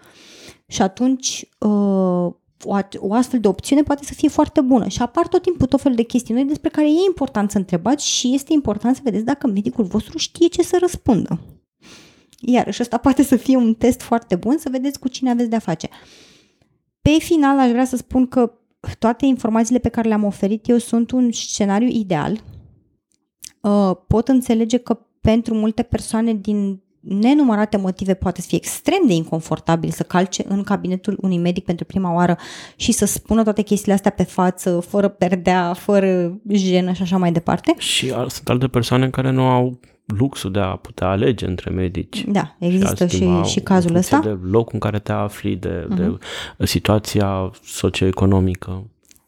Și 0.67 0.81
atunci 0.81 1.49
uh, 1.59 2.33
o, 2.63 2.77
o 2.97 3.13
astfel 3.13 3.39
de 3.39 3.47
opțiune 3.47 3.83
poate 3.83 4.03
să 4.03 4.13
fie 4.13 4.29
foarte 4.29 4.61
bună 4.61 4.87
și 4.87 5.01
apar 5.01 5.27
tot 5.27 5.41
timpul 5.41 5.67
tot 5.67 5.81
felul 5.81 5.97
de 5.97 6.03
chestii 6.03 6.33
noi 6.33 6.45
despre 6.45 6.69
care 6.69 6.87
e 6.87 7.05
important 7.07 7.51
să 7.51 7.57
întrebați 7.57 8.07
și 8.07 8.33
este 8.33 8.53
important 8.53 8.95
să 8.95 9.01
vedeți 9.03 9.25
dacă 9.25 9.47
medicul 9.47 9.83
vostru 9.83 10.17
știe 10.17 10.47
ce 10.47 10.61
să 10.61 10.77
răspundă. 10.79 11.39
Iar 12.41 12.73
și 12.73 12.81
ăsta 12.81 12.97
poate 12.97 13.23
să 13.23 13.35
fie 13.35 13.55
un 13.55 13.73
test 13.73 14.01
foarte 14.01 14.35
bun 14.35 14.57
să 14.57 14.69
vedeți 14.71 14.99
cu 14.99 15.07
cine 15.07 15.29
aveți 15.29 15.49
de-a 15.49 15.59
face. 15.59 15.89
Pe 17.01 17.17
final 17.19 17.59
aș 17.59 17.69
vrea 17.69 17.85
să 17.85 17.95
spun 17.95 18.27
că 18.27 18.53
toate 18.99 19.25
informațiile 19.25 19.79
pe 19.79 19.89
care 19.89 20.07
le-am 20.07 20.23
oferit 20.23 20.67
eu 20.67 20.77
sunt 20.77 21.11
un 21.11 21.31
scenariu 21.31 21.87
ideal. 21.87 22.43
Uh, 23.61 23.91
pot 24.07 24.27
înțelege 24.27 24.77
că 24.77 24.99
pentru 25.21 25.53
multe 25.53 25.83
persoane 25.83 26.33
din 26.33 26.81
nenumărate 26.99 27.77
motive 27.77 28.13
poate 28.13 28.41
să 28.41 28.47
fie 28.47 28.57
extrem 28.57 28.99
de 29.07 29.13
inconfortabil 29.13 29.89
să 29.89 30.03
calce 30.03 30.45
în 30.47 30.63
cabinetul 30.63 31.17
unui 31.21 31.37
medic 31.37 31.65
pentru 31.65 31.85
prima 31.85 32.13
oară 32.13 32.37
și 32.75 32.91
să 32.91 33.05
spună 33.05 33.43
toate 33.43 33.61
chestiile 33.61 33.93
astea 33.93 34.11
pe 34.11 34.23
față, 34.23 34.79
fără 34.79 35.07
perdea, 35.07 35.73
fără 35.73 36.39
jenă 36.49 36.91
și 36.91 37.01
așa 37.01 37.17
mai 37.17 37.31
departe. 37.31 37.75
Și 37.77 38.07
sunt 38.07 38.49
alte 38.49 38.67
persoane 38.67 39.09
care 39.09 39.31
nu 39.31 39.41
au 39.41 39.79
luxul 40.17 40.51
de 40.51 40.59
a 40.59 40.75
putea 40.75 41.07
alege 41.07 41.45
între 41.45 41.69
medici. 41.69 42.25
Da, 42.27 42.55
există 42.59 43.07
și, 43.07 43.17
și, 43.17 43.51
și 43.51 43.59
cazul 43.59 43.95
ăsta. 43.95 44.19
De 44.19 44.37
locul 44.41 44.73
în 44.73 44.79
care 44.79 44.99
te 44.99 45.11
afli, 45.11 45.55
de, 45.55 45.85
uh-huh. 45.85 45.95
de 45.95 46.03
mhm. 46.05 46.19
situația 46.65 47.51
socioeconomică. 47.63 48.83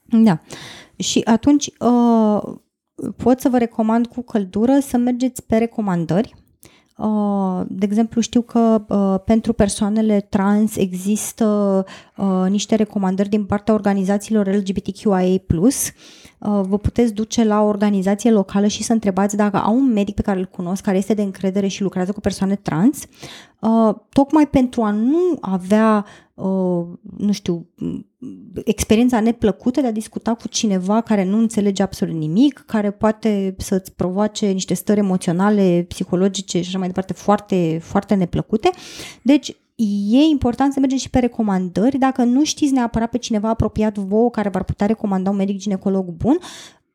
Da. 0.05 0.39
Și 0.95 1.21
atunci 1.25 1.69
uh, 1.79 2.41
pot 3.17 3.39
să 3.39 3.49
vă 3.49 3.57
recomand 3.57 4.07
cu 4.07 4.21
căldură 4.21 4.77
să 4.81 4.97
mergeți 4.97 5.45
pe 5.45 5.57
recomandări 5.57 6.35
Uh, 7.01 7.61
de 7.67 7.85
exemplu, 7.85 8.21
știu 8.21 8.41
că 8.41 8.81
uh, 8.87 9.19
pentru 9.25 9.53
persoanele 9.53 10.19
trans 10.19 10.75
există 10.75 11.45
uh, 12.17 12.45
niște 12.49 12.75
recomandări 12.75 13.29
din 13.29 13.45
partea 13.45 13.73
organizațiilor 13.73 14.47
LGBTQIA+. 14.47 15.41
Vă 16.43 16.77
puteți 16.77 17.13
duce 17.13 17.43
la 17.43 17.61
o 17.61 17.67
organizație 17.67 18.31
locală 18.31 18.67
și 18.67 18.83
să 18.83 18.93
întrebați 18.93 19.35
dacă 19.35 19.57
au 19.57 19.75
un 19.75 19.91
medic 19.93 20.15
pe 20.15 20.21
care 20.21 20.39
îl 20.39 20.45
cunosc, 20.45 20.83
care 20.83 20.97
este 20.97 21.13
de 21.13 21.21
încredere 21.21 21.67
și 21.67 21.81
lucrează 21.81 22.11
cu 22.11 22.19
persoane 22.19 22.55
trans, 22.55 23.03
tocmai 24.09 24.47
pentru 24.47 24.81
a 24.81 24.91
nu 24.91 25.37
avea, 25.41 26.05
nu 27.17 27.31
știu, 27.31 27.67
experiența 28.63 29.19
neplăcută 29.19 29.81
de 29.81 29.87
a 29.87 29.91
discuta 29.91 30.33
cu 30.33 30.47
cineva 30.47 31.01
care 31.01 31.23
nu 31.23 31.37
înțelege 31.37 31.83
absolut 31.83 32.15
nimic, 32.15 32.63
care 32.67 32.91
poate 32.91 33.55
să-ți 33.57 33.93
provoace 33.93 34.47
niște 34.47 34.73
stări 34.73 34.99
emoționale, 34.99 35.85
psihologice 35.87 36.61
și 36.61 36.67
așa 36.67 36.77
mai 36.77 36.87
departe 36.87 37.13
foarte, 37.13 37.79
foarte 37.81 38.13
neplăcute. 38.13 38.69
Deci 39.21 39.55
e 40.09 40.21
important 40.29 40.73
să 40.73 40.79
mergeți 40.79 41.01
și 41.01 41.09
pe 41.09 41.19
recomandări. 41.19 41.97
Dacă 41.97 42.23
nu 42.23 42.43
știți 42.43 42.73
neapărat 42.73 43.09
pe 43.09 43.17
cineva 43.17 43.49
apropiat 43.49 43.97
vouă 43.97 44.29
care 44.29 44.49
v-ar 44.49 44.63
putea 44.63 44.85
recomanda 44.85 45.29
un 45.29 45.35
medic 45.35 45.57
ginecolog 45.57 46.05
bun, 46.09 46.37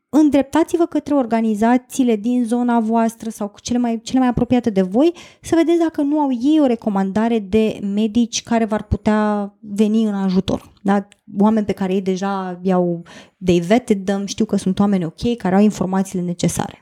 îndreptați-vă 0.09 0.87
către 0.87 1.15
organizațiile 1.15 2.17
din 2.17 2.45
zona 2.45 2.81
voastră 2.81 3.31
sau 3.31 3.55
cele 3.63 3.79
mai, 3.79 4.01
cele 4.03 4.19
mai 4.19 4.29
apropiate 4.29 4.71
de 4.71 4.83
voi 4.83 5.13
să 5.41 5.55
vedeți 5.57 5.79
dacă 5.79 6.03
nu 6.03 6.21
au 6.21 6.31
ei 6.31 6.61
o 6.61 6.67
recomandare 6.67 7.39
de 7.39 7.81
medici 7.83 8.43
care 8.43 8.65
v-ar 8.65 8.83
putea 8.83 9.53
veni 9.61 10.05
în 10.05 10.15
ajutor. 10.15 10.73
Da? 10.83 11.09
Oameni 11.39 11.67
pe 11.67 11.73
care 11.73 11.95
ei 11.95 12.03
deja 12.03 12.61
i-au 12.63 13.03
they 13.45 13.61
vetted 13.61 14.05
them, 14.05 14.27
știu 14.27 14.45
că 14.45 14.57
sunt 14.57 14.79
oameni 14.79 15.05
ok, 15.05 15.37
care 15.37 15.55
au 15.55 15.63
informațiile 15.63 16.25
necesare. 16.25 16.81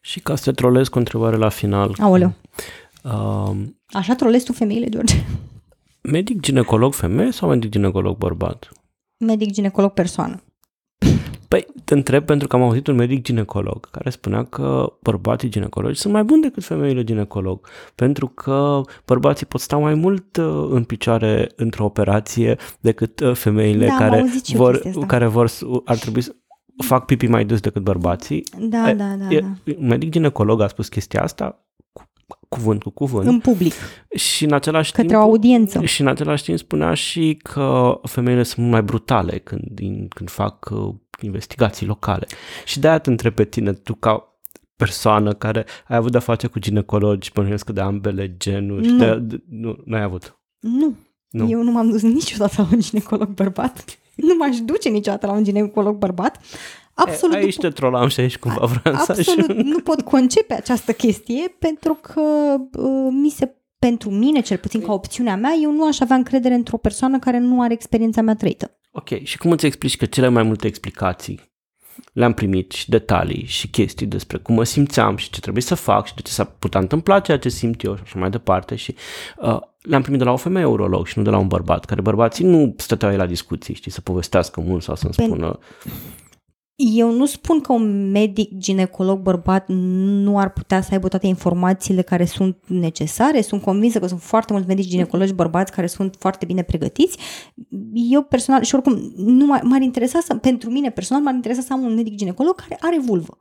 Și 0.00 0.20
ca 0.20 0.36
să 0.36 0.44
te 0.44 0.52
trolezi 0.52 0.90
cu 0.90 0.98
întrebare 0.98 1.36
la 1.36 1.48
final. 1.48 1.94
Aoleu. 1.98 2.32
Uh, 3.04 3.50
Așa 3.94 4.14
trolezi 4.14 4.44
tu 4.44 4.52
femeile, 4.52 4.88
George? 4.88 5.14
Medic 6.02 6.40
ginecolog 6.40 6.94
femeie 6.94 7.30
sau 7.30 7.48
medic 7.48 7.70
ginecolog 7.70 8.16
bărbat? 8.16 8.68
Medic 9.18 9.50
ginecolog 9.50 9.92
persoană. 9.92 10.42
Păi, 11.48 11.66
te 11.84 11.94
întreb 11.94 12.24
pentru 12.24 12.48
că 12.48 12.56
am 12.56 12.62
auzit 12.62 12.86
un 12.86 12.94
medic 12.94 13.22
ginecolog 13.22 13.90
care 13.90 14.10
spunea 14.10 14.44
că 14.44 14.92
bărbații 15.02 15.48
ginecologi 15.48 16.00
sunt 16.00 16.12
mai 16.12 16.24
buni 16.24 16.42
decât 16.42 16.64
femeile 16.64 17.04
ginecolog, 17.04 17.68
pentru 17.94 18.28
că 18.28 18.80
bărbații 19.04 19.46
pot 19.46 19.60
sta 19.60 19.76
mai 19.76 19.94
mult 19.94 20.36
uh, 20.36 20.66
în 20.70 20.84
picioare 20.84 21.52
într-o 21.56 21.84
operație 21.84 22.56
decât 22.80 23.20
uh, 23.20 23.34
femeile 23.34 23.86
da, 23.86 23.96
care 23.96 24.24
vor, 24.54 24.82
care 25.06 25.26
vor, 25.26 25.50
ar 25.84 25.96
trebui 25.96 26.20
să 26.20 26.34
fac 26.76 27.04
pipi 27.04 27.26
mai 27.26 27.44
des 27.44 27.60
decât 27.60 27.82
bărbații. 27.82 28.44
Da, 28.58 28.90
e, 28.90 28.94
da, 28.94 29.14
da, 29.18 29.34
e, 29.34 29.40
da. 29.40 29.72
Un 29.78 29.86
medic 29.86 30.10
ginecolog 30.10 30.60
a 30.60 30.66
spus 30.66 30.88
chestia 30.88 31.22
asta 31.22 31.64
cuvânt 32.54 32.82
cu 32.82 32.90
cuvânt. 32.90 33.26
În 33.26 33.38
public. 33.38 33.72
Și 34.14 34.44
în 34.44 34.52
același 34.52 34.92
Către 34.92 35.06
timp, 35.06 35.20
o 35.20 35.22
audiență. 35.22 35.84
Și 35.84 36.00
în 36.00 36.06
același 36.06 36.44
timp 36.44 36.58
spunea 36.58 36.94
și 36.94 37.38
că 37.42 38.00
femeile 38.02 38.42
sunt 38.42 38.58
mult 38.58 38.70
mai 38.70 38.82
brutale 38.82 39.38
când, 39.38 39.80
când 40.08 40.30
fac 40.30 40.70
uh, 40.70 40.94
investigații 41.20 41.86
locale. 41.86 42.26
Și 42.64 42.80
de-aia 42.80 42.98
te 42.98 43.10
întreb 43.10 43.34
pe 43.34 43.44
tine, 43.44 43.72
tu 43.72 43.94
ca 43.94 44.38
persoană 44.76 45.32
care 45.32 45.66
ai 45.88 45.96
avut 45.96 46.10
de-a 46.10 46.20
face 46.20 46.46
cu 46.46 46.58
ginecologi, 46.58 47.30
bănuiesc 47.32 47.70
de 47.70 47.80
ambele 47.80 48.36
genuri. 48.36 48.86
Nu. 48.86 48.98
De, 48.98 49.18
de, 49.18 49.42
nu, 49.48 49.76
nu 49.84 49.96
ai 49.96 50.02
avut. 50.02 50.38
Nu. 50.60 50.96
nu. 51.30 51.50
Eu 51.50 51.62
nu 51.62 51.70
m-am 51.70 51.90
dus 51.90 52.02
niciodată 52.02 52.54
la 52.56 52.68
un 52.72 52.80
ginecolog 52.80 53.28
bărbat. 53.28 53.84
Nu 54.14 54.34
m-aș 54.38 54.56
duce 54.56 54.88
niciodată 54.88 55.26
la 55.26 55.32
un 55.32 55.44
ginecolog 55.44 55.96
bărbat. 55.96 56.40
Absolut. 56.94 57.34
E, 57.34 57.38
aici 57.38 57.56
te 57.56 57.68
trolam 57.68 58.08
și 58.08 58.20
aici 58.20 58.38
cumva 58.38 58.66
vreau 58.66 58.96
să 58.96 59.12
Absolut 59.18 59.56
nu 59.56 59.78
pot 59.78 60.00
concepe 60.00 60.54
această 60.54 60.92
chestie 60.92 61.56
pentru 61.58 61.98
că 62.02 62.20
uh, 62.78 63.08
mi 63.10 63.30
se 63.30 63.54
pentru 63.78 64.10
mine, 64.10 64.40
cel 64.40 64.56
puțin 64.56 64.80
ca 64.80 64.92
opțiunea 64.92 65.36
mea, 65.36 65.52
eu 65.62 65.70
nu 65.70 65.86
aș 65.86 66.00
avea 66.00 66.16
încredere 66.16 66.54
într-o 66.54 66.76
persoană 66.76 67.18
care 67.18 67.38
nu 67.38 67.62
are 67.62 67.72
experiența 67.72 68.20
mea 68.20 68.34
trăită. 68.34 68.78
Ok, 68.92 69.22
și 69.22 69.38
cum 69.38 69.50
îți 69.50 69.66
explici 69.66 69.96
că 69.96 70.04
cele 70.04 70.28
mai 70.28 70.42
multe 70.42 70.66
explicații 70.66 71.40
le-am 72.12 72.32
primit 72.32 72.72
și 72.72 72.90
detalii 72.90 73.44
și 73.46 73.68
chestii 73.68 74.06
despre 74.06 74.38
cum 74.38 74.54
mă 74.54 74.64
simțeam 74.64 75.16
și 75.16 75.30
ce 75.30 75.40
trebuie 75.40 75.62
să 75.62 75.74
fac 75.74 76.06
și 76.06 76.14
de 76.14 76.20
ce 76.20 76.32
s-a 76.32 76.44
putea 76.44 76.80
întâmpla 76.80 77.20
ceea 77.20 77.38
ce 77.38 77.48
simt 77.48 77.82
eu 77.82 77.96
și 77.96 78.02
așa 78.04 78.18
mai 78.18 78.30
departe 78.30 78.74
și 78.74 78.94
uh, 79.36 79.58
le-am 79.80 80.02
primit 80.02 80.18
de 80.18 80.24
la 80.24 80.32
o 80.32 80.36
femeie 80.36 80.64
urolog 80.64 81.06
și 81.06 81.18
nu 81.18 81.24
de 81.24 81.30
la 81.30 81.38
un 81.38 81.48
bărbat, 81.48 81.84
care 81.84 82.00
bărbații 82.00 82.44
nu 82.44 82.74
stăteau 82.76 83.16
la 83.16 83.26
discuții, 83.26 83.74
știi, 83.74 83.90
să 83.90 84.00
povestească 84.00 84.60
mult 84.60 84.82
sau 84.82 84.94
să-mi 84.94 85.12
Pen- 85.12 85.24
spună 85.24 85.58
Eu 86.76 87.10
nu 87.10 87.26
spun 87.26 87.60
că 87.60 87.72
un 87.72 88.10
medic 88.10 88.58
ginecolog 88.58 89.20
bărbat 89.20 89.64
nu 89.68 90.38
ar 90.38 90.52
putea 90.52 90.80
să 90.80 90.88
aibă 90.92 91.08
toate 91.08 91.26
informațiile 91.26 92.02
care 92.02 92.24
sunt 92.24 92.56
necesare. 92.66 93.40
Sunt 93.40 93.62
convinsă 93.62 93.98
că 93.98 94.06
sunt 94.06 94.20
foarte 94.20 94.52
mulți 94.52 94.68
medici 94.68 94.88
ginecologi 94.88 95.32
bărbați 95.32 95.72
care 95.72 95.86
sunt 95.86 96.16
foarte 96.18 96.44
bine 96.44 96.62
pregătiți. 96.62 97.18
Eu 97.92 98.22
personal, 98.22 98.62
și 98.62 98.74
oricum, 98.74 99.12
nu 99.16 99.58
m- 99.58 99.62
m-ar 99.62 99.80
interesa 99.80 100.20
să, 100.20 100.34
pentru 100.34 100.70
mine 100.70 100.90
personal, 100.90 101.22
m-ar 101.22 101.34
interesa 101.34 101.60
să 101.60 101.72
am 101.72 101.82
un 101.82 101.94
medic 101.94 102.14
ginecolog 102.14 102.54
care 102.54 102.78
are 102.80 102.98
vulvă. 103.00 103.38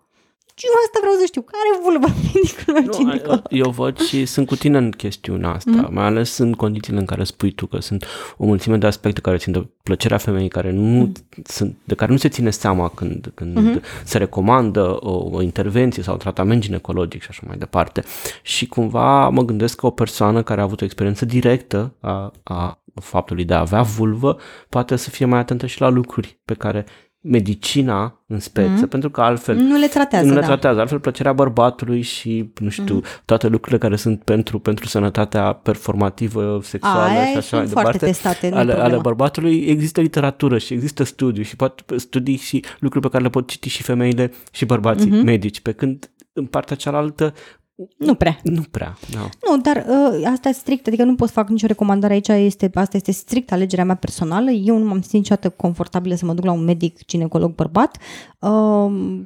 Și 0.56 0.66
eu 0.66 0.72
asta 0.86 0.98
vreau 1.02 1.16
să 1.20 1.26
știu, 1.26 1.42
care 1.42 1.84
vulvă 1.84 2.08
medicul 2.34 2.74
meu 2.74 2.84
Nu, 2.84 2.92
ginecolog. 2.92 3.42
eu 3.50 3.70
văd 3.70 4.00
și 4.00 4.26
sunt 4.26 4.48
cu 4.48 4.56
tine 4.56 4.78
în 4.78 4.92
chestiunea 4.92 5.50
asta, 5.50 5.72
Mhm. 5.72 5.80
mm. 5.86 5.94
mai 5.94 6.06
ales 6.06 6.38
în 6.38 6.54
condițiile 6.54 7.00
în 7.00 7.06
care 7.06 7.24
spui 7.24 7.52
tu 7.52 7.66
că 7.66 7.80
sunt 7.80 8.06
o 8.38 8.46
mulțime 8.46 8.78
de 8.78 8.86
aspecte 8.88 9.22
care 9.22 9.38
țin 9.38 9.52
de 9.54 9.68
plăcerea 9.84 10.18
femeii, 10.18 10.48
care 10.50 10.72
nu 10.72 11.00
Mhm. 11.00 11.12
sunt, 11.44 11.78
de 11.84 11.96
care 11.96 12.12
nu 12.12 12.18
se 12.18 12.30
ține 12.30 12.50
seama 12.50 12.90
când, 12.90 13.32
când 13.36 13.58
mm 13.58 13.82
se 14.04 14.18
recomandă 14.18 14.98
o, 15.00 15.30
o 15.32 15.42
intervenție 15.42 16.04
sau 16.04 16.14
un 16.14 16.20
tratament 16.20 16.62
ginecologic 16.62 17.22
și 17.22 17.28
așa 17.30 17.44
mai 17.48 17.58
departe. 17.58 18.04
Și 18.42 18.68
cumva 18.68 19.30
mă 19.30 19.42
gândesc 19.46 19.78
că 19.78 19.86
o 19.86 19.90
persoană 19.90 20.44
care 20.44 20.60
a 20.62 20.64
avut 20.64 20.82
o 20.82 20.86
experiență 20.86 21.26
directă 21.26 21.94
a, 22.00 22.32
a 22.44 22.84
faptului 23.02 23.46
de 23.46 23.54
a 23.54 23.60
avea 23.60 23.82
vulvă 23.82 24.38
poate 24.70 24.96
să 24.96 25.10
fie 25.10 25.26
mai 25.26 25.40
atentă 25.40 25.66
și 25.66 25.82
la 25.82 25.90
lucruri 25.90 26.40
pe 26.46 26.54
care 26.54 26.86
medicina 27.26 28.20
în 28.28 28.40
speță, 28.40 28.70
Mhm. 28.72 28.88
pentru 28.88 29.10
că 29.10 29.22
altfel 29.22 29.56
Nu 29.56 29.78
le 29.78 29.88
tratează, 29.88 30.26
nu 30.28 30.34
le 30.34 30.40
da. 30.40 30.46
tratează. 30.46 30.80
Altfel, 30.80 31.00
plăcerea 31.00 31.34
bărbatului 31.34 32.02
și, 32.02 32.52
nu 32.60 32.70
știu, 32.70 33.02
mm-hmm. 33.02 33.24
toate 33.26 33.48
lucrurile 33.48 33.78
care 33.78 33.96
sunt 33.96 34.24
pentru, 34.24 34.60
pentru 34.60 34.88
sănătatea 34.88 35.54
performativă, 35.54 36.60
sexuală 36.64 37.00
Aia 37.12 37.26
și 37.26 37.38
așa 37.38 37.40
sunt 37.58 37.74
mai 37.74 37.84
foarte 37.84 37.92
departe. 37.92 38.06
testate, 38.06 38.50
nu-i 38.50 38.58
ale, 38.60 38.72
ale 38.72 38.80
problemă. 38.80 39.02
bărbatului 39.02 39.58
există 39.68 40.02
literatură 40.02 40.58
și 40.58 40.74
există 40.74 41.04
studiu 41.04 41.44
și 41.44 41.56
poate 41.56 41.98
studii 41.98 42.36
și 42.38 42.64
lucruri 42.80 43.06
pe 43.06 43.12
care 43.12 43.24
le 43.24 43.30
pot 43.30 43.50
citi 43.50 43.70
și 43.70 43.84
femeile 43.84 44.32
și 44.52 44.66
bărbații 44.66 45.10
Mhm. 45.10 45.20
mm-hmm. 45.20 45.24
medici, 45.26 45.62
pe 45.62 45.72
când 45.72 46.10
în 46.34 46.46
partea 46.46 46.76
cealaltă 46.76 47.34
Nu 47.98 48.16
prea. 48.16 48.40
nu 48.44 48.62
prea. 48.72 48.98
Da. 49.12 49.30
Nu, 49.50 49.62
dar 49.62 49.86
uh, 49.90 50.26
asta 50.26 50.50
e 50.50 50.52
strict, 50.52 50.88
adică 50.88 51.04
nu 51.04 51.16
pot 51.16 51.28
să 51.28 51.34
fac 51.34 51.50
nicio 51.50 51.68
recomandare 51.68 52.14
aici, 52.14 52.28
este, 52.28 52.70
asta 52.74 52.98
este 52.98 53.12
strict 53.12 53.52
alegerea 53.52 53.86
mea 53.86 53.96
personală. 53.96 54.52
Eu 54.52 54.78
nu 54.78 54.86
m-am 54.86 55.02
simțit 55.02 55.14
niciodată 55.14 55.50
confortabilă 55.50 56.16
să 56.16 56.26
mă 56.26 56.34
duc 56.34 56.46
la 56.46 56.52
un 56.52 56.64
medic 56.64 57.06
ginecolog 57.06 57.56
bărbat. 57.56 57.98
Uh, 58.40 59.22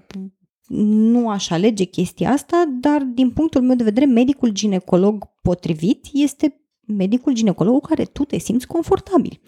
nu 0.68 1.30
aș 1.30 1.50
alege 1.50 1.84
chestia 1.84 2.32
asta, 2.32 2.66
dar 2.80 3.02
din 3.02 3.30
punctul 3.30 3.62
meu 3.62 3.76
de 3.76 3.84
vedere, 3.84 4.06
medicul 4.06 4.50
ginecolog 4.50 5.26
potrivit 5.41 6.06
este 6.14 6.62
medicul 6.86 7.34
ginecolog 7.34 7.74
cu 7.74 7.88
care 7.88 8.04
tu 8.04 8.24
te 8.24 8.38
simți 8.38 8.68
confortabil. 8.68 9.39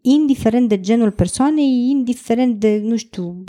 Indiferent 0.00 0.68
de 0.68 0.80
genul 0.80 1.10
persoanei, 1.10 1.88
indiferent 1.90 2.60
de, 2.60 2.80
nu 2.84 2.96
știu, 2.96 3.44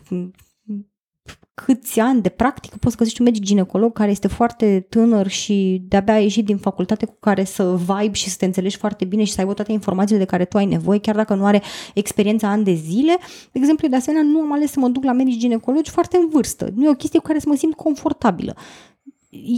câți 1.53 1.99
ani 1.99 2.21
de 2.21 2.29
practică 2.29 2.77
poți 2.79 2.97
găsești 2.97 3.21
un 3.21 3.25
medic 3.25 3.43
ginecolog 3.43 3.93
care 3.93 4.11
este 4.11 4.27
foarte 4.27 4.85
tânăr 4.89 5.27
și 5.27 5.81
de-abia 5.87 6.13
a 6.13 6.19
ieșit 6.19 6.45
din 6.45 6.57
facultate 6.57 7.05
cu 7.05 7.17
care 7.19 7.43
să 7.43 7.75
vibe 7.75 8.13
și 8.13 8.29
să 8.29 8.35
te 8.39 8.45
înțelegi 8.45 8.77
foarte 8.77 9.05
bine 9.05 9.23
și 9.23 9.31
să 9.31 9.39
aibă 9.39 9.53
toate 9.53 9.71
informațiile 9.71 10.19
de 10.19 10.25
care 10.25 10.45
tu 10.45 10.57
ai 10.57 10.65
nevoie, 10.65 10.99
chiar 10.99 11.15
dacă 11.15 11.33
nu 11.33 11.45
are 11.45 11.61
experiența 11.93 12.47
ani 12.47 12.63
de 12.63 12.73
zile. 12.73 13.17
De 13.51 13.59
exemplu, 13.59 13.85
eu 13.85 13.89
de 13.89 13.95
asemenea 13.95 14.31
nu 14.31 14.39
am 14.39 14.53
ales 14.53 14.71
să 14.71 14.79
mă 14.79 14.87
duc 14.87 15.03
la 15.03 15.11
medici 15.11 15.39
ginecologi 15.39 15.91
foarte 15.91 16.17
în 16.17 16.29
vârstă. 16.29 16.69
Nu 16.75 16.85
e 16.85 16.89
o 16.89 16.93
chestie 16.93 17.19
cu 17.19 17.25
care 17.25 17.39
să 17.39 17.49
mă 17.49 17.55
simt 17.55 17.73
confortabilă. 17.73 18.55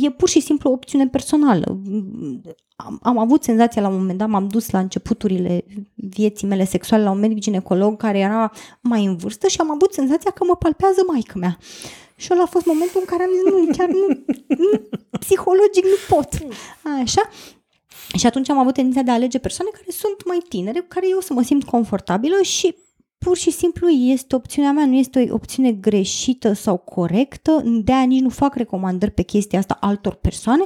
E 0.03 0.09
pur 0.09 0.29
și 0.29 0.39
simplu 0.39 0.69
o 0.69 0.73
opțiune 0.73 1.07
personală. 1.07 1.81
Am, 2.75 2.99
am 3.01 3.17
avut 3.17 3.43
senzația 3.43 3.81
la 3.81 3.87
un 3.87 3.97
moment 3.97 4.17
dat, 4.17 4.27
m-am 4.27 4.47
dus 4.47 4.69
la 4.69 4.79
începuturile 4.79 5.65
vieții 5.93 6.47
mele 6.47 6.65
sexuale 6.65 7.03
la 7.03 7.11
un 7.11 7.19
medic 7.19 7.37
ginecolog 7.39 7.97
care 7.97 8.19
era 8.19 8.51
mai 8.81 9.05
în 9.05 9.15
vârstă 9.15 9.47
și 9.47 9.59
am 9.59 9.71
avut 9.71 9.93
senzația 9.93 10.31
că 10.31 10.43
mă 10.43 10.55
palpează 10.55 11.01
maică 11.07 11.37
mea. 11.37 11.57
Și 12.15 12.29
ăla 12.31 12.41
a 12.41 12.45
fost 12.45 12.65
momentul 12.65 12.99
în 12.99 13.05
care 13.05 13.23
am 13.23 13.29
zis, 13.33 13.43
nu, 13.53 13.77
chiar 13.77 13.89
nu, 13.89 14.07
nu 14.47 14.81
psihologic 15.19 15.83
nu 15.83 16.15
pot. 16.15 16.29
Așa. 17.01 17.29
Și 18.17 18.25
atunci 18.25 18.49
am 18.49 18.57
avut 18.57 18.73
tendința 18.73 19.01
de 19.01 19.11
a 19.11 19.13
alege 19.13 19.37
persoane 19.37 19.71
care 19.73 19.85
sunt 19.87 20.25
mai 20.25 20.37
tinere, 20.49 20.79
cu 20.79 20.85
care 20.89 21.09
eu 21.09 21.19
să 21.19 21.33
mă 21.33 21.41
simt 21.41 21.63
confortabilă 21.63 22.41
și 22.41 22.75
pur 23.17 23.37
și 23.37 23.51
simplu 23.51 23.89
este 23.89 24.35
opțiunea 24.35 24.71
mea, 24.71 24.85
nu 24.85 24.95
este 24.95 25.27
o 25.29 25.33
opțiune 25.33 25.71
greșită 25.71 26.53
sau 26.53 26.77
corectă, 26.77 27.63
de 27.65 27.91
aia 27.91 28.03
nici 28.03 28.21
nu 28.21 28.29
fac 28.29 28.55
recomandări 28.55 29.11
pe 29.11 29.21
chestia 29.21 29.59
asta 29.59 29.77
altor 29.79 30.13
persoane, 30.13 30.63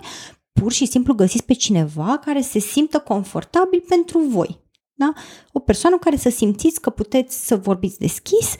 pur 0.51 0.71
și 0.71 0.85
simplu 0.85 1.13
găsiți 1.13 1.45
pe 1.45 1.53
cineva 1.53 2.17
care 2.17 2.41
se 2.41 2.59
simtă 2.59 2.99
confortabil 2.99 3.83
pentru 3.87 4.19
voi. 4.19 4.59
Da? 4.93 5.13
O 5.51 5.59
persoană 5.59 5.95
cu 5.95 6.01
care 6.01 6.15
să 6.15 6.29
simțiți 6.29 6.81
că 6.81 6.89
puteți 6.89 7.47
să 7.47 7.55
vorbiți 7.55 7.99
deschis 7.99 8.55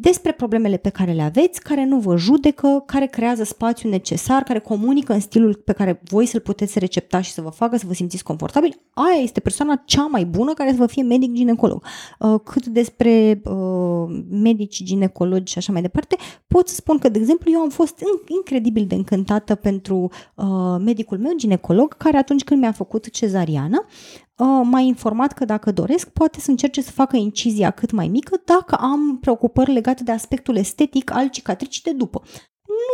despre 0.00 0.32
problemele 0.32 0.76
pe 0.76 0.88
care 0.88 1.12
le 1.12 1.22
aveți, 1.22 1.60
care 1.60 1.84
nu 1.84 1.98
vă 1.98 2.16
judecă, 2.16 2.82
care 2.86 3.06
creează 3.06 3.44
spațiu 3.44 3.88
necesar, 3.88 4.42
care 4.42 4.58
comunică 4.58 5.12
în 5.12 5.20
stilul 5.20 5.54
pe 5.54 5.72
care 5.72 6.00
voi 6.04 6.26
să-l 6.26 6.40
puteți 6.40 6.78
recepta 6.78 7.20
și 7.20 7.30
să 7.30 7.40
vă 7.40 7.48
facă 7.48 7.76
să 7.76 7.84
vă 7.86 7.94
simțiți 7.94 8.24
confortabil, 8.24 8.80
aia 8.92 9.22
este 9.22 9.40
persoana 9.40 9.82
cea 9.84 10.06
mai 10.06 10.24
bună 10.24 10.52
care 10.52 10.70
să 10.70 10.76
vă 10.76 10.86
fie 10.86 11.02
medic 11.02 11.32
ginecolog. 11.32 11.84
Uh, 12.18 12.40
cât 12.44 12.66
despre 12.66 13.40
uh, 13.44 14.22
medici 14.30 14.82
ginecologi 14.82 15.52
și 15.52 15.58
așa 15.58 15.72
mai 15.72 15.82
departe, 15.82 16.16
pot 16.46 16.68
să 16.68 16.74
spun 16.74 16.98
că, 16.98 17.08
de 17.08 17.18
exemplu, 17.18 17.50
eu 17.52 17.60
am 17.60 17.68
fost 17.68 18.02
incredibil 18.26 18.86
de 18.86 18.94
încântată 18.94 19.54
pentru 19.54 20.10
uh, 20.34 20.46
medicul 20.78 21.18
meu 21.18 21.32
ginecolog, 21.36 21.96
care 21.96 22.16
atunci 22.16 22.44
când 22.44 22.60
mi-a 22.60 22.72
făcut 22.72 23.10
cezariană, 23.10 23.84
uh, 23.86 24.25
m-a 24.44 24.80
informat 24.80 25.32
că 25.32 25.44
dacă 25.44 25.72
doresc, 25.72 26.08
poate 26.08 26.40
să 26.40 26.50
încerce 26.50 26.82
să 26.82 26.90
facă 26.90 27.16
incizia 27.16 27.70
cât 27.70 27.90
mai 27.90 28.08
mică 28.08 28.40
dacă 28.44 28.74
am 28.74 29.18
preocupări 29.18 29.72
legate 29.72 30.02
de 30.02 30.12
aspectul 30.12 30.56
estetic 30.56 31.10
al 31.14 31.28
cicatricii 31.28 31.82
de 31.82 31.92
după. 31.92 32.22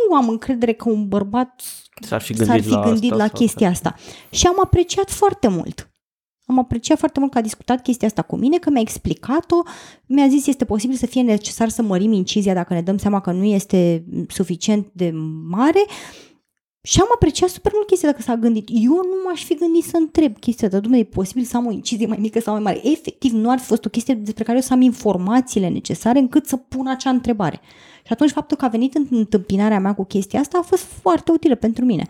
Nu 0.09 0.15
am 0.15 0.29
încredere 0.29 0.73
că 0.73 0.89
un 0.89 1.07
bărbat 1.07 1.61
S-ar 2.01 2.21
fi 2.21 2.35
s-ar 2.35 2.45
gândit 2.45 2.63
fi 2.63 2.69
la 2.69 2.83
gândit 2.83 3.11
asta 3.11 3.23
la 3.23 3.27
sau 3.27 3.37
chestia 3.37 3.69
asta. 3.69 3.95
Și 4.29 4.47
am 4.47 4.55
apreciat 4.63 5.09
foarte 5.09 5.47
mult. 5.47 5.87
Am 6.45 6.59
apreciat 6.59 6.97
foarte 6.97 7.19
mult 7.19 7.31
că 7.31 7.37
a 7.37 7.41
discutat 7.41 7.81
chestia 7.81 8.07
asta 8.07 8.21
cu 8.21 8.35
mine, 8.35 8.57
că 8.57 8.69
mi-a 8.69 8.81
explicat-o, 8.81 9.61
mi-a 10.05 10.27
zis 10.27 10.47
este 10.47 10.65
posibil 10.65 10.95
să 10.95 11.05
fie 11.05 11.21
necesar 11.21 11.69
să 11.69 11.81
mărim 11.81 12.11
incizia 12.11 12.53
dacă 12.53 12.73
ne 12.73 12.81
dăm 12.81 12.97
seama 12.97 13.19
că 13.19 13.31
nu 13.31 13.43
este 13.43 14.05
suficient 14.27 14.87
de 14.91 15.11
mare 15.49 15.85
și 16.85 16.99
am 16.99 17.07
apreciat 17.13 17.49
super 17.49 17.71
mult 17.75 17.87
chestia 17.87 18.09
dacă 18.11 18.21
s-a 18.21 18.35
gândit. 18.35 18.69
Eu 18.71 18.91
nu 18.93 19.15
m-aș 19.25 19.43
fi 19.43 19.55
gândit 19.55 19.83
să 19.83 19.97
întreb 19.97 20.39
chestia 20.39 20.67
asta, 20.67 20.79
domnule, 20.79 21.03
e 21.03 21.05
posibil 21.05 21.43
să 21.43 21.57
am 21.57 21.65
o 21.65 21.71
incizie 21.71 22.07
mai 22.07 22.17
mică 22.19 22.39
sau 22.39 22.53
mai 22.53 22.63
mare. 22.63 22.87
Efectiv, 22.87 23.31
nu 23.31 23.49
ar 23.49 23.59
fi 23.59 23.65
fost 23.65 23.85
o 23.85 23.89
chestie 23.89 24.13
despre 24.13 24.43
care 24.43 24.57
eu 24.57 24.63
să 24.63 24.73
am 24.73 24.81
informațiile 24.81 25.69
necesare 25.69 26.19
încât 26.19 26.45
să 26.45 26.55
pun 26.57 26.87
acea 26.87 27.09
întrebare. 27.09 27.61
Și 28.05 28.13
atunci 28.13 28.31
faptul 28.31 28.57
că 28.57 28.65
a 28.65 28.67
venit 28.67 28.95
în 28.95 29.07
întâmpinarea 29.09 29.79
mea 29.79 29.93
cu 29.93 30.03
chestia 30.03 30.39
asta 30.39 30.57
a 30.57 30.61
fost 30.61 30.83
foarte 30.83 31.31
utilă 31.31 31.55
pentru 31.55 31.85
mine. 31.85 32.07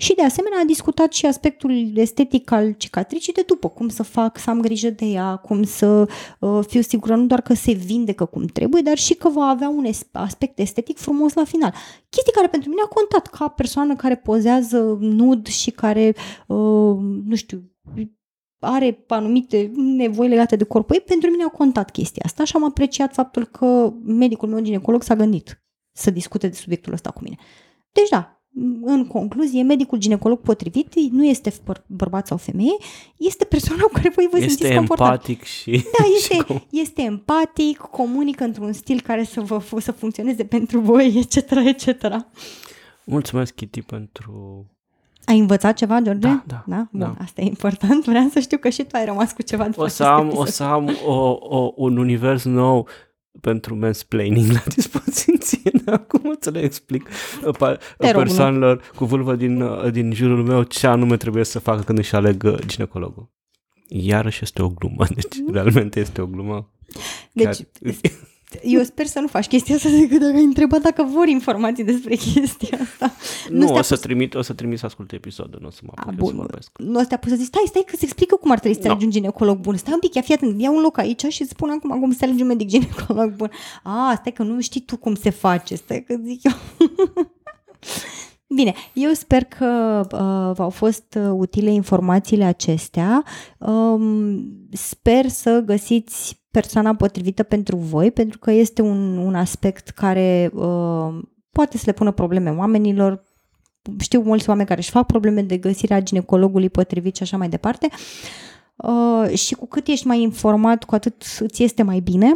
Și 0.00 0.14
de 0.14 0.22
asemenea 0.22 0.58
a 0.60 0.64
discutat 0.64 1.12
și 1.12 1.26
aspectul 1.26 1.90
estetic 1.94 2.50
al 2.50 2.72
cicatricii 2.72 3.32
de 3.32 3.42
după, 3.46 3.68
cum 3.68 3.88
să 3.88 4.02
fac, 4.02 4.38
să 4.38 4.50
am 4.50 4.60
grijă 4.60 4.90
de 4.90 5.04
ea, 5.04 5.36
cum 5.36 5.62
să 5.62 6.08
uh, 6.38 6.60
fiu 6.66 6.80
sigură 6.80 7.16
nu 7.16 7.26
doar 7.26 7.40
că 7.40 7.54
se 7.54 7.72
vindecă 7.72 8.24
cum 8.24 8.44
trebuie, 8.44 8.82
dar 8.82 8.98
și 8.98 9.14
că 9.14 9.28
va 9.28 9.44
avea 9.44 9.68
un 9.68 9.84
es- 9.84 10.08
aspect 10.12 10.58
estetic 10.58 10.98
frumos 10.98 11.32
la 11.32 11.44
final. 11.44 11.74
Chestii 12.08 12.32
care 12.32 12.48
pentru 12.48 12.68
mine 12.68 12.80
a 12.84 12.88
contat 12.88 13.26
ca 13.26 13.48
persoană 13.48 13.96
care 13.96 14.16
pozează 14.16 14.96
nud 15.00 15.46
și 15.46 15.70
care, 15.70 16.14
uh, 16.46 16.96
nu 17.24 17.34
știu, 17.34 17.62
are 18.60 19.04
anumite 19.08 19.70
nevoi 19.76 20.28
legate 20.28 20.56
de 20.56 20.64
corpul 20.64 20.94
ei, 20.94 21.00
pentru 21.00 21.30
mine 21.30 21.42
a 21.44 21.48
contat 21.48 21.90
chestia 21.90 22.22
asta 22.26 22.44
și 22.44 22.52
am 22.56 22.64
apreciat 22.64 23.12
faptul 23.14 23.44
că 23.44 23.92
medicul 24.04 24.48
meu 24.48 24.60
ginecolog 24.60 25.02
s-a 25.02 25.16
gândit 25.16 25.62
să 25.92 26.10
discute 26.10 26.48
de 26.48 26.54
subiectul 26.54 26.92
ăsta 26.92 27.10
cu 27.10 27.20
mine. 27.22 27.36
Deci 27.92 28.08
da, 28.08 28.42
în 28.82 29.06
concluzie, 29.06 29.62
medicul 29.62 29.98
ginecolog 29.98 30.40
potrivit 30.40 30.94
nu 31.10 31.24
este 31.26 31.50
băr- 31.50 31.86
bărbat 31.86 32.26
sau 32.26 32.36
femeie, 32.36 32.76
este 33.16 33.44
persoana 33.44 33.82
cu 33.82 33.90
care 33.92 34.12
voi 34.14 34.28
vă 34.30 34.36
simțiți 34.38 34.62
Este 34.62 34.74
confortabil. 34.76 35.12
empatic 35.12 35.42
și... 35.42 35.70
Da, 35.98 36.04
și 36.22 36.32
este, 36.32 36.42
cum- 36.44 36.66
este 36.70 37.02
empatic, 37.02 37.78
comunică 37.78 38.44
într-un 38.44 38.72
stil 38.72 39.00
care 39.00 39.24
să 39.24 39.40
vă 39.40 39.62
să 39.80 39.92
funcționeze 39.92 40.44
pentru 40.44 40.80
voi, 40.80 41.14
etc., 41.16 41.50
etc. 41.50 42.06
Mulțumesc, 43.04 43.54
Kitty, 43.54 43.82
pentru... 43.82 44.66
Ai 45.30 45.38
învățat 45.38 45.76
ceva, 45.76 46.00
George? 46.00 46.18
Da, 46.28 46.42
da, 46.46 46.64
da? 46.66 46.88
Bun, 46.90 47.00
da. 47.00 47.14
asta 47.22 47.40
e 47.40 47.44
important. 47.44 48.04
Vreau 48.04 48.28
să 48.32 48.38
știu 48.40 48.58
că 48.58 48.68
și 48.68 48.82
tu 48.82 48.96
ai 48.96 49.04
rămas 49.04 49.32
cu 49.32 49.42
ceva 49.42 49.64
după 49.64 49.82
O 49.82 49.86
să 49.86 50.02
acest 50.02 50.18
am, 50.18 50.26
o 50.26 50.30
episod. 50.30 50.46
să 50.48 50.62
am 50.62 50.96
o, 51.06 51.38
o, 51.40 51.72
un 51.76 51.96
univers 51.96 52.44
nou 52.44 52.88
pentru 53.40 53.76
mansplaining 53.76 54.50
la 54.50 54.62
dispoziție. 54.76 55.70
Acum 55.86 56.36
să 56.40 56.50
le 56.50 56.60
explic 56.60 57.08
pa- 57.56 57.78
Te 57.98 58.10
rog, 58.10 58.22
persoanelor 58.22 58.90
cu 58.96 59.04
vârfă 59.04 59.34
din, 59.36 59.64
din 59.90 60.12
jurul 60.12 60.42
meu 60.44 60.62
ce 60.62 60.86
anume 60.86 61.16
trebuie 61.16 61.44
să 61.44 61.58
facă 61.58 61.82
când 61.82 61.98
își 61.98 62.14
aleg 62.14 62.42
uh, 62.44 62.58
ginecologul. 62.66 63.30
Iarăși 63.88 64.38
este 64.42 64.62
o 64.62 64.68
glumă, 64.68 65.04
deci 65.14 65.36
realmente 65.52 66.00
este 66.00 66.20
o 66.20 66.26
glumă. 66.26 66.70
Deci, 67.32 67.46
Chiar- 67.56 68.00
eu 68.62 68.82
sper 68.82 69.06
să 69.06 69.20
nu 69.20 69.26
faci 69.26 69.46
chestia 69.46 69.74
asta 69.74 69.88
decât 69.88 70.20
dacă 70.20 70.34
ai 70.36 70.44
întrebat 70.44 70.80
dacă 70.80 71.02
vor 71.02 71.26
informații 71.28 71.84
despre 71.84 72.14
chestia 72.14 72.78
asta. 72.82 73.12
Nu, 73.50 73.64
te-a 73.66 73.74
o 73.74 73.82
să, 73.82 73.94
pus- 73.94 74.00
trimit, 74.02 74.34
o 74.34 74.42
să 74.42 74.52
trimit 74.52 74.78
să 74.78 74.86
asculte 74.86 75.14
episodul, 75.14 75.58
nu 75.60 75.66
o 75.66 75.70
să 75.70 75.80
mă 75.82 75.92
A, 75.94 76.02
apuc 76.06 76.18
eu 76.20 76.26
să 76.26 76.32
bun. 76.32 76.40
vorbesc. 76.40 76.70
Nu 76.78 76.98
o 76.98 77.00
să 77.02 77.06
te 77.06 77.16
pus 77.16 77.30
să 77.30 77.36
zici, 77.36 77.46
stai, 77.46 77.62
stai 77.66 77.82
că 77.86 77.92
să 77.96 78.02
explic 78.04 78.30
eu 78.30 78.36
cum 78.36 78.50
ar 78.50 78.58
trebui 78.58 78.76
să 78.76 78.82
te 78.82 78.86
No. 78.88 78.92
alegi 78.94 79.06
un 79.06 79.12
ginecolog 79.20 79.58
bun. 79.58 79.76
Stai 79.76 79.92
un 79.92 79.98
pic, 80.00 80.14
ia 80.14 80.22
fii 80.22 80.34
atent, 80.34 80.60
ia 80.60 80.70
un 80.70 80.80
loc 80.80 80.98
aici 80.98 81.24
și 81.28 81.42
îți 81.42 81.50
spun 81.50 81.70
acum 81.70 82.00
cum 82.00 82.10
să 82.12 82.18
te 82.18 82.24
alegi 82.24 82.42
un 82.42 82.46
medic 82.48 82.68
ginecolog 82.68 83.34
bun. 83.36 83.50
A, 83.82 84.14
stai 84.20 84.32
că 84.32 84.42
nu 84.42 84.60
știi 84.60 84.80
tu 84.80 84.96
cum 84.96 85.14
se 85.14 85.30
face, 85.30 85.74
stai 85.74 86.04
că 86.06 86.14
zic 86.24 86.42
eu. 86.44 86.52
Bine, 88.54 88.74
eu 88.92 89.12
sper 89.12 89.44
că 89.44 90.00
uh, 90.12 90.56
v-au 90.56 90.70
fost 90.70 91.18
uh, 91.18 91.30
utile 91.32 91.70
informațiile 91.70 92.44
acestea. 92.44 93.24
Um, 93.58 94.68
sper 94.72 95.28
să 95.28 95.62
găsiți 95.66 96.42
persoana 96.50 96.94
potrivită 96.94 97.42
pentru 97.42 97.76
voi, 97.76 98.10
pentru 98.10 98.38
că 98.38 98.50
este 98.50 98.82
un, 98.82 99.16
un 99.16 99.34
aspect 99.34 99.88
care 99.88 100.50
uh, 100.54 101.18
poate 101.50 101.76
să 101.76 101.82
le 101.86 101.92
pună 101.92 102.10
probleme 102.10 102.50
oamenilor. 102.50 103.22
Știu 103.98 104.20
mulți 104.20 104.48
oameni 104.48 104.68
care 104.68 104.80
își 104.80 104.90
fac 104.90 105.06
probleme 105.06 105.42
de 105.42 105.56
găsirea 105.56 106.02
ginecologului 106.02 106.70
potrivit 106.70 107.16
și 107.16 107.22
așa 107.22 107.36
mai 107.36 107.48
departe. 107.48 107.88
Uh, 108.76 109.36
și 109.36 109.54
cu 109.54 109.66
cât 109.66 109.86
ești 109.86 110.06
mai 110.06 110.20
informat, 110.20 110.84
cu 110.84 110.94
atât 110.94 111.24
îți 111.38 111.62
este 111.62 111.82
mai 111.82 112.00
bine. 112.00 112.34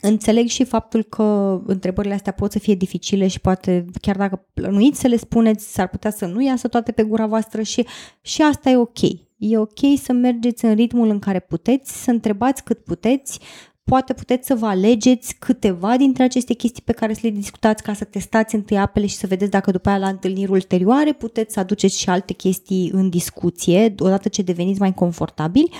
Înțeleg 0.00 0.46
și 0.46 0.64
faptul 0.64 1.02
că 1.02 1.60
întrebările 1.66 2.14
astea 2.14 2.32
pot 2.32 2.52
să 2.52 2.58
fie 2.58 2.74
dificile 2.74 3.26
și 3.26 3.40
poate, 3.40 3.84
chiar 4.00 4.16
dacă 4.16 4.46
plănuiți 4.54 5.00
să 5.00 5.06
le 5.06 5.16
spuneți, 5.16 5.72
s-ar 5.72 5.88
putea 5.88 6.10
să 6.10 6.26
nu 6.26 6.42
iasă 6.42 6.68
toate 6.68 6.92
pe 6.92 7.02
gura 7.02 7.26
voastră 7.26 7.62
și, 7.62 7.86
și 8.20 8.42
asta 8.42 8.70
e 8.70 8.76
ok. 8.76 8.98
E 9.36 9.58
ok 9.58 9.78
să 10.02 10.12
mergeți 10.12 10.64
în 10.64 10.74
ritmul 10.74 11.08
în 11.08 11.18
care 11.18 11.40
puteți, 11.40 12.02
să 12.02 12.10
întrebați 12.10 12.64
cât 12.64 12.78
puteți, 12.78 13.40
poate 13.88 14.12
puteți 14.12 14.46
să 14.46 14.54
vă 14.54 14.66
alegeți 14.66 15.36
câteva 15.38 15.96
dintre 15.96 16.22
aceste 16.22 16.54
chestii 16.54 16.82
pe 16.84 16.92
care 16.92 17.14
să 17.14 17.20
le 17.22 17.30
discutați 17.30 17.82
ca 17.82 17.92
să 17.92 18.04
testați 18.04 18.54
întâi 18.54 18.78
apele 18.78 19.06
și 19.06 19.16
să 19.16 19.26
vedeți 19.26 19.50
dacă 19.50 19.70
după 19.70 19.88
aia 19.88 19.98
la 19.98 20.08
întâlniri 20.08 20.50
ulterioare 20.50 21.12
puteți 21.12 21.52
să 21.54 21.60
aduceți 21.60 21.98
și 21.98 22.08
alte 22.08 22.32
chestii 22.32 22.90
în 22.94 23.08
discuție 23.08 23.94
odată 23.98 24.28
ce 24.28 24.42
deveniți 24.42 24.80
mai 24.80 24.94
confortabili. 24.94 25.70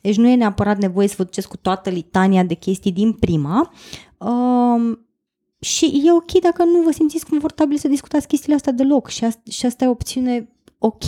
Deci 0.00 0.16
nu 0.16 0.28
e 0.28 0.34
neapărat 0.34 0.78
nevoie 0.78 1.08
să 1.08 1.14
vă 1.16 1.24
duceți 1.24 1.48
cu 1.48 1.56
toată 1.56 1.90
litania 1.90 2.44
de 2.44 2.54
chestii 2.54 2.92
din 2.92 3.12
prima. 3.12 3.72
Um, 4.18 5.06
și 5.60 6.02
e 6.04 6.12
ok 6.12 6.32
dacă 6.42 6.64
nu 6.64 6.82
vă 6.84 6.92
simțiți 6.92 7.28
confortabil 7.28 7.76
să 7.76 7.88
discutați 7.88 8.26
chestiile 8.26 8.54
astea 8.54 8.72
deloc 8.72 9.08
și 9.08 9.24
asta, 9.24 9.42
și 9.50 9.66
asta 9.66 9.84
e 9.84 9.88
o 9.88 9.90
opțiune 9.90 10.48
ok. 10.78 11.04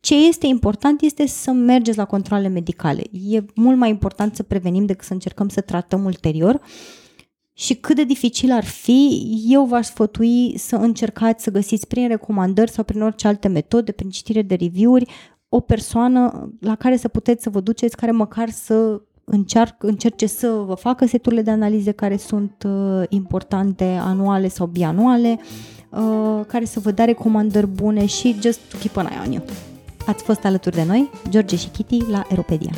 Ce 0.00 0.26
este 0.26 0.46
important 0.46 1.00
este 1.00 1.26
să 1.26 1.50
mergeți 1.50 1.96
la 1.96 2.04
controle 2.04 2.48
medicale. 2.48 3.02
E 3.28 3.44
mult 3.54 3.76
mai 3.76 3.88
important 3.88 4.34
să 4.34 4.42
prevenim 4.42 4.86
decât 4.86 5.06
să 5.06 5.12
încercăm 5.12 5.48
să 5.48 5.60
tratăm 5.60 6.04
ulterior. 6.04 6.60
Și 7.52 7.74
cât 7.74 7.96
de 7.96 8.04
dificil 8.04 8.52
ar 8.52 8.64
fi, 8.64 9.28
eu 9.48 9.64
v-aș 9.64 9.86
sfătui 9.86 10.58
să 10.58 10.76
încercați 10.76 11.44
să 11.44 11.50
găsiți 11.50 11.86
prin 11.86 12.08
recomandări 12.08 12.70
sau 12.70 12.84
prin 12.84 13.02
orice 13.02 13.26
alte 13.28 13.48
metode, 13.48 13.92
prin 13.92 14.10
citire 14.10 14.42
de 14.42 14.54
review-uri, 14.54 15.10
o 15.48 15.60
persoană 15.60 16.52
la 16.60 16.74
care 16.74 16.96
să 16.96 17.08
puteți 17.08 17.42
să 17.42 17.50
vă 17.50 17.60
duceți, 17.60 17.96
care 17.96 18.10
măcar 18.10 18.50
să 18.50 19.00
încearcă, 19.24 19.86
încerce 19.86 20.26
să 20.26 20.48
vă 20.66 20.74
facă 20.74 21.06
seturile 21.06 21.42
de 21.42 21.50
analize 21.50 21.90
care 21.90 22.16
sunt 22.16 22.66
uh, 22.66 23.02
importante, 23.08 23.84
anuale 23.84 24.48
sau 24.48 24.66
bianuale, 24.66 25.38
uh, 25.90 26.44
care 26.46 26.64
să 26.64 26.80
vă 26.80 26.90
dea 26.90 27.04
recomandări 27.04 27.66
bune 27.66 28.06
și 28.06 28.36
just 28.40 28.60
to 28.70 28.76
keep 28.78 28.96
an 28.96 29.06
eye 29.06 29.20
on 29.26 29.32
you. 29.32 29.42
Ați 30.08 30.24
fost 30.24 30.44
alături 30.44 30.74
de 30.74 30.84
noi, 30.84 31.10
George 31.28 31.56
și 31.56 31.68
Kitty, 31.68 32.10
la 32.10 32.24
Aeropedia. 32.28 32.72